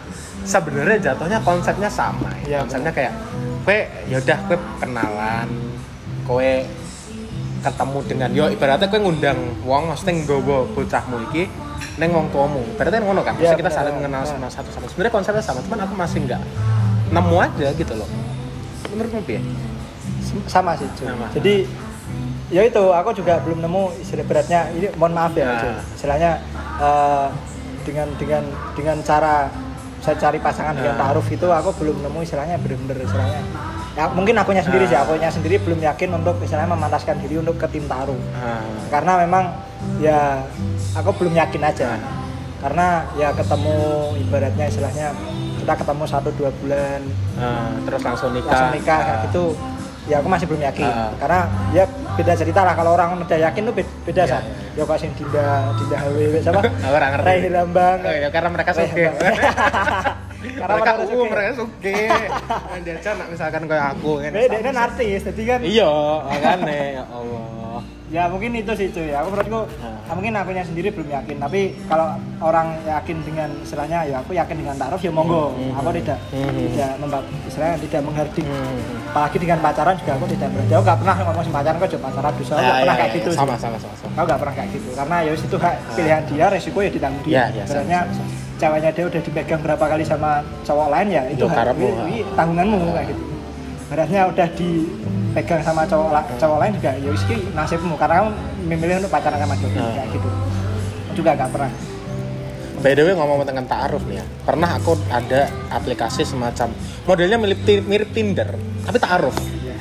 sebenarnya 0.42 0.98
jatuhnya 1.04 1.38
konsepnya 1.40 1.88
sama. 1.88 2.28
Ya. 2.42 2.46
Iya, 2.46 2.56
konsepnya 2.62 2.92
kayak 2.92 3.12
gue 3.62 3.78
yaudah 4.08 4.38
gue 4.46 4.58
kenalan, 4.78 5.48
gue 6.22 6.50
ketemu 7.58 7.98
dengan 8.06 8.28
yo 8.30 8.44
ibaratnya 8.46 8.86
gue 8.86 9.00
ngundang 9.00 9.34
wong 9.62 9.90
maksudnya 9.90 10.22
nggowo 10.22 10.70
bocahmu 10.70 11.18
iki 11.26 11.50
neng 11.98 12.14
wong 12.14 12.30
tuamu 12.30 12.62
berarti 12.78 13.02
ngono 13.02 13.20
kan 13.20 13.34
Iya, 13.34 13.50
Maksudnya 13.52 13.58
kita 13.58 13.70
benar. 13.72 13.78
saling 13.82 13.94
mengenal 13.98 14.22
sama 14.22 14.46
satu 14.46 14.70
sama 14.70 14.86
sebenarnya 14.86 15.12
konsepnya 15.12 15.42
sama 15.42 15.58
cuman 15.66 15.82
aku 15.82 15.94
masih 15.98 16.18
nggak 16.22 16.40
nemu 17.10 17.34
aja 17.36 17.68
gitu 17.74 17.92
loh 17.96 18.06
menurutmu 18.86 19.18
ya 19.26 19.42
sama 20.46 20.78
sih 20.78 20.86
cuy. 20.94 21.10
Sama. 21.10 21.26
jadi 21.34 21.54
ya 22.48 22.62
itu 22.62 22.82
aku 22.90 23.10
juga 23.12 23.42
belum 23.42 23.58
nemu 23.58 23.82
istilah 23.98 24.22
beratnya 24.22 24.70
ini 24.70 24.86
mohon 24.94 25.12
maaf 25.12 25.34
ya 25.34 25.46
cuy. 25.56 25.74
istilahnya 25.92 26.30
eh, 26.78 27.26
dengan 27.82 28.08
dengan 28.14 28.42
dengan 28.72 28.96
cara 29.02 29.50
saya 29.98 30.14
cari 30.16 30.38
pasangan 30.38 30.72
dengan 30.72 30.94
Nah. 30.94 31.00
taaruf 31.04 31.26
itu 31.26 31.42
aku 31.44 31.70
belum 31.76 31.98
nemu 32.00 32.18
istilahnya 32.20 32.54
bener-bener 32.56 33.02
istilahnya 33.02 33.42
ya 33.92 34.06
mungkin 34.08 34.34
akunya 34.36 34.60
sendiri 34.60 34.84
Nah. 34.84 34.90
sih 34.92 34.98
akunya 35.00 35.28
sendiri 35.28 35.56
belum 35.58 35.80
yakin 35.80 36.08
untuk 36.12 36.38
istilahnya 36.38 36.70
memantaskan 36.70 37.18
diri 37.18 37.36
untuk 37.36 37.56
ke 37.56 37.66
tim 37.68 37.84
taruh 37.84 38.18
Ah. 38.32 38.62
karena 38.88 39.12
memang 39.20 39.44
ya 39.98 40.46
aku 40.92 41.10
belum 41.16 41.34
yakin 41.34 41.62
aja 41.64 41.88
Nah. 41.88 42.02
karena 42.56 42.86
ya 43.16 43.28
ketemu 43.32 43.74
ibaratnya 44.20 44.64
istilahnya 44.66 45.06
kita 45.58 45.74
ketemu 45.76 46.04
satu 46.06 46.30
dua 46.32 46.50
bulan 46.54 47.00
Ah, 47.34 47.74
terus 47.82 48.00
langsung 48.00 48.30
nikah 48.30 48.48
langsung 48.48 48.70
nikah 48.72 49.00
Ah. 49.02 49.18
gitu 49.26 49.44
ya 50.06 50.18
aku 50.18 50.28
masih 50.28 50.46
belum 50.46 50.62
yakin 50.62 50.86
Ah. 50.86 51.10
karena 51.16 51.40
ya 51.70 51.84
beda 52.14 52.32
cerita 52.32 52.60
lah 52.62 52.72
kalau 52.72 52.94
orang 52.94 53.18
udah 53.18 53.38
yakin 53.40 53.62
tuh 53.64 53.74
be- 53.74 53.94
beda 54.04 54.22
Iya, 54.22 54.30
sah 54.30 54.40
iya, 54.40 54.54
ya 54.76 54.82
kok 54.84 54.96
sing 54.96 55.10
dinda 55.12 55.46
dinda 55.74 55.96
HW 55.98 56.18
siapa 56.38 56.60
Aku 56.86 56.92
ora 56.92 57.06
ngerti. 57.10 57.26
Rai 57.26 57.38
Hirambang 57.42 57.98
Oh, 58.00 58.14
iya, 58.14 58.28
karena 58.28 58.48
mereka 58.48 58.70
suge. 58.72 58.94
Hirambang. 58.96 59.34
karena 60.56 60.72
mereka 60.72 60.92
mereka 60.92 60.92
uh, 60.94 61.06
suge. 61.10 61.28
mereka 61.28 61.52
suge 61.52 61.98
dia 62.78 63.12
nak 63.12 63.28
misalkan 63.28 63.62
kayak 63.66 63.86
aku 63.90 64.10
kan 64.20 64.30
dia 64.30 64.60
kan 64.62 64.76
artis 64.80 65.20
jadi 65.24 65.42
kan 65.44 65.60
iya 65.60 65.90
makanya 66.22 66.74
ya 66.92 67.04
Allah 67.04 67.42
ya 68.06 68.26
mungkin 68.26 68.54
itu 68.54 68.70
sih 68.72 68.86
cuy. 68.88 69.10
Aku 69.10 69.28
menurutku 69.28 69.60
Ah. 69.76 70.06
ah, 70.06 70.14
mungkin 70.14 70.32
akunya 70.32 70.62
sendiri 70.62 70.88
belum 70.88 71.08
yakin. 71.08 71.36
Tapi 71.36 71.60
kalau 71.84 72.14
orang 72.40 72.78
yakin 72.82 73.16
dengan 73.20 73.50
istilahnya 73.58 73.98
ya 74.04 74.16
aku 74.20 74.30
yakin 74.32 74.56
dengan 74.56 74.74
taruh 74.74 74.96
ya 74.96 75.10
monggo. 75.10 75.50
Hmm. 75.52 75.74
aku 75.74 75.88
tidak 75.96 76.18
Hmm. 76.30 76.54
tidak 76.70 76.90
membab 76.96 77.22
istilahnya 77.44 77.76
tidak 77.80 78.00
menghardik. 78.02 78.44
Hmm. 78.44 78.78
apalagi 79.08 79.38
dengan 79.40 79.58
pacaran 79.58 79.94
juga 79.96 80.12
aku 80.12 80.26
tidak 80.28 80.48
berarti 80.50 80.72
aku 80.72 80.84
gak 80.84 80.98
pernah 81.00 81.14
ngomong 81.18 81.42
sama 81.42 81.56
pacaran 81.56 81.76
kok 81.76 81.88
juga 81.88 82.02
pacaran 82.04 82.32
dosa. 82.32 82.52
Aku 82.52 82.60
Ya, 82.60 82.62
gak 82.62 82.76
pernah 82.76 82.84
ya, 82.86 82.94
kayak 82.96 83.08
ya, 83.08 83.16
gitu 83.16 83.28
sih. 83.28 83.38
sama 83.38 83.54
sama 83.56 83.76
sama 83.76 83.94
sama. 83.96 84.12
Aku 84.12 84.26
gak 84.26 84.38
pernah 84.38 84.54
kayak 84.54 84.70
gitu. 84.70 84.88
Karena 84.92 85.16
ya 85.18 85.30
itu 85.32 85.56
hak 85.56 85.74
pilihan 85.92 86.22
dia 86.26 86.46
resiko 86.46 86.78
ya 86.78 86.90
ditanggung 86.90 87.22
dia. 87.24 87.32
Iya, 87.32 87.64
sama, 87.64 87.66
sebenarnya 87.66 88.00
ceweknya 88.56 88.90
dia 88.92 89.04
udah 89.04 89.20
dipegang 89.20 89.60
berapa 89.60 89.84
kali 89.86 90.04
sama 90.04 90.30
cowok 90.62 90.88
lain 90.90 91.08
ya 91.10 91.22
itu 91.26 91.44
Ya, 91.44 91.50
hak. 91.50 91.76
tanggunganmu 92.36 92.78
kayak 92.92 93.06
gitu. 93.10 93.22
Beratnya 93.86 94.20
udah 94.26 94.48
dipegang 95.36 95.60
sama 95.60 95.84
cowok 95.84 96.08
la- 96.10 96.28
cowok 96.34 96.58
lain 96.58 96.72
juga 96.74 96.90
ya 96.96 97.08
wis 97.12 97.20
ki 97.22 97.52
nasibmu 97.52 97.92
karena 97.94 98.24
kamu 98.24 98.30
memilih 98.64 98.94
untuk 98.98 99.12
pacaran 99.12 99.36
sama 99.36 99.52
dia 99.54 99.68
Nah. 99.68 99.92
kayak 99.92 100.08
gitu 100.10 100.28
juga 101.12 101.30
gak 101.34 101.50
pernah 101.52 101.72
By 102.76 102.92
the 102.92 103.02
way 103.02 103.12
ngomong 103.12 103.40
tentang 103.42 103.64
ta'aruf 103.66 104.04
nih 104.04 104.20
ya 104.20 104.24
Pernah 104.42 104.76
aku 104.76 104.96
ada 105.08 105.48
aplikasi 105.70 106.22
semacam 106.22 106.68
Modelnya 107.04 107.36
mirip, 107.36 107.60
mirip 107.82 108.12
Tinder 108.12 108.52
Tapi 108.84 108.96
ta'aruf 108.96 109.32
Iya. 109.58 109.76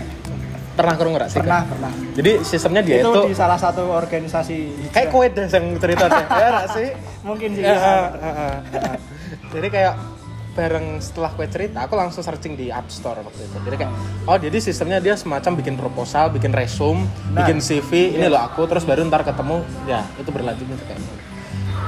Pernah 0.74 0.94
kurang 0.96 1.12
nggak 1.14 1.28
sih? 1.30 1.40
pernah 1.40 1.64
pernah 1.66 1.92
Jadi 2.14 2.32
sistemnya 2.42 2.80
dia 2.82 3.00
itu, 3.00 3.08
itu, 3.10 3.22
di 3.28 3.36
salah 3.36 3.60
satu 3.60 3.92
organisasi 3.92 4.90
Kayak 4.92 5.08
kue 5.12 5.28
deh 5.28 5.44
yang 5.46 5.76
ceritanya 5.76 6.24
Ya 6.36 6.48
nggak 6.50 6.68
sih? 6.72 6.88
mungkin 7.22 7.50
sih 7.52 7.62
Ya, 7.62 7.76
ya. 7.76 7.84
ah. 7.84 8.96
Jadi 9.52 9.68
kayak 9.70 9.94
bareng 10.56 11.04
setelah 11.04 11.36
kue 11.36 11.46
cerita 11.52 11.84
aku 11.84 12.00
langsung 12.00 12.24
searching 12.24 12.56
di 12.56 12.72
App 12.72 12.88
Store 12.88 13.20
waktu 13.20 13.44
itu 13.44 13.58
jadi 13.68 13.76
kayak 13.76 13.92
oh 14.24 14.38
jadi 14.40 14.58
sistemnya 14.64 15.04
dia 15.04 15.20
semacam 15.20 15.52
bikin 15.60 15.76
proposal 15.76 16.32
bikin 16.32 16.56
resume 16.56 17.04
Nah, 17.36 17.44
bikin 17.44 17.60
CV 17.60 18.16
ini 18.16 18.26
iya. 18.26 18.32
loh 18.32 18.40
aku 18.40 18.64
terus 18.64 18.88
baru 18.88 19.04
ntar 19.06 19.28
ketemu 19.28 19.62
ya 19.84 20.08
itu 20.16 20.32
berlanjut 20.32 20.64
gitu 20.64 20.84
kayak 20.88 21.02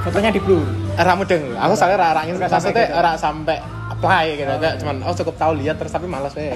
fotonya 0.04 0.30
di 0.30 0.40
blur 0.44 0.68
Ramu 0.98 1.22
deng, 1.24 1.54
aku 1.54 1.72
soalnya 1.78 1.96
Nggak 1.96 2.50
sampai 2.50 2.50
maksudnya 2.50 2.84
gitu. 2.90 2.98
rak 3.06 3.16
sampai 3.22 3.56
apply 3.88 4.24
gitu, 4.34 4.50
Oh, 4.50 4.58
kayak 4.58 4.74
cuman 4.82 4.96
oh 5.06 5.14
cukup 5.14 5.34
tahu 5.38 5.52
lihat 5.62 5.76
terus 5.78 5.92
tapi 5.94 6.06
malas 6.10 6.34
ya. 6.34 6.54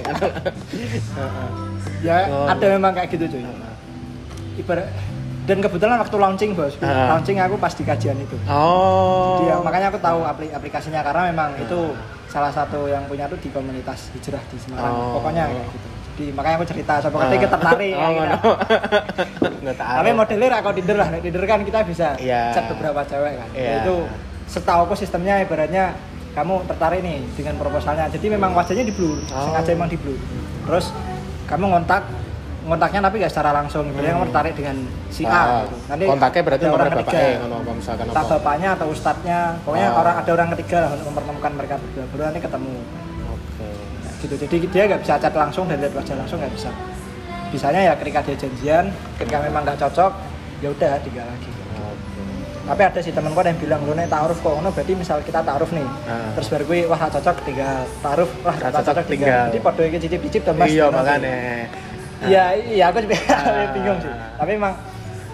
ya 2.03 2.18
Oh. 2.35 2.46
ada 2.51 2.66
memang 2.66 2.90
kayak 2.92 3.09
gitu 3.14 3.25
cuy 3.31 3.42
ibarat 4.59 4.90
dan 5.42 5.59
kebetulan 5.59 5.96
waktu 5.96 6.16
launching 6.16 6.52
bos 6.52 6.74
Ah. 6.78 7.11
launching 7.11 7.37
aku 7.37 7.57
pas 7.57 7.70
di 7.70 7.83
kajian 7.83 8.14
itu 8.16 8.37
oh. 8.44 9.42
Dia, 9.42 9.59
makanya 9.59 9.88
aku 9.88 9.98
tahu 9.98 10.22
apli- 10.22 10.50
aplikasinya 10.50 11.00
karena 11.00 11.28
memang 11.28 11.57
itu 11.57 11.94
salah 12.26 12.48
satu 12.48 12.87
yang 12.87 13.02
punya 13.05 13.26
tuh 13.26 13.37
di 13.37 13.48
komunitas 13.48 14.09
hijrah 14.12 14.40
di 14.44 14.57
Semarang 14.57 14.92
Oh. 14.92 15.18
pokoknya 15.18 15.46
kayak 15.46 15.66
gitu 15.68 15.88
jadi 16.12 16.24
makanya 16.31 16.57
aku 16.57 16.66
cerita 16.68 16.94
sama 16.98 17.16
ngerti 17.18 17.37
kita 17.38 17.50
tertarik 17.50 17.92
Oh, 17.92 18.05
akhirnya. 18.05 18.37
ngono. 18.37 18.52
Nggak 19.62 19.76
tahu. 19.76 19.96
tapi 19.96 20.11
modelnya 20.12 20.59
kok 20.59 20.74
Tinder 20.74 20.96
lah 20.96 21.09
Tinder 21.11 21.42
kan 21.44 21.61
kita 21.62 21.78
bisa 21.83 22.09
Iya. 22.16 22.42
chat 22.52 22.64
beberapa 22.68 23.00
cewek 23.02 23.33
kan 23.35 23.48
Iya. 23.52 23.72
itu 23.81 23.94
setahu 24.44 24.81
aku 24.85 24.94
sistemnya 24.94 25.40
ibaratnya 25.40 25.96
kamu 26.33 26.64
tertarik 26.64 27.00
nih 27.00 27.20
dengan 27.33 27.55
proposalnya 27.57 28.09
jadi 28.09 28.26
memang 28.31 28.52
wajahnya 28.52 28.85
di 28.85 28.92
blur 28.92 29.18
Oh. 29.26 29.42
sengaja 29.42 29.70
emang 29.70 29.88
di 29.88 29.96
blur 29.96 30.16
terus 30.62 30.92
kamu 31.44 31.64
ngontak 31.68 32.05
ngontaknya 32.62 33.01
tapi 33.03 33.16
gak 33.18 33.31
secara 33.31 33.51
langsung 33.53 33.85
ibaratnya 33.85 34.12
kamu 34.12 34.27
tertarik 34.29 34.55
dengan 34.55 34.77
si 35.09 35.22
A 35.25 35.66
gitu. 35.66 35.77
nanti 35.88 36.05
kontaknya 36.07 36.42
berarti 36.42 36.64
nomor 36.64 36.79
orang 36.79 36.88
bapak 36.88 37.05
ketiga. 37.05 37.40
ngono 37.42 37.57
apa 37.59 37.72
misalkan 37.75 38.05
entah 38.07 38.22
apa. 38.22 38.33
bapaknya 38.33 38.68
atau 38.72 38.87
ustadznya 38.88 39.38
pokoknya 39.62 39.88
Oh. 39.88 40.01
orang 40.01 40.14
ada 40.16 40.31
orang 40.33 40.48
ketiga 40.55 40.77
lah 40.79 40.90
untuk 40.92 41.07
mempertemukan 41.09 41.53
mereka 41.53 41.75
berdua 41.77 42.05
baru 42.09 42.22
nanti 42.25 42.40
ketemu 42.40 42.75
Oke. 43.29 43.66
Nah, 43.98 44.12
gitu 44.16 44.35
jadi 44.38 44.57
dia 44.64 44.83
nggak 44.87 45.01
bisa 45.03 45.14
chat 45.16 45.35
langsung 45.35 45.64
dan 45.66 45.77
lihat 45.77 45.92
wajah 45.92 46.14
langsung 46.14 46.38
nggak 46.38 46.55
bisa 46.55 46.70
bisanya 47.48 47.81
ya 47.83 47.92
ketika 47.98 48.18
dia 48.22 48.37
janjian 48.38 48.85
ketika 49.16 49.38
memang 49.40 49.61
nggak 49.62 49.79
cocok 49.79 50.12
ya 50.59 50.68
udah 50.70 50.92
tinggal 51.03 51.27
lagi 51.27 51.51
Oke. 51.51 52.22
tapi 52.64 52.83
ada 52.87 53.01
sih 53.01 53.11
temen 53.11 53.29
gue 53.29 53.42
yang 53.42 53.59
bilang 53.59 53.81
lu 53.83 53.92
nih 53.92 54.07
taaruf 54.07 54.38
kok 54.38 54.53
ngono 54.53 54.70
berarti 54.70 54.92
misal 54.94 55.18
kita 55.20 55.42
taaruf 55.42 55.68
nih 55.68 55.83
Ah. 56.07 56.31
terus 56.33 56.46
baru 56.46 56.64
gue 56.64 56.79
wah 56.87 57.03
cocok 57.03 57.37
tinggal 57.42 57.83
taaruf 57.98 58.31
wah 58.40 58.55
cocok, 58.55 59.03
tinggal. 59.05 59.51
jadi 59.51 59.59
podo 59.59 59.83
iki 59.83 59.98
cicip-cicip 60.01 60.42
dan 60.44 60.55
mas 60.55 60.70
Iya 60.70 60.87
makanya. 60.88 61.35
Iya 62.24 62.44
iya 62.54 62.85
aku 62.87 62.98
juga 63.00 63.16
Ah. 63.32 63.70
bingung 63.70 63.98
sih 63.98 64.11
tapi 64.37 64.50
memang 64.52 64.74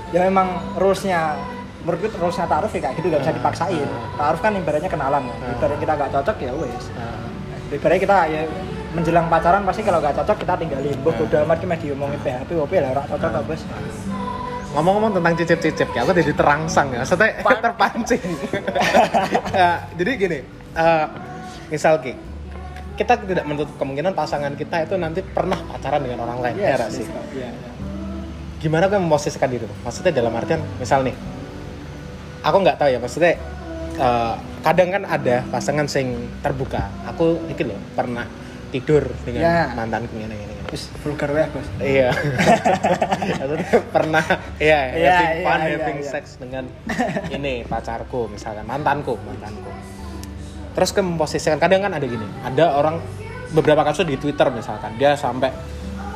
ya 0.09 0.21
memang 0.23 0.49
rulesnya 0.75 1.37
menurutku 1.81 2.09
rulesnya 2.17 2.45
taaruf 2.45 2.71
ya 2.71 2.81
kayak 2.83 2.95
gitu 2.97 3.07
gak 3.09 3.21
bisa 3.21 3.31
Ah. 3.31 3.37
dipaksain 3.37 3.89
taaruf 4.15 4.41
kan 4.41 4.53
ibaratnya 4.53 4.89
kenalan 4.89 5.23
ya. 5.23 5.35
Ah. 5.35 5.53
ibaratnya 5.53 5.79
kita 5.79 5.93
gak 5.95 6.11
cocok 6.13 6.37
ya 6.39 6.53
wes 6.55 6.85
Nah, 6.91 7.17
ibaratnya 7.71 8.01
kita 8.03 8.17
ya 8.27 8.41
menjelang 8.89 9.27
pacaran 9.27 9.63
pasti 9.63 9.83
kalau 9.83 9.99
gak 9.99 10.17
cocok 10.17 10.37
kita 10.39 10.55
tinggalin 10.57 10.97
boh 10.99 11.11
Ah. 11.11 11.17
bodo 11.19 11.37
amat 11.43 11.59
kita 11.59 11.75
diomongin 11.79 12.19
PHP 12.19 12.51
OP 12.57 12.73
lah 12.75 12.91
ora 12.91 13.03
cocok 13.07 13.29
kok 13.31 13.45
bos 13.45 13.63
Ngomong-ngomong 14.69 15.17
tentang 15.17 15.33
cicip-cicip, 15.35 15.89
ya 15.91 16.05
aku 16.05 16.13
jadi 16.13 16.29
terangsang 16.31 16.93
ya, 16.93 17.01
maksudnya 17.01 17.41
Pan- 17.41 17.57
terpancing. 17.59 18.21
Ya, 19.57 19.71
jadi 19.97 20.11
gini, 20.15 20.39
eh, 20.77 21.05
misal 21.69 21.97
Ki, 21.99 22.13
kita 22.99 23.15
tidak 23.23 23.47
menutup 23.47 23.71
kemungkinan 23.79 24.11
pasangan 24.13 24.59
kita 24.59 24.83
itu 24.83 24.99
nanti 24.99 25.23
pernah 25.23 25.55
pacaran 25.63 26.03
dengan 26.03 26.27
orang 26.27 26.39
lain, 26.43 26.55
ya 26.59 26.75
nggak 26.75 26.91
sih? 26.91 27.07
yes, 27.07 27.15
iya, 27.33 27.49
iya. 27.55 27.71
Gimana 28.59 28.91
gue 28.91 28.99
memposisikan 28.99 29.47
diri? 29.47 29.71
Maksudnya 29.87 30.11
dalam 30.11 30.35
artian, 30.35 30.59
misal 30.77 31.07
nih, 31.07 31.15
aku 32.43 32.57
nggak 32.59 32.75
tahu 32.75 32.89
ya, 32.91 32.99
maksudnya 32.99 33.39
eh, 33.95 34.35
kadang 34.67 34.89
kan 34.91 35.03
ada 35.07 35.47
pasangan 35.47 35.87
sing 35.87 36.11
terbuka. 36.43 36.91
Aku 37.07 37.39
iki 37.47 37.63
loh 37.63 37.79
pernah 37.95 38.27
tidur 38.69 39.07
dengan 39.23 39.41
Ya. 39.41 39.59
mantanku 39.79 40.19
ini 40.19 40.35
ini. 40.35 40.55
Terus 40.69 40.93
vulgar 41.01 41.33
weh 41.33 41.49
bos 41.49 41.65
Iya. 41.81 42.13
Pernah 43.95 44.21
iya 44.61 44.81
Iya, 44.93 45.11
having 45.17 45.33
iya, 45.33 45.45
fun 45.47 45.59
iya, 45.65 45.71
having 45.81 45.99
iya. 46.05 46.11
sex 46.13 46.25
dengan 46.37 46.65
ini 47.33 47.65
pacarku 47.65 48.29
misalkan 48.29 48.69
mantanku, 48.69 49.17
mantanku. 49.25 49.71
Terus 50.79 50.95
ke 50.95 51.03
memposisikan 51.03 51.59
kadang 51.59 51.83
kan 51.83 51.91
ada 51.91 52.07
gini, 52.07 52.23
ada 52.39 52.79
orang 52.79 53.03
beberapa 53.51 53.83
kasus 53.83 54.07
di 54.07 54.15
Twitter 54.15 54.47
misalkan 54.55 54.95
dia 54.95 55.19
sampai 55.19 55.51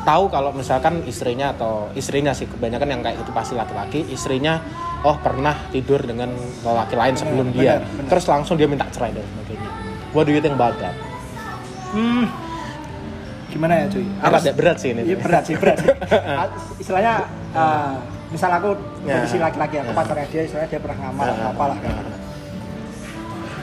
tahu 0.03 0.31
kalau 0.31 0.55
misalkan 0.55 1.03
istrinya 1.03 1.51
atau 1.51 1.91
istrinya 1.95 2.31
sih 2.31 2.47
kebanyakan 2.47 2.87
yang 2.87 3.01
kayak 3.03 3.19
itu 3.19 3.31
pasti 3.35 3.59
laki-laki, 3.59 4.07
istrinya 4.07 4.63
oh 5.03 5.19
pernah 5.19 5.67
tidur 5.71 5.99
dengan 5.99 6.31
laki 6.63 6.95
lain 6.95 7.15
sebelum 7.19 7.51
dia. 7.51 7.83
benar, 7.83 7.91
benar. 7.99 8.11
Terus 8.15 8.25
langsung 8.31 8.55
dia 8.55 8.71
minta 8.71 8.87
cerai 8.87 9.11
dan 9.11 9.27
sebagainya. 9.27 9.71
What 10.15 10.27
do 10.27 10.33
you 10.33 10.39
think 10.39 10.55
about 10.55 10.79
that? 10.79 10.95
hmm. 11.91 12.25
gimana 13.51 13.85
ya 13.85 13.87
cuy 13.91 14.07
Apa 14.17 14.41
ada 14.41 14.53
berat 14.57 14.77
sih 14.81 14.97
ini? 14.97 15.03
Iya 15.05 15.17
berat 15.19 15.43
sih 15.45 15.55
berat. 15.59 15.77
sih. 15.83 15.91
Ah, 16.41 16.47
istilahnya 16.79 17.13
ah, 17.53 17.99
misal 18.31 18.49
aku 18.49 18.79
Ya. 19.03 19.19
kondisi 19.19 19.37
laki-laki 19.37 19.77
aku 19.77 19.91
Ya. 19.91 19.97
pacarnya 19.99 20.27
dia, 20.31 20.43
istilahnya 20.47 20.69
dia 20.71 20.81
pernah 20.81 20.99
ngamar 21.03 21.27
Ya. 21.27 21.33
atau 21.35 21.47
apalah 21.51 21.77
kan. 21.83 21.93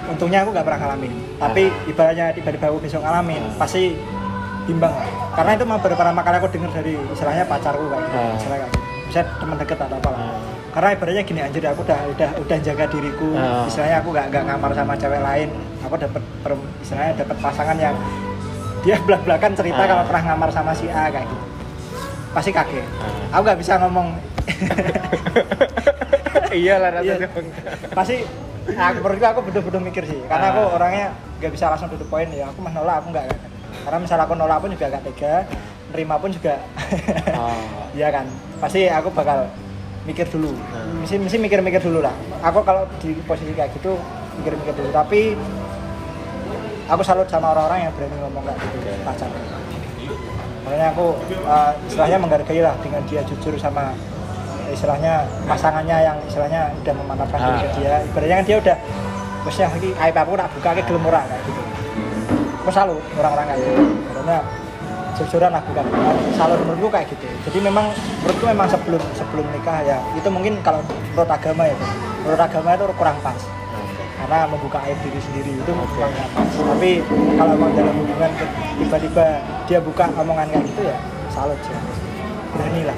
Untungnya 0.09 0.41
aku 0.41 0.49
nggak 0.51 0.65
pernah 0.65 0.79
ngalamin. 0.81 1.13
Tapi 1.37 1.63
ibaratnya 1.85 2.25
tiba-tiba 2.33 2.65
aku 2.67 2.77
besok 2.81 3.01
ngalamin, 3.01 3.39
Ya. 3.39 3.53
pasti 3.55 3.83
bimbang 4.65 4.89
lah. 4.91 5.07
Karena 5.33 5.51
itu 5.53 5.63
memang 5.63 5.79
beberapa 5.79 6.01
kali 6.19 6.35
aku 6.35 6.47
dengar 6.49 6.71
dari 6.73 6.93
istilahnya 6.97 7.45
pacarku 7.45 7.85
kayak 7.85 8.01
gitu, 8.03 8.17
Ya. 8.17 8.29
istilahnya 8.35 8.59
kayak 8.59 8.73
gitu. 8.73 8.85
Bisa 9.09 9.19
teman 9.37 9.55
deket 9.57 9.77
atau 9.79 9.97
apalah. 9.97 10.19
Ya. 10.19 10.33
Karena 10.69 10.89
ibaratnya 10.93 11.23
gini 11.25 11.39
anjir 11.41 11.63
aku 11.65 11.81
udah 11.81 11.99
udah 12.09 12.29
udah 12.37 12.57
jaga 12.61 12.85
diriku. 12.85 13.29
Ya. 13.33 13.65
Istilahnya 13.65 13.97
aku 14.01 14.09
nggak 14.09 14.25
nggak 14.29 14.43
ngamar 14.45 14.71
sama 14.73 14.93
cewek 14.93 15.21
lain. 15.21 15.49
Aku 15.81 15.93
dapat 15.95 16.21
istilahnya 16.81 17.13
dapat 17.17 17.37
pasangan 17.39 17.77
yang 17.77 17.95
dia 18.79 18.95
belak-belakan 19.05 19.51
cerita 19.53 19.81
Ah. 19.81 19.87
kalau 19.87 20.03
pernah 20.05 20.23
ngamar 20.25 20.49
sama 20.49 20.71
si 20.71 20.87
A 20.87 21.09
kayak 21.09 21.25
gitu 21.25 21.45
pasti 22.29 22.53
kaget 22.53 22.85
Ah. 23.01 23.35
aku 23.35 23.41
nggak 23.41 23.59
bisa 23.59 23.73
ngomong 23.75 24.07
iya 26.53 26.75
lah 26.81 26.89
rasanya. 26.99 27.27
pasti 27.93 28.15
aku 28.69 28.97
menurutku 29.01 29.25
aku 29.25 29.39
bener-bener 29.49 29.81
mikir 29.89 30.03
sih. 30.05 30.19
Karena 30.29 30.45
Ah. 30.49 30.53
aku 30.53 30.61
orangnya 30.75 31.05
nggak 31.39 31.51
bisa 31.53 31.65
langsung 31.71 31.89
duduk 31.89 32.07
poin 32.09 32.27
ya. 32.29 32.49
Aku 32.51 32.59
mah 32.61 32.73
nolak 32.73 33.01
aku 33.01 33.13
nggak 33.13 33.25
karena 33.85 33.97
misal 34.01 34.17
aku 34.19 34.33
nolak 34.35 34.59
pun 34.59 34.69
juga 34.73 34.85
gak 34.91 35.03
tega 35.07 35.33
nerima 35.93 36.15
pun 36.21 36.29
juga. 36.33 36.61
Oh. 37.37 37.87
Iya 37.97 38.13
kan? 38.13 38.25
Pasti 38.61 38.85
aku 38.85 39.09
bakal 39.09 39.49
mikir 40.05 40.29
dulu. 40.29 40.53
Hmm. 40.53 41.01
mesti 41.01 41.17
mesti 41.17 41.37
mikir-mikir 41.41 41.81
dulu 41.81 42.05
lah. 42.05 42.13
Aku 42.45 42.61
kalau 42.61 42.85
di 43.01 43.17
posisi 43.25 43.49
kayak 43.57 43.73
gitu 43.73 43.97
mikir-mikir 44.37 44.77
dulu. 44.77 44.89
Tapi 44.93 45.33
aku 46.85 47.01
salut 47.01 47.25
sama 47.29 47.53
orang-orang 47.53 47.89
yang 47.89 47.91
berani 47.97 48.15
ngomong 48.21 48.43
kayak 48.45 48.57
gitu 48.61 48.89
pacar. 49.01 49.29
Makanya 50.65 50.87
aku 50.93 51.05
uh, 51.49 51.71
istilahnya 51.89 52.17
menghargai 52.21 52.61
lah 52.61 52.77
dengan 52.85 53.01
dia 53.09 53.21
jujur 53.25 53.57
sama 53.57 53.93
istilahnya 54.71 55.13
pasangannya 55.45 55.97
yang 56.01 56.17
istilahnya 56.25 56.71
udah 56.81 56.93
memantapkan 56.93 57.39
diri 57.39 57.57
ke 57.59 57.67
Ah. 57.67 57.75
dia. 57.77 57.95
Ibaratnya 58.05 58.35
kan 58.39 58.45
dia 58.45 58.57
udah 58.61 58.75
maksudnya 59.43 59.67
lagi 59.71 59.89
aib 59.95 60.15
aku 60.15 60.31
tak 60.37 60.49
buka 60.55 60.69
ke 60.77 60.81
gelem 60.87 61.03
ora 61.09 61.21
kayak 61.25 61.41
gitu. 61.47 61.61
Aku 62.63 62.69
salut 62.71 63.03
orang-orang 63.17 63.45
kayak 63.49 63.59
gitu. 63.63 63.83
Karena 64.13 64.37
jujuran 65.19 65.51
lah 65.51 65.61
bukan. 65.63 65.85
Salut 66.37 66.59
menurutku 66.63 66.87
kayak 66.93 67.07
gitu. 67.11 67.25
Jadi 67.49 67.57
memang 67.65 67.85
menurutku 68.23 68.45
memang 68.47 68.67
sebelum 68.69 69.01
sebelum 69.17 69.45
nikah 69.51 69.79
ya 69.83 69.97
itu 70.15 70.29
mungkin 70.31 70.53
kalau 70.63 70.79
menurut 71.13 71.31
agama 71.31 71.63
ya 71.67 71.75
menurut 72.23 72.41
agama 72.41 72.69
itu 72.77 72.85
kurang 72.95 73.17
pas. 73.25 73.39
Karena 74.19 74.45
membuka 74.51 74.83
aib 74.83 74.99
diri 75.01 75.19
sendiri 75.23 75.51
itu 75.57 75.71
nggak 75.71 76.11
pas. 76.35 76.49
Tapi 76.53 76.91
kalau 77.39 77.51
memang 77.55 77.71
dalam 77.75 77.93
hubungan 77.97 78.31
tiba-tiba 78.77 79.25
dia 79.65 79.79
buka 79.79 80.05
omongan 80.13 80.47
kayak 80.51 80.63
gitu 80.69 80.81
ya 80.87 80.97
salut 81.31 81.57
sih. 81.63 81.75
Berani 82.49 82.83
lah 82.89 82.97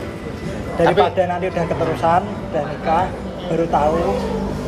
daripada 0.85 1.21
nanti 1.29 1.45
udah 1.49 1.63
keterusan 1.69 2.21
udah 2.25 2.63
nikah 2.65 3.05
baru 3.51 3.65
tahu 3.69 3.99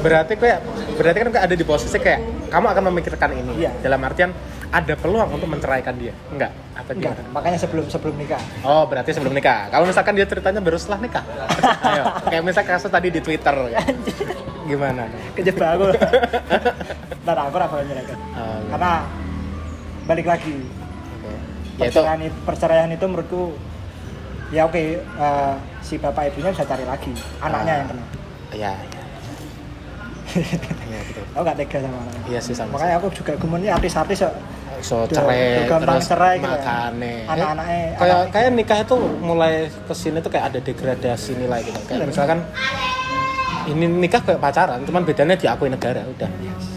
Berarti 0.03 0.35
kayak 0.35 0.59
berarti 0.99 1.17
kan 1.23 1.29
ada 1.47 1.55
di 1.55 1.63
posisi 1.63 1.95
kayak 1.95 2.51
kamu 2.51 2.75
akan 2.75 2.83
memikirkan 2.91 3.31
ini. 3.39 3.63
Iya. 3.63 3.71
Dalam 3.79 4.03
artian 4.03 4.35
ada 4.67 4.93
peluang 4.99 5.31
untuk 5.31 5.47
menceraikan 5.47 5.95
dia. 5.95 6.11
Enggak? 6.27 6.51
Apa 6.75 6.91
enggak 6.91 7.15
gimana? 7.15 7.31
makanya 7.31 7.57
sebelum 7.61 7.85
sebelum 7.87 8.17
nikah 8.19 8.41
Oh, 8.67 8.83
berarti 8.83 9.15
sebelum 9.15 9.31
nikah. 9.31 9.71
Kalau 9.71 9.87
misalkan 9.87 10.19
dia 10.19 10.27
ceritanya 10.27 10.59
baru 10.59 10.75
setelah 10.75 10.99
nikah. 11.07 11.23
Ayo, 11.87 12.03
kayak 12.27 12.43
misalnya 12.43 12.67
kasus 12.75 12.91
tadi 12.91 13.07
di 13.15 13.21
Twitter 13.23 13.55
ya. 13.71 13.79
Gimana? 14.67 15.07
kejebak 15.39 15.69
aku 15.75 15.83
ntar 17.23 17.37
aku 17.39 17.55
bakal 17.55 17.79
nyerahkan 17.87 18.19
Oh, 18.35 18.59
karena 18.75 18.91
balik 20.03 20.27
lagi 20.27 20.55
oke. 21.23 21.31
Ya 21.79 21.87
itu 21.87 21.95
perceraian 21.95 22.19
itu, 22.19 22.37
perceraian 22.43 22.89
itu 22.91 23.05
menurutku 23.07 23.43
ya 24.51 24.67
oke 24.67 24.83
eh, 24.99 25.55
si 25.83 25.99
bapak 25.99 26.31
ibunya 26.31 26.49
bisa 26.49 26.63
cari 26.63 26.83
lagi. 26.83 27.11
Anaknya 27.37 27.73
yang 27.75 27.87
kena. 27.87 28.03
Ya, 28.53 28.71
ya. 28.73 29.01
Iya, 30.33 30.99
betul. 31.03 31.23
aku 31.29 31.41
gak 31.43 31.57
tega 31.59 31.77
sama 31.79 31.97
anaknya 31.99 32.21
Iya 32.25 32.39
sih 32.41 32.53
sama. 32.55 32.69
makanya 32.73 32.95
aku 32.97 33.07
juga 33.11 33.31
gemennya 33.35 33.71
artis-artis 33.75 34.17
so 34.81 34.97
Udah- 34.99 35.13
cerai 35.13 35.63
gampang 35.63 35.95
terus 35.95 36.07
cerai 36.09 36.35
gitu 36.37 36.47
ya. 36.47 36.57
makane. 36.57 37.13
Anak-anaknya- 37.23 37.69
Eh, 37.69 37.91
kayak 37.93 38.15
anak- 38.17 38.29
kayak 38.33 38.49
nikah 38.51 38.79
itu 38.81 38.95
mulai 39.21 39.53
ke 39.69 39.93
sini 39.93 40.17
tuh 40.19 40.27
kayak 40.27 40.45
ada 40.49 40.59
degradasi 40.59 41.31
nilai 41.37 41.59
gitu. 41.61 41.79
Kayak 41.81 41.99
Bener. 41.99 42.07
misalkan 42.09 42.39
ini 43.63 43.85
nikah 43.87 44.21
kayak 44.21 44.39
pacaran 44.39 44.79
cuman 44.83 45.01
bedanya 45.03 45.35
diakui 45.35 45.69
negara 45.69 46.01
udah. 46.03 46.29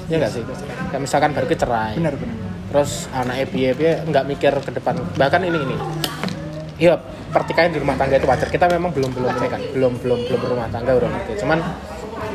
Ya 0.06 0.16
nggak 0.18 0.30
sih? 0.30 0.42
Kayak 0.86 1.02
misalkan 1.02 1.30
baru 1.32 1.46
cerai. 1.48 1.94
Bener 1.96 2.14
bener 2.14 2.36
terus 2.66 3.08
anak 3.10 3.46
piye 3.50 3.72
piye 3.72 4.04
nggak 4.04 4.24
mikir 4.26 4.52
ke 4.52 4.70
depan. 4.70 5.00
Bahkan 5.16 5.40
ini 5.42 5.58
ini 5.64 5.76
iya 6.76 6.94
pertikaian 7.32 7.72
di 7.72 7.80
rumah 7.80 7.96
tangga 7.96 8.16
itu 8.20 8.28
wajar. 8.28 8.48
Kita 8.48 8.68
memang 8.68 8.92
belum 8.92 9.10
belum 9.12 9.32
ini 9.40 9.48
kan. 9.48 9.60
Belum 9.72 9.92
belum 10.00 10.18
belum 10.28 10.40
berumah 10.40 10.68
tangga 10.68 10.92
udah 10.96 11.08
ngerti 11.08 11.32
cuman 11.42 11.58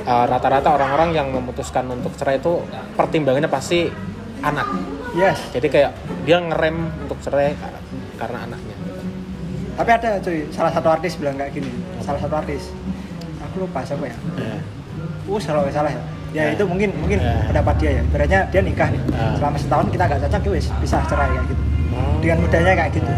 uh, 0.05 0.25
rata-rata 0.29 0.69
orang-orang 0.73 1.09
yang 1.13 1.27
memutuskan 1.29 1.85
untuk 1.89 2.13
cerai 2.17 2.37
itu 2.41 2.61
pertimbangannya 2.97 3.49
pasti 3.49 3.89
anak. 4.41 4.67
Yes. 5.13 5.37
Jadi 5.53 5.67
kayak 5.69 5.91
dia 6.23 6.37
ngerem 6.39 6.89
untuk 7.05 7.19
cerai 7.21 7.53
karena 8.17 8.47
anaknya. 8.49 8.75
Tapi 9.77 9.89
ada 9.97 10.09
cuy 10.21 10.45
salah 10.53 10.71
satu 10.73 10.87
artis 10.91 11.15
bilang 11.17 11.35
kayak 11.37 11.51
gini. 11.55 11.69
Salah 12.01 12.19
satu 12.21 12.35
artis. 12.37 12.69
Aku 13.49 13.65
lupa 13.67 13.81
siapa 13.85 14.05
ya. 14.07 14.17
Uh 15.29 15.39
salah 15.39 15.63
salah 15.71 15.91
ya. 15.91 16.01
Ya 16.31 16.43
Ya. 16.47 16.55
itu 16.55 16.63
mungkin 16.63 16.95
mungkin 16.95 17.19
Ya. 17.19 17.43
pendapat 17.51 17.75
dia 17.79 17.91
ya. 17.99 18.03
Berarti 18.07 18.35
dia 18.55 18.61
nikah 18.63 18.87
nih. 18.87 19.01
Ya. 19.11 19.35
selama 19.35 19.57
setahun 19.59 19.87
kita 19.91 20.03
gak 20.07 20.19
cocok 20.27 20.41
ya 20.47 20.51
wis 20.55 20.65
bisa 20.79 20.97
cerai 21.07 21.29
kayak 21.29 21.45
gitu. 21.51 21.63
Dengan 22.23 22.37
mudahnya 22.45 22.73
kayak 22.77 22.91
gitu 22.95 23.11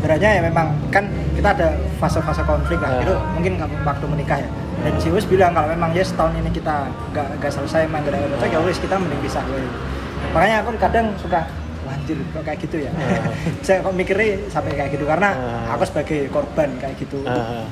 sebenarnya 0.00 0.30
ya 0.32 0.42
memang 0.42 0.72
kan 0.88 1.04
kita 1.36 1.52
ada 1.52 1.68
fase-fase 2.00 2.40
konflik 2.42 2.80
lah 2.80 2.96
Ya. 2.96 3.04
itu 3.04 3.14
mungkin 3.36 3.52
waktu 3.84 4.04
menikah 4.08 4.40
ya 4.40 4.48
dan 4.80 4.96
si 4.96 5.12
Wis 5.12 5.28
bilang 5.28 5.52
kalau 5.52 5.68
memang 5.68 5.92
ya 5.92 6.00
setahun 6.00 6.32
ini 6.34 6.48
kita 6.48 6.88
nggak 7.12 7.36
nggak 7.36 7.52
selesai 7.52 7.84
main 7.84 8.00
gak 8.00 8.16
ada 8.16 8.32
cocok 8.32 8.48
ya 8.48 8.58
wis 8.64 8.80
kita 8.80 8.96
mending 8.96 9.20
pisah 9.20 9.44
weh. 9.46 9.60
makanya 10.32 10.64
aku 10.64 10.72
kadang 10.80 11.12
suka 11.14 11.44
lanjut 11.84 12.16
kok 12.32 12.42
kayak 12.42 12.58
gitu 12.64 12.76
ya 12.80 12.90
Ya. 12.90 13.20
saya 13.66 13.78
kok 13.84 13.92
mikirnya 13.92 14.40
sampai 14.48 14.72
kayak 14.72 14.90
gitu 14.90 15.04
karena 15.04 15.36
Ya. 15.36 15.76
aku 15.76 15.84
sebagai 15.84 16.32
korban 16.32 16.68
kayak 16.80 16.96
gitu 16.96 17.20
Ah, 17.28 17.68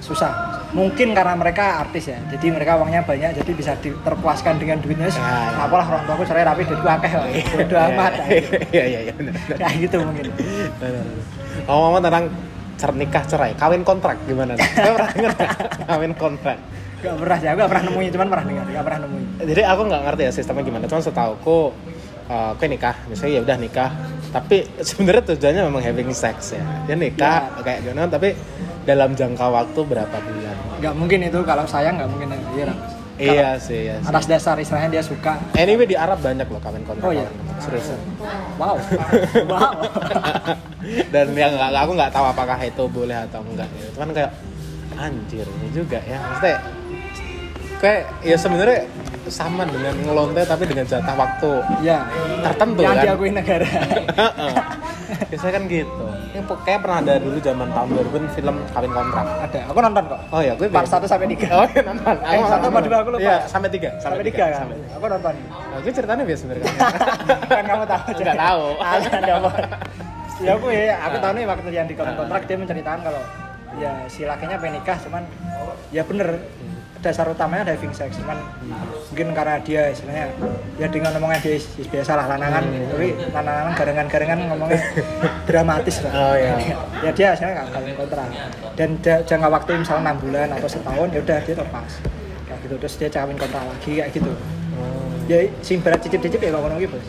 susah 0.00 0.53
mungkin 0.74 1.14
karena 1.14 1.38
mereka 1.38 1.86
artis 1.86 2.10
ya 2.10 2.18
jadi 2.34 2.50
mereka 2.50 2.74
uangnya 2.82 3.06
banyak 3.06 3.30
jadi 3.38 3.52
bisa 3.54 3.72
di- 3.78 3.94
terpuaskan 3.94 4.58
dengan 4.58 4.82
duitnya. 4.82 5.06
Ya, 5.06 5.22
ya. 5.22 5.70
apalah 5.70 5.86
orang 5.86 6.02
tuaku 6.02 6.26
cerai 6.26 6.42
tapi 6.42 6.66
duitku 6.66 6.88
akeh 6.90 7.10
bodo 7.54 7.76
amat 7.78 8.12
iya 8.74 8.84
iya 8.90 9.00
iya 9.06 9.14
kayak 9.54 9.74
gitu 9.86 10.02
mungkin. 10.02 10.34
Benar. 10.82 11.06
ngomong-ngomong 11.70 12.02
tentang 12.02 12.24
cer- 12.74 12.98
nikah 12.98 13.24
cerai 13.24 13.52
kawin 13.54 13.86
kontrak 13.86 14.18
gimana 14.26 14.58
nih? 14.58 14.66
Kau 14.66 14.92
pernah 14.98 15.10
denger 15.14 15.32
nggak? 15.38 15.50
kawin 15.88 16.12
kontrak. 16.18 16.58
Gak 17.04 17.16
pernah 17.20 17.36
sih 17.36 17.48
aku 17.52 17.58
gak 17.60 17.70
pernah 17.70 17.84
nemuin 17.92 18.10
cuman 18.16 18.26
pernah 18.32 18.44
dengar 18.50 18.66
gak 18.66 18.84
pernah 18.84 19.00
nemuin. 19.06 19.26
Jadi 19.46 19.62
aku 19.62 19.80
nggak 19.86 20.02
ngerti 20.10 20.22
ya 20.26 20.32
sistemnya 20.34 20.62
gimana 20.66 20.84
cuman 20.90 21.02
setauku 21.06 21.58
uh, 22.26 22.66
nikah. 22.66 22.96
Misalnya 23.06 23.32
ya 23.38 23.40
udah 23.46 23.56
nikah. 23.62 23.90
Tapi 24.34 24.56
sebenarnya 24.82 25.22
tujuannya 25.30 25.62
memang 25.70 25.82
having 25.86 26.10
sex 26.10 26.58
ya. 26.58 26.64
Dia 26.90 26.98
nikah 26.98 27.62
kayak 27.62 27.86
gimana 27.86 28.10
tapi 28.10 28.34
dalam 28.84 29.16
jangka 29.16 29.46
waktu 29.48 29.80
berapa 29.80 30.16
bulan 30.20 30.53
gak 30.80 30.94
mungkin 30.94 31.18
itu 31.22 31.38
kalau 31.44 31.64
sayang 31.64 31.98
gak 31.98 32.10
mungkin. 32.10 32.28
Iya 32.34 32.74
iya 33.14 33.48
sih 33.62 33.86
iya 33.86 33.94
sih. 34.02 34.10
atas 34.10 34.26
dasar 34.26 34.58
istilahnya 34.58 34.98
dia 34.98 35.02
suka. 35.06 35.38
Anyway 35.54 35.86
di 35.86 35.94
Arab 35.94 36.18
banyak 36.18 36.50
loh 36.50 36.58
kawin 36.58 36.82
kontrak 36.82 37.06
Oh, 37.06 37.14
iya? 37.14 37.26
serius. 37.62 37.94
Wow. 38.58 38.74
Wow. 39.50 39.72
Dan 41.14 41.26
yang 41.38 41.54
nggak 41.54 41.78
aku 41.78 41.92
nggak 41.94 42.10
tahu 42.10 42.26
apakah 42.26 42.58
itu 42.58 42.84
boleh 42.90 43.14
atau 43.14 43.40
enggak 43.46 43.70
gitu. 43.78 43.88
cuman 43.94 44.10
kayak 44.12 44.30
anjir 44.98 45.46
ini 45.46 45.68
juga 45.70 45.98
ya. 46.02 46.18
Maksudnya 46.18 46.58
kayak 47.78 48.02
ya 48.26 48.36
sebenarnya 48.36 48.80
sama 49.30 49.62
dengan 49.68 49.94
ngelonte 50.02 50.42
tapi 50.44 50.64
dengan 50.68 50.84
jatah 50.88 51.14
waktu. 51.16 51.50
Ya 51.80 52.04
tertentu 52.44 52.80
yang 52.84 52.96
kan? 52.96 53.04
diakui 53.04 53.30
negara. 53.32 53.68
Biasanya 55.30 55.52
kan 55.54 55.62
gitu. 55.70 56.04
Ini 56.34 56.40
kayak 56.66 56.80
pernah 56.82 56.98
ada 56.98 57.14
dulu 57.22 57.38
zaman 57.38 57.68
tahun 57.70 57.88
2000 57.94 58.36
film 58.36 58.54
kawin 58.74 58.92
kontrak. 58.92 59.26
Ada. 59.46 59.60
Aku 59.70 59.78
nonton 59.78 60.02
kok. 60.10 60.20
Oh 60.34 60.40
ya 60.42 60.52
gue 60.58 60.66
part 60.66 60.88
1 60.90 61.06
sampai 61.06 61.26
3 61.30 61.54
oh 61.54 61.66
iya 61.70 61.82
nonton. 61.86 62.16
Eh, 62.24 62.42
satu 62.42 62.66
apa 62.68 62.78
dua, 62.82 62.96
aku 63.00 63.10
lupa. 63.14 63.22
iya 63.22 63.36
sampai 63.46 63.68
tiga. 63.70 63.90
Sampai 64.02 64.26
3 64.26 64.34
kan 64.34 64.60
sampai 64.66 64.76
tiga. 64.80 64.90
aku 64.98 65.04
nonton. 65.06 65.34
Nah, 65.50 65.78
gue 65.78 65.92
ceritanya 65.94 66.24
biasa 66.26 66.40
sebenarnya. 66.42 66.66
Kan 67.54 67.64
kamu 67.70 67.84
tahu 67.86 68.02
Nggak 68.18 68.38
tahu. 68.40 68.64
ada 68.82 69.08
ada 69.14 69.32
apa 69.38 69.50
ya 70.42 70.58
aku 70.58 70.66
ya 70.74 70.98
aku 71.06 71.16
tahu 71.22 71.32
nih 71.38 71.44
waktu 71.46 71.68
yang 71.70 71.86
di 71.86 71.94
kontrak 71.94 72.16
kontrak 72.18 72.42
dia 72.50 72.56
menceritakan 72.58 73.00
kalau 73.06 73.22
ya 73.78 73.92
si 74.10 74.26
lakinya 74.26 74.56
pengen 74.58 74.82
nikah 74.82 74.98
cuman 75.06 75.22
ya 75.94 76.02
bener 76.02 76.42
dasar 77.04 77.28
utamanya 77.28 77.68
diving 77.68 77.92
sex. 77.92 78.16
Cuman 78.16 78.40
mungkin 79.12 79.36
karena 79.36 79.60
dia 79.60 79.92
istilahnya 79.92 80.32
ya 80.80 80.88
dengan 80.88 81.12
ngomongnya 81.20 81.40
dia 81.44 81.60
biasa 81.92 82.16
lah 82.16 82.26
lanangan. 82.32 82.64
Tapi 82.64 83.08
lanangan 83.28 83.72
garengan-garengan 83.76 84.38
ngomongnya 84.48 84.80
dramatis 85.48 86.00
lah. 86.08 86.12
Oh, 86.16 86.34
iya. 86.34 86.54
ya 87.04 87.10
dia 87.12 87.26
asalnya 87.36 87.52
nggak 87.60 87.68
kawin 87.76 87.94
kontrak. 88.00 88.28
Dan 88.74 88.88
jangka 89.04 89.48
waktu 89.52 89.70
misalnya 89.84 90.02
enam 90.08 90.16
bulan 90.24 90.48
atau 90.56 90.68
setahun 90.72 91.08
ya 91.12 91.20
udah 91.20 91.38
dia 91.44 91.54
lepas 91.60 91.90
kayak 92.48 92.58
gitu. 92.64 92.74
Terus 92.80 92.94
dia 92.96 93.08
kawin 93.12 93.36
kontrak 93.36 93.62
lagi 93.68 93.92
kayak 94.00 94.10
gitu. 94.16 94.32
Hmm. 94.74 95.30
ya 95.30 95.38
sing 95.62 95.78
berat 95.80 96.02
cicip-cicip 96.02 96.42
ya 96.42 96.50
kalau 96.50 96.66
ngono 96.66 96.82
bos 96.90 97.06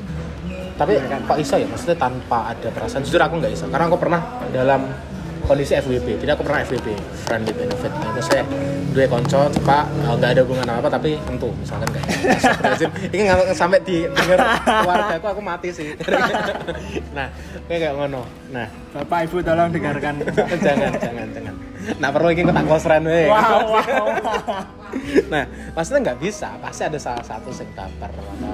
tapi 0.76 1.00
Iya 1.00 1.08
kan? 1.08 1.22
kok 1.24 1.38
iso 1.39 1.56
ya 1.56 1.68
maksudnya 1.68 1.98
tanpa 1.98 2.52
ada 2.52 2.68
perasaan. 2.68 3.02
Jujur 3.08 3.22
aku 3.24 3.39
nggak 3.39 3.54
iso 3.56 3.66
karena 3.72 3.88
aku 3.88 3.98
pernah 4.00 4.22
dalam 4.52 4.91
kondisi 5.46 5.74
FWB 5.78 6.08
jadi 6.20 6.32
aku 6.34 6.41
pernah 6.41 6.66
FWB 6.66 6.88
friendly 7.30 7.54
benefit 7.54 7.91
nah, 7.93 8.10
itu 8.12 8.22
saya 8.26 8.43
dua 8.91 9.06
konco 9.08 9.41
pak 9.62 9.84
eh, 9.86 10.14
nggak 10.18 10.30
ada 10.36 10.41
hubungan 10.41 10.68
apa 10.68 10.80
apa 10.86 10.89
tapi 10.98 11.20
tentu 11.24 11.50
misalkan 11.60 11.88
kayak 11.93 12.08
Astagfirullahaladzim. 12.38 12.89
ini 13.14 13.22
nggak 13.30 13.38
sampai 13.54 13.80
di 13.86 13.98
denger 14.10 14.39
keluarga 14.64 15.14
aku 15.22 15.28
aku 15.38 15.41
mati 15.41 15.70
sih 15.70 15.89
nah 17.18 17.28
kayak 17.70 17.80
kayak 17.80 17.93
ngono 17.93 18.24
nah 18.50 18.68
Bapak 18.96 19.28
Ibu 19.28 19.43
tolong 19.43 19.76
dengarkan. 19.76 20.24
jangan 20.66 20.96
jangan 20.96 21.28
jangan 21.36 21.56
nah 22.00 22.10
perlu 22.10 22.32
ini 22.32 22.50
tak 22.50 22.66
close 22.66 22.86
friend 22.88 23.06
we. 23.06 23.28
wow, 23.28 23.62
wow. 23.78 24.08
nah 25.34 25.43
maksudnya 25.76 26.00
nggak 26.12 26.20
bisa 26.24 26.56
pasti 26.64 26.82
ada 26.88 26.98
salah 26.98 27.22
satu 27.22 27.52
sing 27.52 27.68
baper 27.76 28.10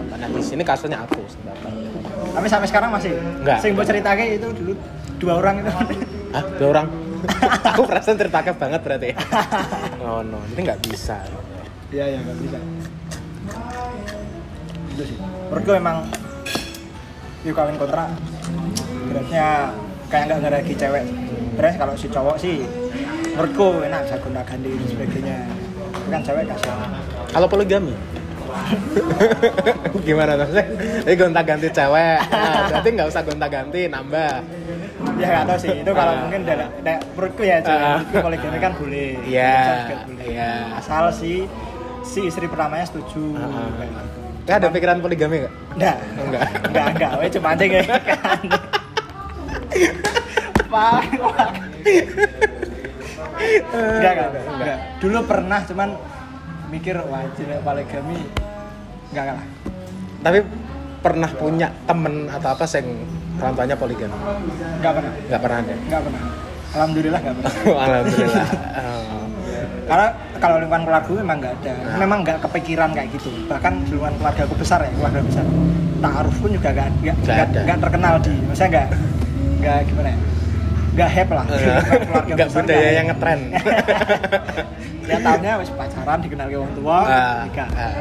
nah 0.09 0.27
di 0.27 0.41
sini 0.43 0.65
kasusnya 0.65 1.05
aku 1.05 1.21
sing 1.29 1.41
baper 1.45 1.71
Tapi 2.31 2.47
sampai 2.47 2.67
sekarang 2.69 2.89
masih. 2.95 3.11
Enggak. 3.43 3.59
Sing 3.59 3.75
buat 3.75 3.87
ceritanya 3.87 4.23
itu 4.23 4.47
dulu 4.55 4.73
dua 5.19 5.33
orang 5.37 5.61
itu. 5.61 5.71
Hah? 6.31 6.43
Dua 6.57 6.67
orang? 6.71 6.87
aku 7.75 7.81
perasaan 7.85 8.17
tertangkap 8.17 8.57
banget 8.57 8.81
berarti 8.81 9.09
Oh 10.05 10.25
no, 10.25 10.41
ini 10.55 10.59
nggak 10.65 10.81
bisa 10.89 11.21
Iya 11.91 12.05
iya 12.07 12.19
nggak 12.23 12.37
bisa. 12.39 12.59
Itu 14.95 15.03
sih. 15.03 15.17
Menurutku 15.19 15.71
memang 15.75 16.07
yuk 17.43 17.57
kawin 17.57 17.75
kontrak 17.75 18.07
beratnya 19.11 19.75
kayak 20.07 20.23
nggak 20.29 20.39
ngeragi 20.45 20.73
cewek 20.77 21.03
beres 21.57 21.75
kalau 21.75 21.97
si 21.97 22.05
cowok 22.05 22.37
sih 22.37 22.61
menurutku 23.33 23.81
enak 23.81 24.05
bisa 24.05 24.15
gonta 24.21 24.45
ganti 24.45 24.69
dan 24.77 24.87
sebagainya 24.87 25.37
kan 26.11 26.21
cewek 26.21 26.43
kasih 26.47 26.75
Kalau 27.31 27.47
poligami? 27.47 27.95
Gimana 30.07 30.35
tuh? 30.35 30.51
Ini 31.07 31.13
gonta 31.15 31.39
ganti 31.39 31.71
cewek. 31.71 32.19
Nah, 32.27 32.67
berarti 32.67 32.89
nggak 32.91 33.07
usah 33.07 33.21
gonta 33.23 33.47
ganti, 33.47 33.87
nambah. 33.87 34.33
Ya 35.13 35.27
nggak 35.27 35.45
tahu 35.45 35.57
sih 35.59 35.71
itu 35.77 35.91
kalau 35.91 36.11
Ah. 36.11 36.19
mungkin 36.21 36.41
dari, 36.41 36.65
dari 36.79 36.97
menurutku 37.09 37.41
ya 37.41 37.57
cewek 37.59 37.81
Ah. 37.81 37.99
poligami 38.19 38.57
kan 38.57 38.71
boleh 38.73 39.09
Iya, 39.23 39.53
iya. 40.21 40.51
asal 40.75 41.09
si 41.09 41.45
si 42.01 42.19
istri 42.23 42.45
pertamanya 42.45 42.85
setuju 42.85 43.35
Ah. 43.35 43.69
kayak 43.73 43.91
gitu 43.91 44.19
Kayak 44.41 44.57
ada 44.57 44.67
pikiran 44.69 44.97
poligami 44.99 45.35
nggak? 45.39 45.53
enggak 45.71 45.95
Enggak. 46.17 46.41
enggak 46.65 46.85
enggak 46.91 47.11
weh 47.15 47.29
cuma 47.29 47.49
aja 47.51 47.63
nggak 47.63 47.85
Pak, 50.67 51.03
Pak. 51.13 51.49
enggak, 53.91 54.11
enggak, 54.13 54.29
enggak. 54.49 54.77
Dulu 54.97 55.19
pernah 55.21 55.59
cuman 55.61 55.89
mikir 56.67 56.95
wajib 57.01 57.47
poligami 57.59 58.19
enggak 59.11 59.23
enggak 59.25 59.35
lah. 59.35 59.47
Tapi 60.21 60.39
pernah 61.01 61.29
punya 61.33 61.67
temen 61.89 62.29
atau 62.29 62.49
apa 62.53 62.65
yang 62.77 62.87
orang 63.41 63.53
tuanya 63.57 63.75
poligami? 63.75 64.15
Enggak 64.77 64.93
pernah. 65.01 65.11
Nggak 65.27 65.41
pernah 65.41 65.57
ada. 65.57 65.73
Enggak 65.73 66.01
pernah. 66.05 66.21
Alhamdulillah 66.71 67.19
enggak 67.19 67.35
pernah. 67.41 67.53
Alhamdulillah. 67.85 68.47
Oh. 68.77 69.25
Karena 69.81 70.07
kalau 70.39 70.55
lingkungan 70.61 70.83
keluarga 70.87 71.11
memang 71.19 71.37
enggak 71.41 71.53
ada. 71.59 71.71
Nah. 71.73 71.97
Memang 71.99 72.17
enggak 72.23 72.37
kepikiran 72.45 72.89
kayak 72.95 73.09
gitu. 73.17 73.29
Bahkan 73.49 73.73
lingkungan 73.89 74.15
keluarga 74.21 74.41
aku 74.45 74.55
besar 74.55 74.79
ya, 74.85 74.91
keluarga 74.93 75.19
besar. 75.25 75.45
Ta'aruf 76.01 76.35
pun 76.37 76.49
juga 76.53 76.69
Nggak 77.01 77.15
enggak, 77.21 77.47
ada. 77.49 77.59
enggak 77.65 77.77
terkenal 77.81 78.13
di. 78.21 78.33
Maksudnya 78.45 78.69
enggak 78.69 78.87
enggak 79.57 79.77
gimana 79.89 80.09
ya? 80.09 80.17
Enggak 80.91 81.09
hype 81.11 81.31
lah. 81.33 81.45
Keluarga 81.49 82.31
Nggak 82.37 82.47
besar 82.47 82.61
budaya 82.61 82.79
nggak 82.81 82.93
yang 82.93 83.07
ngetren. 83.09 83.39
ya 85.11 85.17
tahunya 85.19 85.51
pacaran 85.75 86.19
dikenal 86.23 86.47
ke 86.47 86.55
orang 86.55 86.75
tua 86.77 86.97
Ah, 87.03 87.35
nikah 87.43 87.67
ah. 87.75 87.91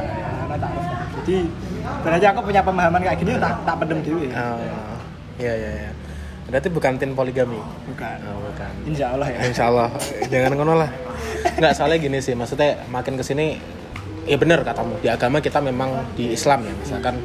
karena 0.46 0.57
ta'aruf 0.62 0.86
jadi 1.20 1.36
berarti 2.01 2.26
aku 2.26 2.41
punya 2.43 2.61
pemahaman 2.62 3.01
kayak 3.03 3.18
gini 3.18 3.32
tak 3.36 3.55
tak 3.66 3.74
pendem 3.82 3.99
dewe 4.01 4.26
Oh. 4.32 4.59
Iya 5.41 5.53
iya 5.57 5.70
iya. 5.72 5.91
Berarti 6.51 6.68
bukan 6.68 6.99
tim 6.99 7.14
poligami. 7.14 7.57
bukan 7.86 8.16
Oh, 8.26 8.43
bukan. 8.43 8.72
insya 8.84 9.14
Allah 9.14 9.26
ya 9.30 9.38
Insya 9.47 9.64
Allah, 9.70 9.88
jangan 10.28 10.53
ngono 10.59 10.74
lah. 10.82 10.91
Nggak 11.57 11.72
soalnya 11.78 11.99
gini 12.03 12.18
sih, 12.18 12.34
maksudnya 12.34 12.74
makin 12.91 13.14
ke 13.14 13.22
sini, 13.22 13.55
ya 14.26 14.34
bener 14.34 14.61
katamu 14.66 14.99
di 14.99 15.07
agama 15.09 15.38
kita 15.38 15.62
memang 15.62 15.95
di 16.18 16.34
Islam 16.34 16.66
ya, 16.66 16.74
misalkan 16.74 17.22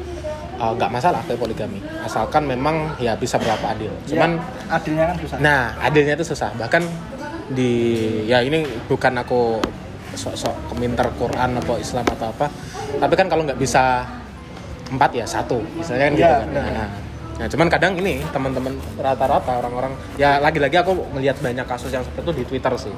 uh, 0.56 0.72
nggak 0.78 0.88
masalah 0.94 1.20
kayak 1.26 1.42
poligami, 1.42 1.82
asalkan 2.06 2.46
memang 2.46 2.94
ya 3.02 3.18
bisa 3.18 3.34
berapa 3.36 3.66
adil. 3.74 3.90
Cuman, 4.06 4.38
Ya, 4.38 4.78
adilnya 4.78 5.04
kan 5.10 5.16
susah 5.18 5.36
nah 5.42 5.74
adilnya 5.82 6.14
itu 6.16 6.24
susah. 6.24 6.50
Bahkan 6.56 6.82
di 7.52 7.72
ya 8.30 8.40
ini 8.46 8.62
bukan 8.86 9.12
aku 9.20 9.58
sok-sok 10.14 10.70
keminter 10.72 11.10
Quran 11.18 11.50
atau 11.60 11.74
Islam 11.76 12.06
atau 12.08 12.30
apa, 12.30 12.46
tapi 13.02 13.14
kan 13.18 13.26
kalau 13.26 13.42
nggak 13.44 13.58
bisa 13.58 14.06
empat 14.92 15.10
ya 15.14 15.26
satu, 15.26 15.58
misalnya 15.74 16.10
kan 16.10 16.12
gitu 16.14 16.22
Iya, 16.26 16.36
kan. 16.38 16.48
Nah, 16.54 16.88
Nah, 17.36 17.44
cuman 17.52 17.68
kadang 17.68 17.92
ini 18.00 18.24
teman-teman 18.32 18.80
rata-rata 18.96 19.60
orang-orang 19.60 19.92
ya 20.16 20.40
lagi-lagi 20.40 20.80
aku 20.80 20.96
melihat 21.12 21.36
banyak 21.44 21.68
kasus 21.68 21.92
yang 21.92 22.00
seperti 22.00 22.24
itu 22.24 22.32
di 22.32 22.44
Twitter 22.48 22.72
sih. 22.80 22.94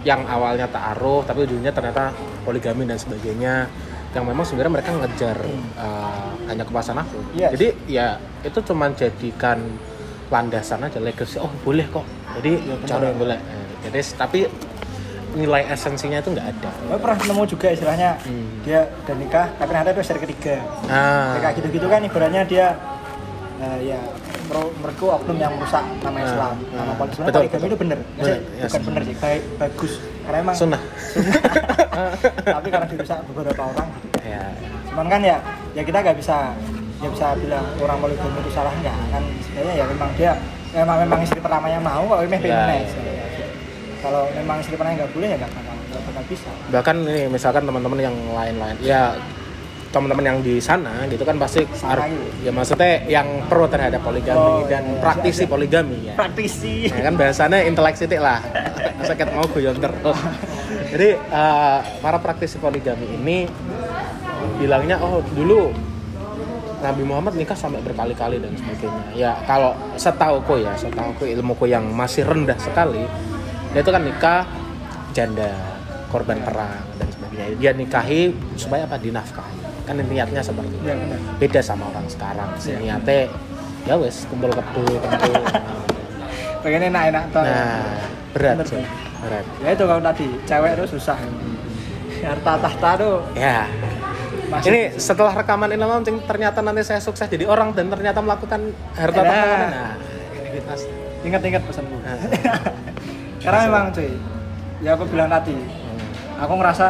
Yang 0.00 0.32
awalnya 0.32 0.64
ta'aruf 0.64 1.28
tapi 1.28 1.44
ujungnya 1.44 1.76
ternyata 1.76 2.08
poligami 2.40 2.88
dan 2.88 2.96
sebagainya 2.96 3.68
yang 4.16 4.24
memang 4.24 4.48
sebenarnya 4.48 4.72
mereka 4.80 4.90
ngejar 4.96 5.36
uh, 5.76 6.32
hanya 6.48 6.64
kepuasan 6.64 7.04
aku. 7.04 7.20
Yes. 7.36 7.52
Jadi 7.52 7.68
ya 7.84 8.16
itu 8.40 8.58
cuman 8.64 8.96
jadikan 8.96 9.60
landasan 10.32 10.88
aja 10.88 10.96
legacy. 10.96 11.36
Oh, 11.36 11.52
boleh 11.60 11.84
kok. 11.92 12.08
Jadi 12.40 12.64
Ya, 12.64 12.74
cara 12.88 13.12
boleh. 13.12 13.36
Eh, 13.36 13.92
Jadi 13.92 14.00
tapi 14.16 14.40
nilai 15.32 15.62
esensinya 15.66 16.18
itu 16.18 16.30
nggak 16.30 16.46
ada. 16.46 16.70
Gue 16.82 16.98
pernah 16.98 17.16
nemu 17.18 17.42
juga 17.46 17.66
istilahnya 17.68 18.10
Hmm. 18.20 18.60
dia 18.62 18.80
udah 19.02 19.16
nikah 19.16 19.46
tapi 19.52 19.68
ternyata 19.68 19.90
itu 19.90 20.00
istri 20.02 20.18
ketiga 20.20 20.56
Ah. 20.86 21.34
kayak 21.36 21.54
gitu-gitu 21.56 21.86
kan 21.86 22.00
ibaratnya 22.00 22.42
dia 22.42 22.66
eh, 23.58 23.78
ya 23.88 24.00
menurutku 24.44 25.06
oknum 25.08 25.36
yang 25.36 25.54
merusak 25.54 25.80
nama 25.98 26.14
Ah, 26.14 26.22
Islam 26.22 26.54
ah. 26.54 26.76
nama 26.76 26.92
poligami 26.94 27.24
Betul, 27.24 27.40
poligami 27.40 27.58
betul. 27.58 27.68
itu 27.68 27.76
bener 27.78 27.98
Bener, 28.12 28.38
yes. 28.52 28.62
bukan 28.68 28.80
bener 28.84 29.02
sih 29.02 29.16
baik 29.16 29.42
bagus 29.56 29.92
karena 30.22 30.38
emang 30.40 30.54
Sunnah. 30.54 30.82
tapi 32.44 32.68
karena 32.68 32.86
dirusak 32.86 33.18
beberapa 33.26 33.62
orang 33.64 33.88
Ya. 34.22 34.44
cuman 34.86 35.06
kan 35.08 35.20
ya 35.20 35.36
ya 35.72 35.82
kita 35.82 35.98
nggak 35.98 36.16
bisa 36.16 36.54
ya 36.98 37.08
bisa 37.08 37.26
bilang 37.36 37.64
orang 37.76 37.98
poligami 37.98 38.38
itu 38.38 38.50
salah 38.50 38.70
nggak 38.74 38.96
kan 39.08 39.22
sebenarnya 39.42 39.74
ya 39.74 39.84
memang 39.86 40.10
dia 40.14 40.32
memang 40.72 40.96
memang 41.00 41.18
istri 41.20 41.38
pertamanya 41.38 41.78
mau 41.78 42.04
kalau 42.04 42.22
memang 42.22 42.38
Ya, 42.40 42.62
ya. 42.68 42.86
Kalau 44.02 44.26
memang 44.34 44.58
istri 44.58 44.74
pertamanya 44.74 45.06
nggak 45.06 45.12
boleh 45.14 45.28
ya 45.30 45.36
nggak 45.38 45.52
bakal 45.52 45.74
nggak 45.78 46.02
bakal 46.04 46.22
bisa. 46.26 46.50
Bahkan 46.68 46.96
ini 47.06 47.22
misalkan 47.30 47.62
teman-teman 47.62 47.98
yang 48.02 48.16
lain-lain 48.28 48.76
ya 48.82 49.14
teman-teman 49.92 50.24
yang 50.24 50.38
di 50.40 50.56
sana 50.56 51.04
gitu 51.04 51.20
kan 51.20 51.36
pasti 51.36 51.68
Sana 51.76 52.00
ar- 52.00 52.08
gitu. 52.08 52.48
ya 52.48 52.50
maksudnya 52.50 53.04
yang 53.06 53.28
pro 53.44 53.68
terhadap 53.68 54.00
poligami 54.00 54.40
Oh, 54.40 54.64
dan 54.64 54.80
iya, 54.82 54.96
iya, 54.96 55.02
praktisi 55.04 55.44
iya. 55.44 55.50
poligami 55.52 55.96
ya. 56.08 56.14
Praktisi. 56.16 56.74
Ya 56.88 57.02
kan 57.04 57.14
bahasanya 57.14 57.60
intelek 57.62 57.94
sitik 57.94 58.16
lah. 58.16 58.40
Sakit 59.06 59.28
mau 59.30 59.44
guyon 59.44 59.76
terus. 59.76 60.18
Jadi 60.96 61.08
eh, 61.12 61.78
para 62.00 62.18
praktisi 62.18 62.56
poligami 62.56 63.04
ini 63.12 63.44
bilangnya 64.56 64.96
oh 64.96 65.20
dulu 65.36 65.70
Nabi 66.82 67.02
Muhammad 67.04 67.36
nikah 67.36 67.54
sampai 67.54 67.78
berkali-kali 67.78 68.40
dan 68.40 68.56
sebagainya. 68.56 69.04
Ya 69.14 69.32
kalau 69.44 69.76
setauku 69.94 70.56
ya 70.58 70.72
setauku 70.74 71.28
ilmuku 71.28 71.68
yang 71.68 71.84
masih 71.86 72.24
rendah 72.24 72.56
sekali 72.56 73.04
dia 73.72 73.80
itu 73.80 73.90
kan 73.90 74.02
nikah 74.04 74.44
janda 75.16 75.50
korban 76.12 76.38
perang 76.44 76.84
dan 77.00 77.08
sebagainya. 77.08 77.56
Dia 77.56 77.72
nikahi 77.72 78.36
supaya 78.60 78.84
apa? 78.84 79.00
Dinafkahi. 79.00 79.88
Kan 79.88 79.96
niatnya 79.96 80.44
seperti 80.44 80.76
itu. 80.76 80.84
Ya 80.84 80.94
benar. 80.94 81.18
Beda 81.40 81.60
sama 81.64 81.88
orang 81.88 82.06
sekarang. 82.12 82.48
Iya. 82.60 82.76
niatnya 82.78 83.18
ya 83.88 83.94
wes 83.96 84.28
kumpul 84.28 84.52
kebu 84.52 84.84
kumpul. 84.84 85.32
Pengen 86.62 86.92
enak-enak 86.92 87.24
tuh. 87.32 87.42
Nah 87.42 87.96
berat 88.36 88.54
Bener, 88.60 88.66
sih 88.68 88.84
berat. 89.24 89.44
Ya 89.64 89.68
itu 89.72 89.84
kalau 89.88 90.02
tadi 90.04 90.26
cewek 90.44 90.70
itu 90.76 90.84
susah. 91.00 91.18
Harta 92.22 92.52
tahta 92.60 92.90
tuh. 93.00 93.16
Ya. 93.34 93.66
Masih 94.52 94.68
ini 94.68 94.80
setelah 95.00 95.32
rekaman 95.32 95.72
ini 95.72 95.80
launching 95.80 96.20
ternyata 96.28 96.60
nanti 96.60 96.84
saya 96.84 97.00
sukses 97.00 97.24
jadi 97.24 97.48
orang 97.48 97.72
dan 97.72 97.88
ternyata 97.88 98.20
melakukan 98.20 98.76
harta 98.92 99.20
tahta. 99.24 99.56
Nah 99.72 99.92
ingat-ingat 101.24 101.62
pesanmu. 101.64 101.96
Nah. 102.04 102.90
Karena 103.42 103.58
memang 103.66 103.84
cuy 103.90 104.10
ya 104.80 104.90
aku 104.92 105.04
bilang 105.06 105.28
tadi 105.28 105.54
aku 106.34 106.52
ngerasa 106.54 106.86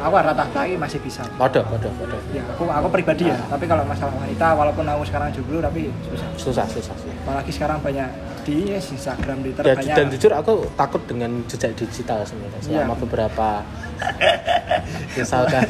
aku 0.00 0.14
harta 0.16 0.32
tahta 0.32 0.60
ini 0.64 0.76
masih 0.76 0.96
bisa 0.98 1.20
bodoh 1.36 1.60
bodoh 1.66 1.92
bodoh 1.94 2.20
ya 2.30 2.40
aku 2.48 2.64
aku 2.64 2.88
pribadi 2.88 3.28
ya 3.28 3.36
tapi 3.46 3.66
kalau 3.66 3.84
masalah 3.84 4.16
wanita 4.16 4.46
walaupun 4.54 4.86
aku 4.86 5.02
sekarang 5.04 5.28
jomblo 5.30 5.60
tapi 5.60 5.92
susah 6.06 6.28
susah 6.34 6.66
susah 6.66 6.94
sih 6.96 7.12
apalagi 7.20 7.50
sekarang 7.52 7.78
banyak 7.80 8.08
di 8.40 8.72
Instagram 8.72 9.44
Twitter 9.44 9.62
Ya, 9.62 9.76
banyak 9.76 9.94
dan 9.94 10.06
jujur 10.08 10.32
aku 10.32 10.52
takut 10.72 11.02
dengan 11.04 11.44
jejak 11.44 11.76
digital 11.76 12.24
sebenarnya 12.24 12.60
selama 12.64 12.94
Iya. 12.96 13.00
beberapa 13.04 13.48
misalkan 15.12 15.66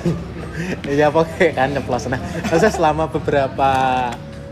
ya 0.86 1.08
pokoknya 1.08 1.50
kan 1.52 1.70
plus 1.76 2.04
nah 2.06 2.20
maksudnya 2.46 2.72
selama 2.72 3.04
beberapa 3.08 3.70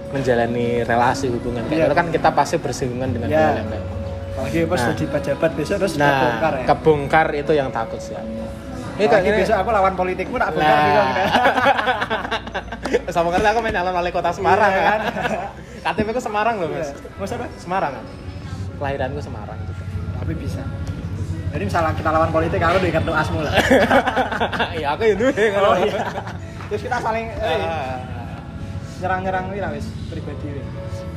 menjalani 0.08 0.82
relasi 0.82 1.28
hubungan 1.28 1.62
kayak 1.68 1.78
Iya. 1.78 1.86
gitu 1.86 1.94
kan 1.94 2.06
kita 2.10 2.28
pasti 2.32 2.56
bersinggungan 2.56 3.10
dengan 3.12 3.28
Iya. 3.28 3.38
hal 3.38 3.54
yang 3.54 3.68
kayak 3.68 3.82
gitu. 3.84 3.87
Apalagi 4.38 4.58
pas 4.64 4.78
Nah. 4.78 4.88
jadi 4.88 5.04
pejabat 5.10 5.50
besok 5.52 5.76
terus 5.78 5.94
nah 5.94 6.06
kebongkar 6.14 6.52
ya? 6.54 6.64
kebongkar 6.64 7.26
itu 7.34 7.52
yang 7.52 7.68
takut 7.68 7.98
sih 7.98 8.14
ini 8.14 9.06
kayak 9.06 9.22
gini. 9.24 9.36
besok 9.36 9.56
aku 9.56 9.70
lawan 9.70 9.94
politikmu 9.94 10.36
tak 10.36 10.50
bongkar 10.52 10.70
Nah. 10.70 10.84
juga 10.84 11.02
gitu. 11.04 11.22
sama 13.14 13.28
kali 13.28 13.44
aku 13.44 13.58
main 13.60 13.72
nyalon 13.72 13.92
wali 13.92 14.10
kota 14.10 14.30
Semarang 14.30 14.70
Iya, 14.70 14.80
kan? 14.80 15.00
Kan? 15.80 15.94
KTP 15.94 16.08
ku 16.10 16.20
Semarang 16.20 16.54
loh 16.56 16.68
mas. 16.68 16.90
Masa 17.14 17.34
apa? 17.34 17.46
Semarang. 17.54 17.92
Kan 17.92 18.04
kelahiranku 18.74 19.18
Semarang 19.18 19.58
gitu. 19.60 19.82
Tapi 20.14 20.32
bisa. 20.34 20.62
Jadi 21.48 21.62
misalnya 21.64 21.92
kita 21.94 22.10
lawan 22.10 22.28
politik 22.28 22.58
aku 22.58 22.76
udah 22.76 22.90
kartu 22.90 23.12
asmu 23.12 23.40
lah. 23.40 23.54
Ya 24.82 24.88
aku 24.92 25.02
ya 25.04 25.14
dulu 25.14 25.30
oh 25.32 25.76
iya. 25.78 26.00
Terus 26.68 26.82
kita 26.82 26.96
saling 26.98 27.26
eh, 27.30 27.60
Ah. 27.60 27.96
nyerang-nyerang 28.98 29.44
lah 29.50 29.70
wis. 29.70 29.86
Pribadi 30.06 30.48
wis. 30.54 30.66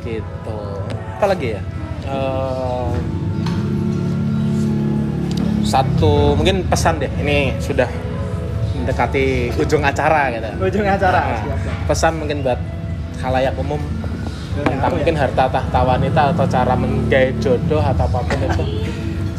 gitu. 0.01 0.59
Apa 1.17 1.25
lagi 1.27 1.53
ya 1.53 1.61
Eh, 2.05 2.91
satu 5.65 6.35
mungkin 6.35 6.65
pesan 6.67 6.99
deh. 6.99 7.11
Ini 7.21 7.55
sudah 7.61 7.87
mendekati 8.81 9.53
ujung 9.61 9.85
acara 9.85 10.33
gitu. 10.33 10.49
Ujung 10.57 10.85
acara 10.87 11.21
Nah, 11.21 11.41
pesan 11.85 12.17
mungkin 12.17 12.41
buat 12.41 12.59
halayak 13.21 13.53
umum. 13.55 13.79
Tentang 14.51 14.91
ya. 14.91 14.95
mungkin 14.99 15.15
harta 15.15 15.47
tahta 15.47 15.79
wanita 15.79 16.35
atau 16.35 16.43
cara 16.43 16.75
menggait 16.75 17.39
jodoh 17.39 17.79
atau 17.79 18.03
apa 18.03 18.19
pun 18.19 18.39
itu. 18.43 18.63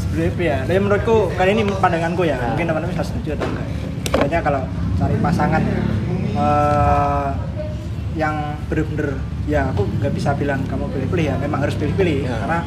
Sebenarnya 0.00 0.40
ya? 0.40 0.58
Tapi 0.64 0.78
menurutku 0.80 1.16
kali 1.36 1.50
ini 1.52 1.62
pandanganku 1.68 2.24
ya. 2.24 2.40
Nah. 2.40 2.56
mungkin 2.56 2.64
teman-teman 2.72 2.92
bisa 2.96 3.04
setuju 3.04 3.36
atau 3.36 3.46
enggak. 3.52 3.66
Sebenarnya 4.08 4.40
kalau 4.40 4.62
cari 4.96 5.16
pasangan 5.20 5.62
eh, 6.32 7.28
yang 8.16 8.56
bener-bener 8.72 9.20
ya 9.44 9.68
aku 9.68 9.82
nggak 9.98 10.12
bisa 10.12 10.34
bilang 10.34 10.62
kamu 10.64 10.86
pilih-pilih 10.88 11.24
ya 11.26 11.34
memang 11.36 11.62
harus 11.62 11.74
pilih-pilih. 11.74 12.24
Ya. 12.24 12.36
karena 12.38 12.58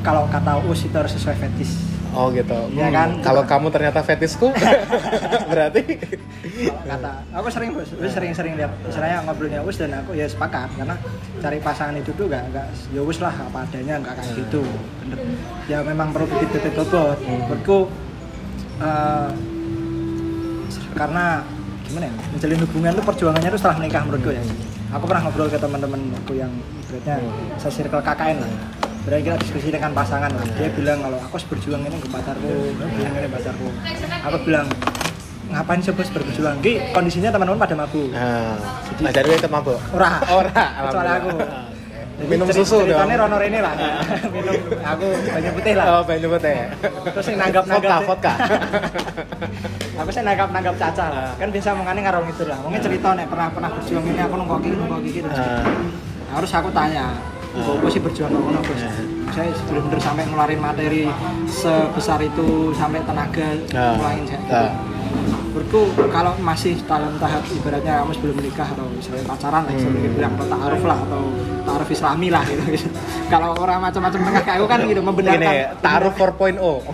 kalau 0.00 0.24
kata 0.26 0.62
us 0.64 0.80
itu 0.82 0.94
harus 0.94 1.12
sesuai 1.12 1.36
fetish 1.36 1.74
Oh 2.10 2.26
gitu. 2.34 2.58
Iya 2.74 2.90
Hmm, 2.90 2.96
kan? 2.98 3.08
Kalau 3.22 3.46
kamu 3.46 3.70
ternyata 3.70 4.02
fetisku, 4.02 4.50
berarti? 5.54 5.94
Kalau 5.94 6.82
kata 6.82 7.22
aku 7.30 7.46
sering 7.54 7.70
bos. 7.70 7.86
Us 7.94 8.10
sering-sering 8.10 8.58
lihat 8.58 8.74
istilahnya 8.82 9.22
ngobrolnya 9.22 9.62
us 9.62 9.78
dan 9.78 9.94
aku 9.94 10.18
ya 10.18 10.26
sepakat. 10.26 10.74
Karena 10.74 10.98
cari 11.38 11.62
pasangan 11.62 11.94
itu 11.94 12.10
tuh 12.10 12.26
gak, 12.26 12.50
gak 12.50 12.66
ya 12.90 12.98
us 12.98 13.18
lah 13.22 13.30
apa 13.30 13.62
adanya 13.62 14.02
nggak 14.02 14.14
kayak 14.18 14.32
gitu. 14.42 14.66
Bener 15.06 15.18
ya 15.70 15.86
memang 15.86 16.10
perlu 16.10 16.26
bibit-bibit 16.26 16.74
bobot 16.74 17.14
Hmm. 17.14 17.46
menurutku 17.46 17.78
eh, 18.82 19.30
karena 20.90 21.24
gimana 21.86 22.04
ya 22.06 22.14
menjalin 22.34 22.58
hubungan 22.60 22.92
tuh 22.92 23.04
perjuangannya 23.06 23.48
tuh 23.54 23.60
setelah 23.62 23.76
menikah 23.78 24.02
menurutku 24.02 24.30
ya 24.34 24.42
aku 24.90 25.04
pernah 25.06 25.22
ngobrol 25.22 25.48
ke 25.48 25.58
teman-teman 25.58 26.00
aku 26.16 26.32
yang 26.34 26.50
ibaratnya 26.82 27.16
Hmm. 27.20 27.58
saya 27.58 27.72
circle 27.72 28.02
KKN 28.02 28.36
lah. 28.42 28.52
Berarti 29.00 29.22
kita 29.24 29.36
diskusi 29.40 29.68
dengan 29.72 29.90
pasangan 29.96 30.28
lah. 30.28 30.44
Dia 30.60 30.68
bilang 30.70 31.00
kalau 31.00 31.16
aku 31.16 31.40
harus 31.40 31.46
berjuang 31.48 31.82
ini 31.82 31.96
ke 31.96 32.08
pacarku 32.10 32.52
bilang 32.76 33.12
ini 33.16 33.28
pacarku. 33.28 33.66
Aku 34.28 34.36
bilang 34.44 34.66
ngapain 35.50 35.80
sih 35.80 35.90
bos 35.90 36.06
berjuang? 36.06 36.56
Ki, 36.60 36.78
kondisinya 36.92 37.32
teman-teman 37.32 37.58
pada 37.58 37.74
mabuk. 37.74 38.12
Nah, 38.12 38.54
jadi 39.10 39.28
ikut 39.34 39.50
mabuk. 39.50 39.78
ora. 39.90 40.20
Ora, 40.30 40.62
kecuali 40.84 41.10
aku 41.16 41.30
Minum 42.20 42.46
ceri- 42.46 42.60
susu 42.60 42.76
dong. 42.78 42.88
ceritanya 42.90 43.16
rono 43.18 43.36
ini 43.38 43.58
lah 43.58 43.74
minum 44.34 44.54
aku 44.76 45.06
banyak 45.26 45.52
putih 45.52 45.74
lah 45.74 45.86
Oh, 45.90 46.02
banyak 46.02 46.28
ya. 46.42 46.66
terus 47.06 47.26
yang 47.26 47.38
nanggap 47.38 47.64
Vodka, 47.64 47.74
nanggap 47.80 48.02
vodka. 48.04 48.32
aku 50.00 50.10
sih 50.10 50.22
nanggap 50.22 50.48
nanggap 50.50 50.74
caca 50.76 51.06
lah 51.06 51.22
Ah. 51.22 51.32
kan 51.36 51.48
biasa 51.48 51.68
mengani 51.72 52.00
ngarong 52.00 52.26
itu 52.26 52.44
lah 52.44 52.58
mungkin 52.60 52.80
cerita 52.80 53.08
nih 53.12 53.26
pernah 53.26 53.48
pernah 53.48 53.70
berjuang 53.70 54.04
ini 54.06 54.20
aku 54.20 54.34
nunggu 54.34 54.56
gini 54.58 54.76
nunggu 54.76 54.98
terus 55.22 55.38
Ah. 55.38 55.64
harus 56.30 56.50
aku 56.50 56.68
tanya. 56.70 57.06
Gue 57.50 57.90
sih 57.90 57.98
berjuang 57.98 58.30
ngono 58.30 58.60
bos. 58.60 58.78
Ah. 58.80 58.94
Saya 59.30 59.50
bener-bener 59.64 59.98
sampai 59.98 60.22
ngeluarin 60.24 60.58
materi 60.58 61.10
sebesar 61.44 62.18
itu 62.20 62.46
sampai 62.72 63.02
tenaga 63.02 63.48
ngulangin 63.68 64.24
saya. 64.24 64.38
Gitu. 64.40 64.89
Menurutku 65.50 65.82
kalau 66.08 66.32
masih 66.38 66.78
dalam 66.86 67.18
tahap 67.18 67.42
ibaratnya 67.50 68.00
kamu 68.00 68.12
sebelum 68.14 68.34
menikah 68.38 68.68
atau 68.70 68.86
misalnya 68.86 69.24
pacaran 69.26 69.62
lah, 69.62 69.72
Hmm. 69.72 69.82
sebelum 69.82 70.12
bilang 70.14 70.32
atau 70.34 70.46
ta'aruf 70.46 70.82
lah 70.84 70.98
atau 71.00 71.22
ta'aruf 71.60 71.90
islami 71.90 72.28
lah 72.30 72.42
gitu. 72.46 72.62
kalau 73.32 73.50
orang 73.58 73.78
macam-macam 73.82 74.20
tengah 74.22 74.42
kayak 74.42 74.56
aku 74.56 74.66
kan 74.66 74.78
gitu 74.84 75.02
membenarkan. 75.02 75.42
Ini 75.42 75.74
taruh 75.80 76.12
4.0. 76.14 76.86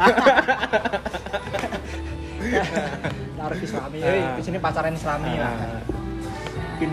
Ta'aruf 3.36 3.60
islami. 3.60 3.98
Ah. 4.00 4.08
Eh, 4.08 4.24
di 4.36 4.42
sini 4.42 4.56
pacaran 4.56 4.92
islami 4.92 5.32
lah. 5.36 5.52
Ah. 5.52 5.80
Mungkin 6.72 6.90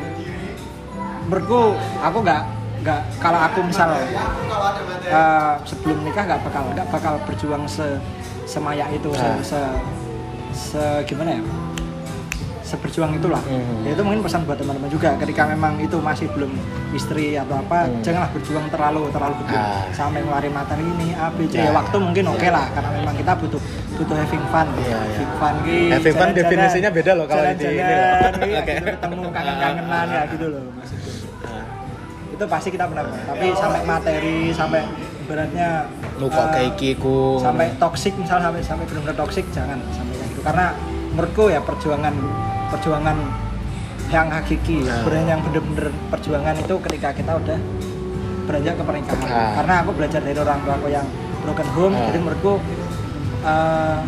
menurutku 1.23 1.61
aku 2.01 2.17
nggak 2.19 2.41
nggak 2.83 2.99
kalau 3.17 3.39
aku 3.39 3.59
misal 3.63 3.95
eh, 3.95 5.53
sebelum 5.63 6.03
nikah 6.03 6.23
nggak 6.25 6.41
bakal 6.43 6.63
nggak 6.69 6.87
bakal 6.91 7.13
berjuang 7.23 7.63
se 7.63 7.87
semaya 8.43 8.91
itu 8.91 9.07
se, 9.09 9.23
Ah. 9.23 9.39
se, 9.39 9.59
se- 10.53 10.79
gimana 11.03 11.31
ya 11.31 11.41
seberjuang 12.63 13.11
itulah 13.13 13.37
Mhm. 13.43 13.83
ya 13.83 13.89
itu 13.91 14.01
mungkin 14.01 14.21
pesan 14.21 14.47
buat 14.47 14.55
teman-teman 14.55 14.87
juga 14.87 15.13
ketika 15.15 15.45
memang 15.45 15.77
itu 15.77 15.93
masih 15.99 16.25
belum 16.31 16.49
istri 16.91 17.35
atau 17.35 17.59
apa 17.59 17.85
Hmm. 17.85 17.99
janganlah 18.01 18.31
berjuang 18.31 18.65
terlalu 18.67 19.11
terlalu 19.11 19.35
gede 19.43 19.53
Ah. 19.53 19.83
sampai 19.91 20.23
ngeluarin 20.23 20.49
materi 20.49 20.81
ini 20.81 21.11
A 21.13 21.27
B 21.29 21.45
C 21.45 21.53
Ya, 21.55 21.69
ya, 21.69 21.71
waktu 21.71 21.91
ya. 21.91 22.01
mungkin 22.01 22.23
oke 22.29 22.41
Ya. 22.41 22.51
lah 22.51 22.65
karena 22.71 22.89
memang 22.95 23.13
kita 23.13 23.31
butuh 23.35 23.61
butuh 23.93 24.15
having 24.15 24.45
fun 24.47 24.67
iya. 24.79 24.97
having 24.97 25.33
fun 25.35 25.55
ki, 25.61 25.77
Having 25.91 26.15
fun 26.15 26.29
definisinya 26.33 26.89
beda 26.89 27.11
loh 27.13 27.25
kalau 27.27 27.43
di 27.45 27.61
ini 27.61 27.77
loh. 27.77 27.85
iya, 28.41 28.59
Oke. 28.59 28.73
gitu, 28.73 28.85
ketemu 28.87 29.27
kangen-kangenan 29.29 30.05
ya 30.09 30.21
gitu 30.25 30.45
loh 30.47 30.63
maksudku 30.73 31.09
itu 32.33 32.45
pasti 32.47 32.69
kita 32.69 32.85
pernah 32.87 33.03
tapi 33.05 33.45
sampai 33.53 33.81
materi 33.83 34.37
sampai 34.49 34.81
ibaratnya 35.21 35.69
Lu 36.17 36.25
kok 36.25 36.41
eh, 36.41 36.49
kayak 36.49 36.73
kiku. 36.73 37.37
sampai 37.37 37.69
toxic 37.77 38.13
misal 38.15 38.39
sampai 38.39 38.59
sampai 38.59 38.85
benar-benar 38.87 39.13
toxic 39.15 39.45
jangan 39.51 39.77
sampai 39.91 40.15
gitu 40.15 40.22
karena 40.43 40.65
menurutku 41.11 41.43
ya 41.47 41.59
perjuangan 41.59 42.13
perjuangan 42.69 43.17
yang 44.11 44.27
hakiki 44.29 44.83
Nah. 44.83 45.01
sebenarnya 45.01 45.25
yang 45.33 45.41
benar-benar 45.41 45.87
perjuangan 46.11 46.55
itu 46.55 46.75
ketika 46.85 47.09
kita 47.11 47.31
udah 47.33 47.59
beranjak 48.43 48.73
ke 48.75 48.83
pernikahan 48.83 49.19
Nah. 49.23 49.51
karena 49.57 49.73
aku 49.81 49.91
belajar 49.95 50.21
dari 50.21 50.37
orang 50.37 50.59
tua 50.61 50.73
aku 50.75 50.87
yang 50.91 51.07
broken 51.41 51.67
home 51.73 51.95
Nah. 51.95 52.05
jadi 52.07 52.17
menurutku 52.19 52.53
eh, 53.43 53.99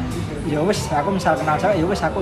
ya 0.46 0.60
wes 0.62 0.80
aku 0.88 1.10
misal 1.12 1.34
kenal 1.36 1.56
cewek 1.58 1.76
ya 1.82 1.86
wes 1.86 2.02
aku 2.02 2.20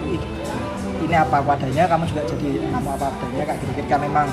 ini 1.03 1.14
apa 1.14 1.43
adanya 1.43 1.84
kamu 1.84 2.07
juga 2.07 2.24
jadi 2.24 2.49
kamu 2.72 2.88
apa 2.95 3.05
adanya 3.11 3.43
kayak 3.43 3.59
gitu 3.59 3.72
ketika 3.76 3.97
memang 3.99 4.26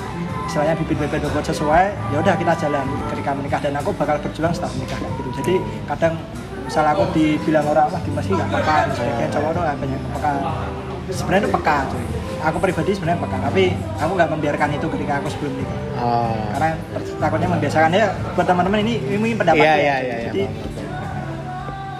istilahnya 0.47 0.73
bibit 0.79 0.97
bibit 0.97 1.21
sesuai 1.43 1.85
ya 2.11 2.17
udah 2.19 2.35
kita 2.35 2.53
jalan 2.57 2.85
ketika 3.11 3.31
menikah 3.35 3.59
dan 3.59 3.73
aku 3.75 3.91
bakal 3.93 4.15
berjuang 4.19 4.51
setelah 4.55 4.71
menikah 4.79 4.97
kayak 4.97 5.13
gitu 5.19 5.29
jadi 5.43 5.55
kadang 5.87 6.15
misal 6.71 6.87
aku 6.87 7.03
dibilang 7.11 7.67
orang 7.67 7.91
wah 7.91 7.99
Dimas 7.99 8.23
ini 8.31 8.39
gak 8.39 8.47
peka 8.47 8.75
dan 8.87 8.91
sebagainya 8.95 9.27
cowok 9.27 9.49
tuh 9.51 9.61
gak 9.67 9.75
banyak 9.75 10.01
peka 10.15 10.31
sebenarnya 11.11 11.41
itu 11.43 11.51
peka 11.51 11.77
cuy 11.91 12.05
aku 12.47 12.57
pribadi 12.63 12.91
sebenarnya 12.95 13.19
peka 13.19 13.37
tapi 13.43 13.63
aku 13.99 14.11
nggak 14.15 14.29
membiarkan 14.31 14.69
itu 14.79 14.87
ketika 14.87 15.13
aku 15.19 15.27
sebelum 15.35 15.53
nikah 15.59 15.79
Oh. 16.01 16.33
karena 16.55 16.79
takutnya 17.19 17.49
membiasakan 17.51 17.91
ya 17.93 18.09
buat 18.33 18.47
teman-teman 18.47 18.79
ini 18.87 19.03
ini 19.03 19.17
mungkin 19.19 19.37
pendapat 19.43 19.61
Iya, 19.61 19.69
ya. 19.69 19.77
iya, 19.77 19.95
iya, 19.99 20.15
iya. 20.15 20.29
jadi 20.31 20.43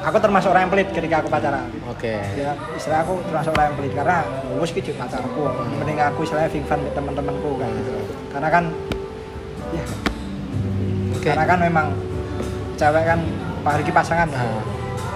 aku 0.08 0.18
termasuk 0.18 0.50
orang 0.50 0.64
yang 0.66 0.72
pelit 0.74 0.88
ketika 0.90 1.16
aku 1.22 1.28
pacaran 1.30 1.68
Oke. 1.92 2.16
ya 2.34 2.56
istilah 2.74 3.04
aku 3.04 3.20
termasuk 3.28 3.52
orang 3.54 3.66
yang 3.70 3.78
pelit 3.78 3.94
karena 3.94 4.18
gue 4.26 4.66
sih 4.72 4.96
pacarku 4.96 5.42
mending 5.84 6.00
aku 6.00 6.20
istilahnya 6.24 6.48
having 6.48 6.66
fun 6.66 6.82
teman-temanku 6.96 7.60
kan 7.60 7.70
gitu 7.76 7.92
karena 8.32 8.48
kan 8.50 8.64
ya 9.76 9.84
Oke. 11.20 11.28
karena 11.30 11.46
kan 11.46 11.60
memang 11.60 11.88
cewek 12.80 13.04
kan 13.06 13.20
apalagi 13.62 13.94
pasangan 13.94 14.28
Ah. 14.34 14.58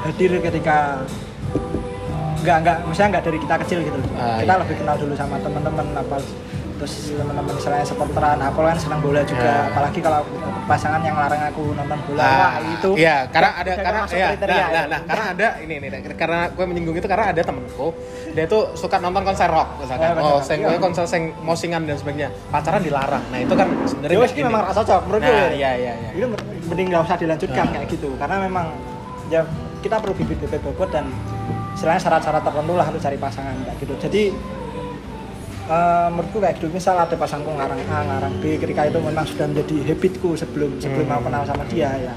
hadir 0.05 0.37
ketika 0.37 1.01
nggak 2.45 2.57
nggak 2.61 2.77
misalnya 2.85 3.09
nggak 3.17 3.25
dari 3.25 3.37
kita 3.41 3.55
kecil 3.65 3.79
gitu 3.81 3.99
Ah, 4.15 4.37
kita 4.37 4.53
iya. 4.53 4.61
lebih 4.61 4.75
kenal 4.77 4.95
dulu 4.95 5.13
sama 5.17 5.35
teman-teman 5.41 5.85
apa 5.97 6.17
terus 6.76 6.93
teman-teman 7.09 7.51
misalnya 7.51 7.82
supporteran 7.82 8.36
aku 8.38 8.59
kan 8.59 8.76
senang 8.76 8.99
bola 8.99 9.21
juga 9.21 9.47
Ah. 9.47 9.69
apalagi 9.69 9.99
kalau 9.99 10.21
pasangan 10.65 10.99
yang 10.99 11.15
larang 11.15 11.39
aku 11.45 11.71
nonton 11.71 11.99
bola 12.03 12.19
Ah, 12.19 12.34
wah 12.36 12.53
itu 12.59 12.89
Iya, 12.95 13.30
karena 13.30 13.49
ada 13.53 13.71
karena 13.78 13.99
ya, 14.03 14.28
kriteria 14.30 14.55
nah, 14.55 14.59
ya. 14.59 14.67
nah, 14.67 14.86
nah, 14.86 14.99
karena 15.05 15.23
ada 15.32 15.47
ini 15.61 15.76
nih, 15.78 15.89
karena 16.13 16.39
gue 16.49 16.65
menyinggung 16.65 16.95
itu 16.95 17.05
karena 17.05 17.26
ada 17.30 17.41
temenku, 17.41 17.88
dia 18.32 18.45
tuh 18.45 18.73
suka 18.73 18.97
nonton 18.97 19.23
konser 19.23 19.45
rock 19.47 19.78
misalkan. 19.78 20.05
Ya, 20.05 20.13
benar. 20.13 20.26
oh, 20.28 20.39
seng, 20.39 20.59
Iya. 20.59 20.78
konser 20.78 21.05
seng 21.05 21.23
mosingan 21.39 21.86
dan 21.86 21.95
sebagainya. 21.95 22.30
Pacaran 22.49 22.82
dilarang. 22.82 23.23
Nah, 23.30 23.39
itu 23.39 23.53
kan 23.53 23.67
sebenarnya 23.86 24.15
Ya 24.15 24.26
ini 24.26 24.34
ini. 24.34 24.43
memang 24.43 24.61
rasa 24.63 24.82
cocok 24.82 25.01
menurut 25.05 25.21
Nah, 25.21 25.30
gue. 25.30 25.38
iya, 25.55 25.71
iya, 25.76 25.93
iya. 25.93 26.09
Itu 26.13 26.26
mending 26.65 26.88
nggak 26.89 27.01
usah 27.03 27.17
dilanjutkan 27.17 27.63
Nah. 27.63 27.71
kayak 27.71 27.88
gitu 27.88 28.09
karena 28.17 28.36
memang 28.41 28.65
ya 29.28 29.41
kita 29.80 29.95
perlu 30.01 30.13
bibit-bibit 30.13 30.59
bobot 30.59 30.89
dan 30.89 31.05
istilahnya 31.71 32.01
syarat-syarat 32.01 32.41
tertentu 32.41 32.73
lah 32.73 32.86
untuk 32.86 32.99
cari 32.99 33.17
pasangan 33.17 33.53
kayak 33.63 33.78
gitu. 33.80 33.93
Jadi 34.01 34.21
eh, 35.68 36.07
menurutku 36.09 36.38
kayak 36.38 36.55
gitu 36.55 36.68
misal 36.70 36.95
ada 36.95 37.13
pasangku 37.13 37.49
ngarang 37.49 37.82
A, 37.88 37.99
ngarang 38.03 38.34
B 38.38 38.55
ketika 38.55 38.86
itu 38.86 38.99
memang 38.99 39.24
sudah 39.24 39.45
menjadi 39.45 39.76
habitku 39.88 40.30
sebelum 40.34 40.78
sebelum 40.78 41.05
Hmm. 41.05 41.16
aku 41.16 41.24
kenal 41.26 41.43
sama 41.43 41.63
dia 41.66 41.89
ya. 41.95 42.16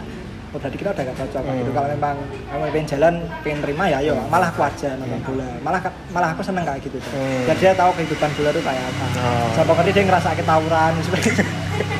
Oh 0.48 0.56
berarti 0.56 0.76
kita 0.76 0.90
udah 0.90 1.04
gak 1.04 1.16
cocok 1.18 1.42
gitu. 1.44 1.60
Hmm. 1.62 1.76
kalau 1.76 1.88
memang 1.90 2.16
kamu 2.48 2.62
pengen 2.70 2.86
jalan 2.88 3.14
pengen 3.42 3.58
terima 3.60 3.84
ya 3.86 3.96
ayo. 4.00 4.16
Malah 4.26 4.48
aku 4.48 4.60
aja 4.62 4.96
nonton 4.96 5.20
bola. 5.22 5.48
Malah 5.60 5.80
malah 6.08 6.28
aku 6.32 6.40
seneng 6.40 6.64
kayak 6.64 6.80
gitu 6.82 6.96
Hmm. 7.04 7.44
biar 7.44 7.56
dia 7.58 7.72
tahu 7.74 7.90
kehidupan 7.94 8.28
bola 8.32 8.48
itu 8.50 8.62
kayak 8.62 8.82
apa. 8.82 9.04
Oh. 9.18 9.48
sampai 9.52 9.68
pokoknya 9.68 9.92
dia 9.92 10.04
ngerasa 10.04 10.28
ketawuran 10.34 10.90
dan 10.90 11.02
sebagainya 11.04 11.44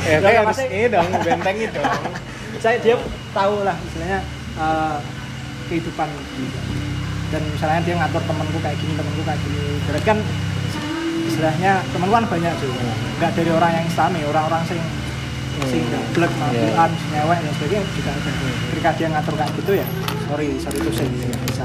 Ya, 0.01 0.11
Ya, 0.11 0.18
kayak 0.18 0.40
harus 0.42 0.59
ini 0.64 0.86
dong, 0.88 1.07
bentengi 1.12 1.64
dong. 1.70 2.03
saya 2.64 2.76
dia 2.78 2.96
tahu 3.30 3.55
lah 3.62 3.76
istilahnya 3.78 4.18
eh, 4.57 4.96
kehidupan 5.68 6.09
dan 7.28 7.42
misalnya 7.46 7.80
dia 7.82 7.94
ngatur 7.94 8.22
temanku 8.24 8.59
kayak 8.59 8.74
gini 8.74 8.92
temanku 8.94 9.22
kayak 9.22 9.38
gini. 9.38 9.61
Berarti 9.84 10.07
kan 10.07 10.18
istilahnya 11.28 11.72
temanku 11.92 12.14
kan 12.16 12.24
banyak 12.26 12.54
juga 12.58 12.80
nggak 13.20 13.30
dari 13.36 13.50
orang 13.52 13.72
yang 13.76 13.84
islami 13.86 14.20
orang-orang 14.24 14.62
sing 14.64 14.80
sing 15.68 15.84
blek 16.14 16.32
mabukan 16.38 16.90
nyewek 17.10 17.38
dan 17.42 17.52
sebagainya 17.58 17.84
juga 17.92 18.10
ada. 18.14 18.30
Ketika 18.70 18.90
dia 18.94 19.08
ngatur 19.10 19.34
kayak 19.36 19.52
gitu 19.58 19.72
ya 19.76 19.86
sorry 20.28 20.48
sorry 20.60 20.76
itu 20.80 20.90
saya 20.92 21.08
nggak 21.08 21.46
bisa. 21.50 21.64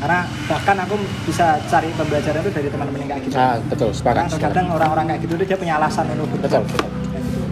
Karena 0.00 0.20
bahkan 0.48 0.76
aku 0.80 0.96
bisa 1.28 1.60
cari 1.68 1.88
pembelajaran 1.92 2.40
itu 2.40 2.52
dari 2.56 2.68
teman-teman 2.72 2.98
yang 3.04 3.10
kayak 3.12 3.22
gitu. 3.28 3.36
Ah, 3.36 3.56
betul, 3.68 3.92
sepakat. 3.92 4.32
terkadang 4.32 4.72
orang-orang 4.72 5.04
kayak 5.12 5.20
gitu 5.28 5.34
dia 5.44 5.58
punya 5.60 5.74
alasan 5.76 6.08
untuk 6.16 6.40
Betul, 6.40 6.64
betul. 6.64 6.88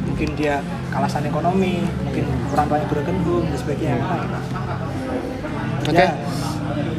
Mungkin 0.08 0.28
dia 0.32 0.54
alasan 0.96 1.28
ekonomi 1.28 1.84
mungkin 1.84 2.24
orang 2.56 2.66
tuanya 2.72 2.86
home 2.88 3.46
dan 3.52 3.58
sebagainya. 3.60 3.96
Oke. 5.88 6.04
Ya, 6.04 6.10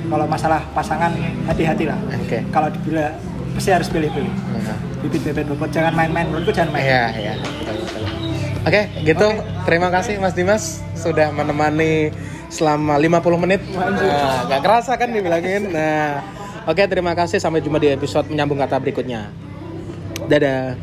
kalau 0.10 0.26
masalah 0.26 0.62
pasangan 0.74 1.12
hati-hati 1.50 1.84
lah. 1.90 1.98
Oke. 2.14 2.46
kalau 2.54 2.70
dibilang 2.70 3.14
pasti 3.60 3.76
harus 3.76 3.92
pilih-pilih 3.92 4.32
Nah. 4.64 4.78
bibit 5.04 5.20
bibit 5.20 5.46
bobot 5.52 5.68
jangan 5.68 5.92
main-main 5.92 6.32
menurutku 6.32 6.56
jangan 6.56 6.72
main 6.72 6.88
Iya, 6.88 7.04
iya. 7.20 7.34
Oke, 8.64 8.92
gitu. 9.08 9.28
Terima 9.64 9.88
kasih 9.88 10.20
Mas 10.20 10.36
Dimas 10.36 10.84
sudah 10.96 11.32
menemani 11.32 12.12
selama 12.52 13.00
50 13.00 13.40
menit. 13.40 13.64
Nah, 13.72 14.48
gak 14.52 14.62
kerasa 14.64 15.00
kan 15.00 15.12
dibilangin. 15.12 15.72
Nah, 15.72 16.20
oke 16.68 16.84
terima 16.88 17.16
kasih 17.16 17.40
sampai 17.40 17.64
jumpa 17.64 17.80
di 17.80 17.92
episode 17.92 18.28
menyambung 18.28 18.60
kata 18.60 18.80
berikutnya. 18.84 19.32
Dadah. 20.28 20.76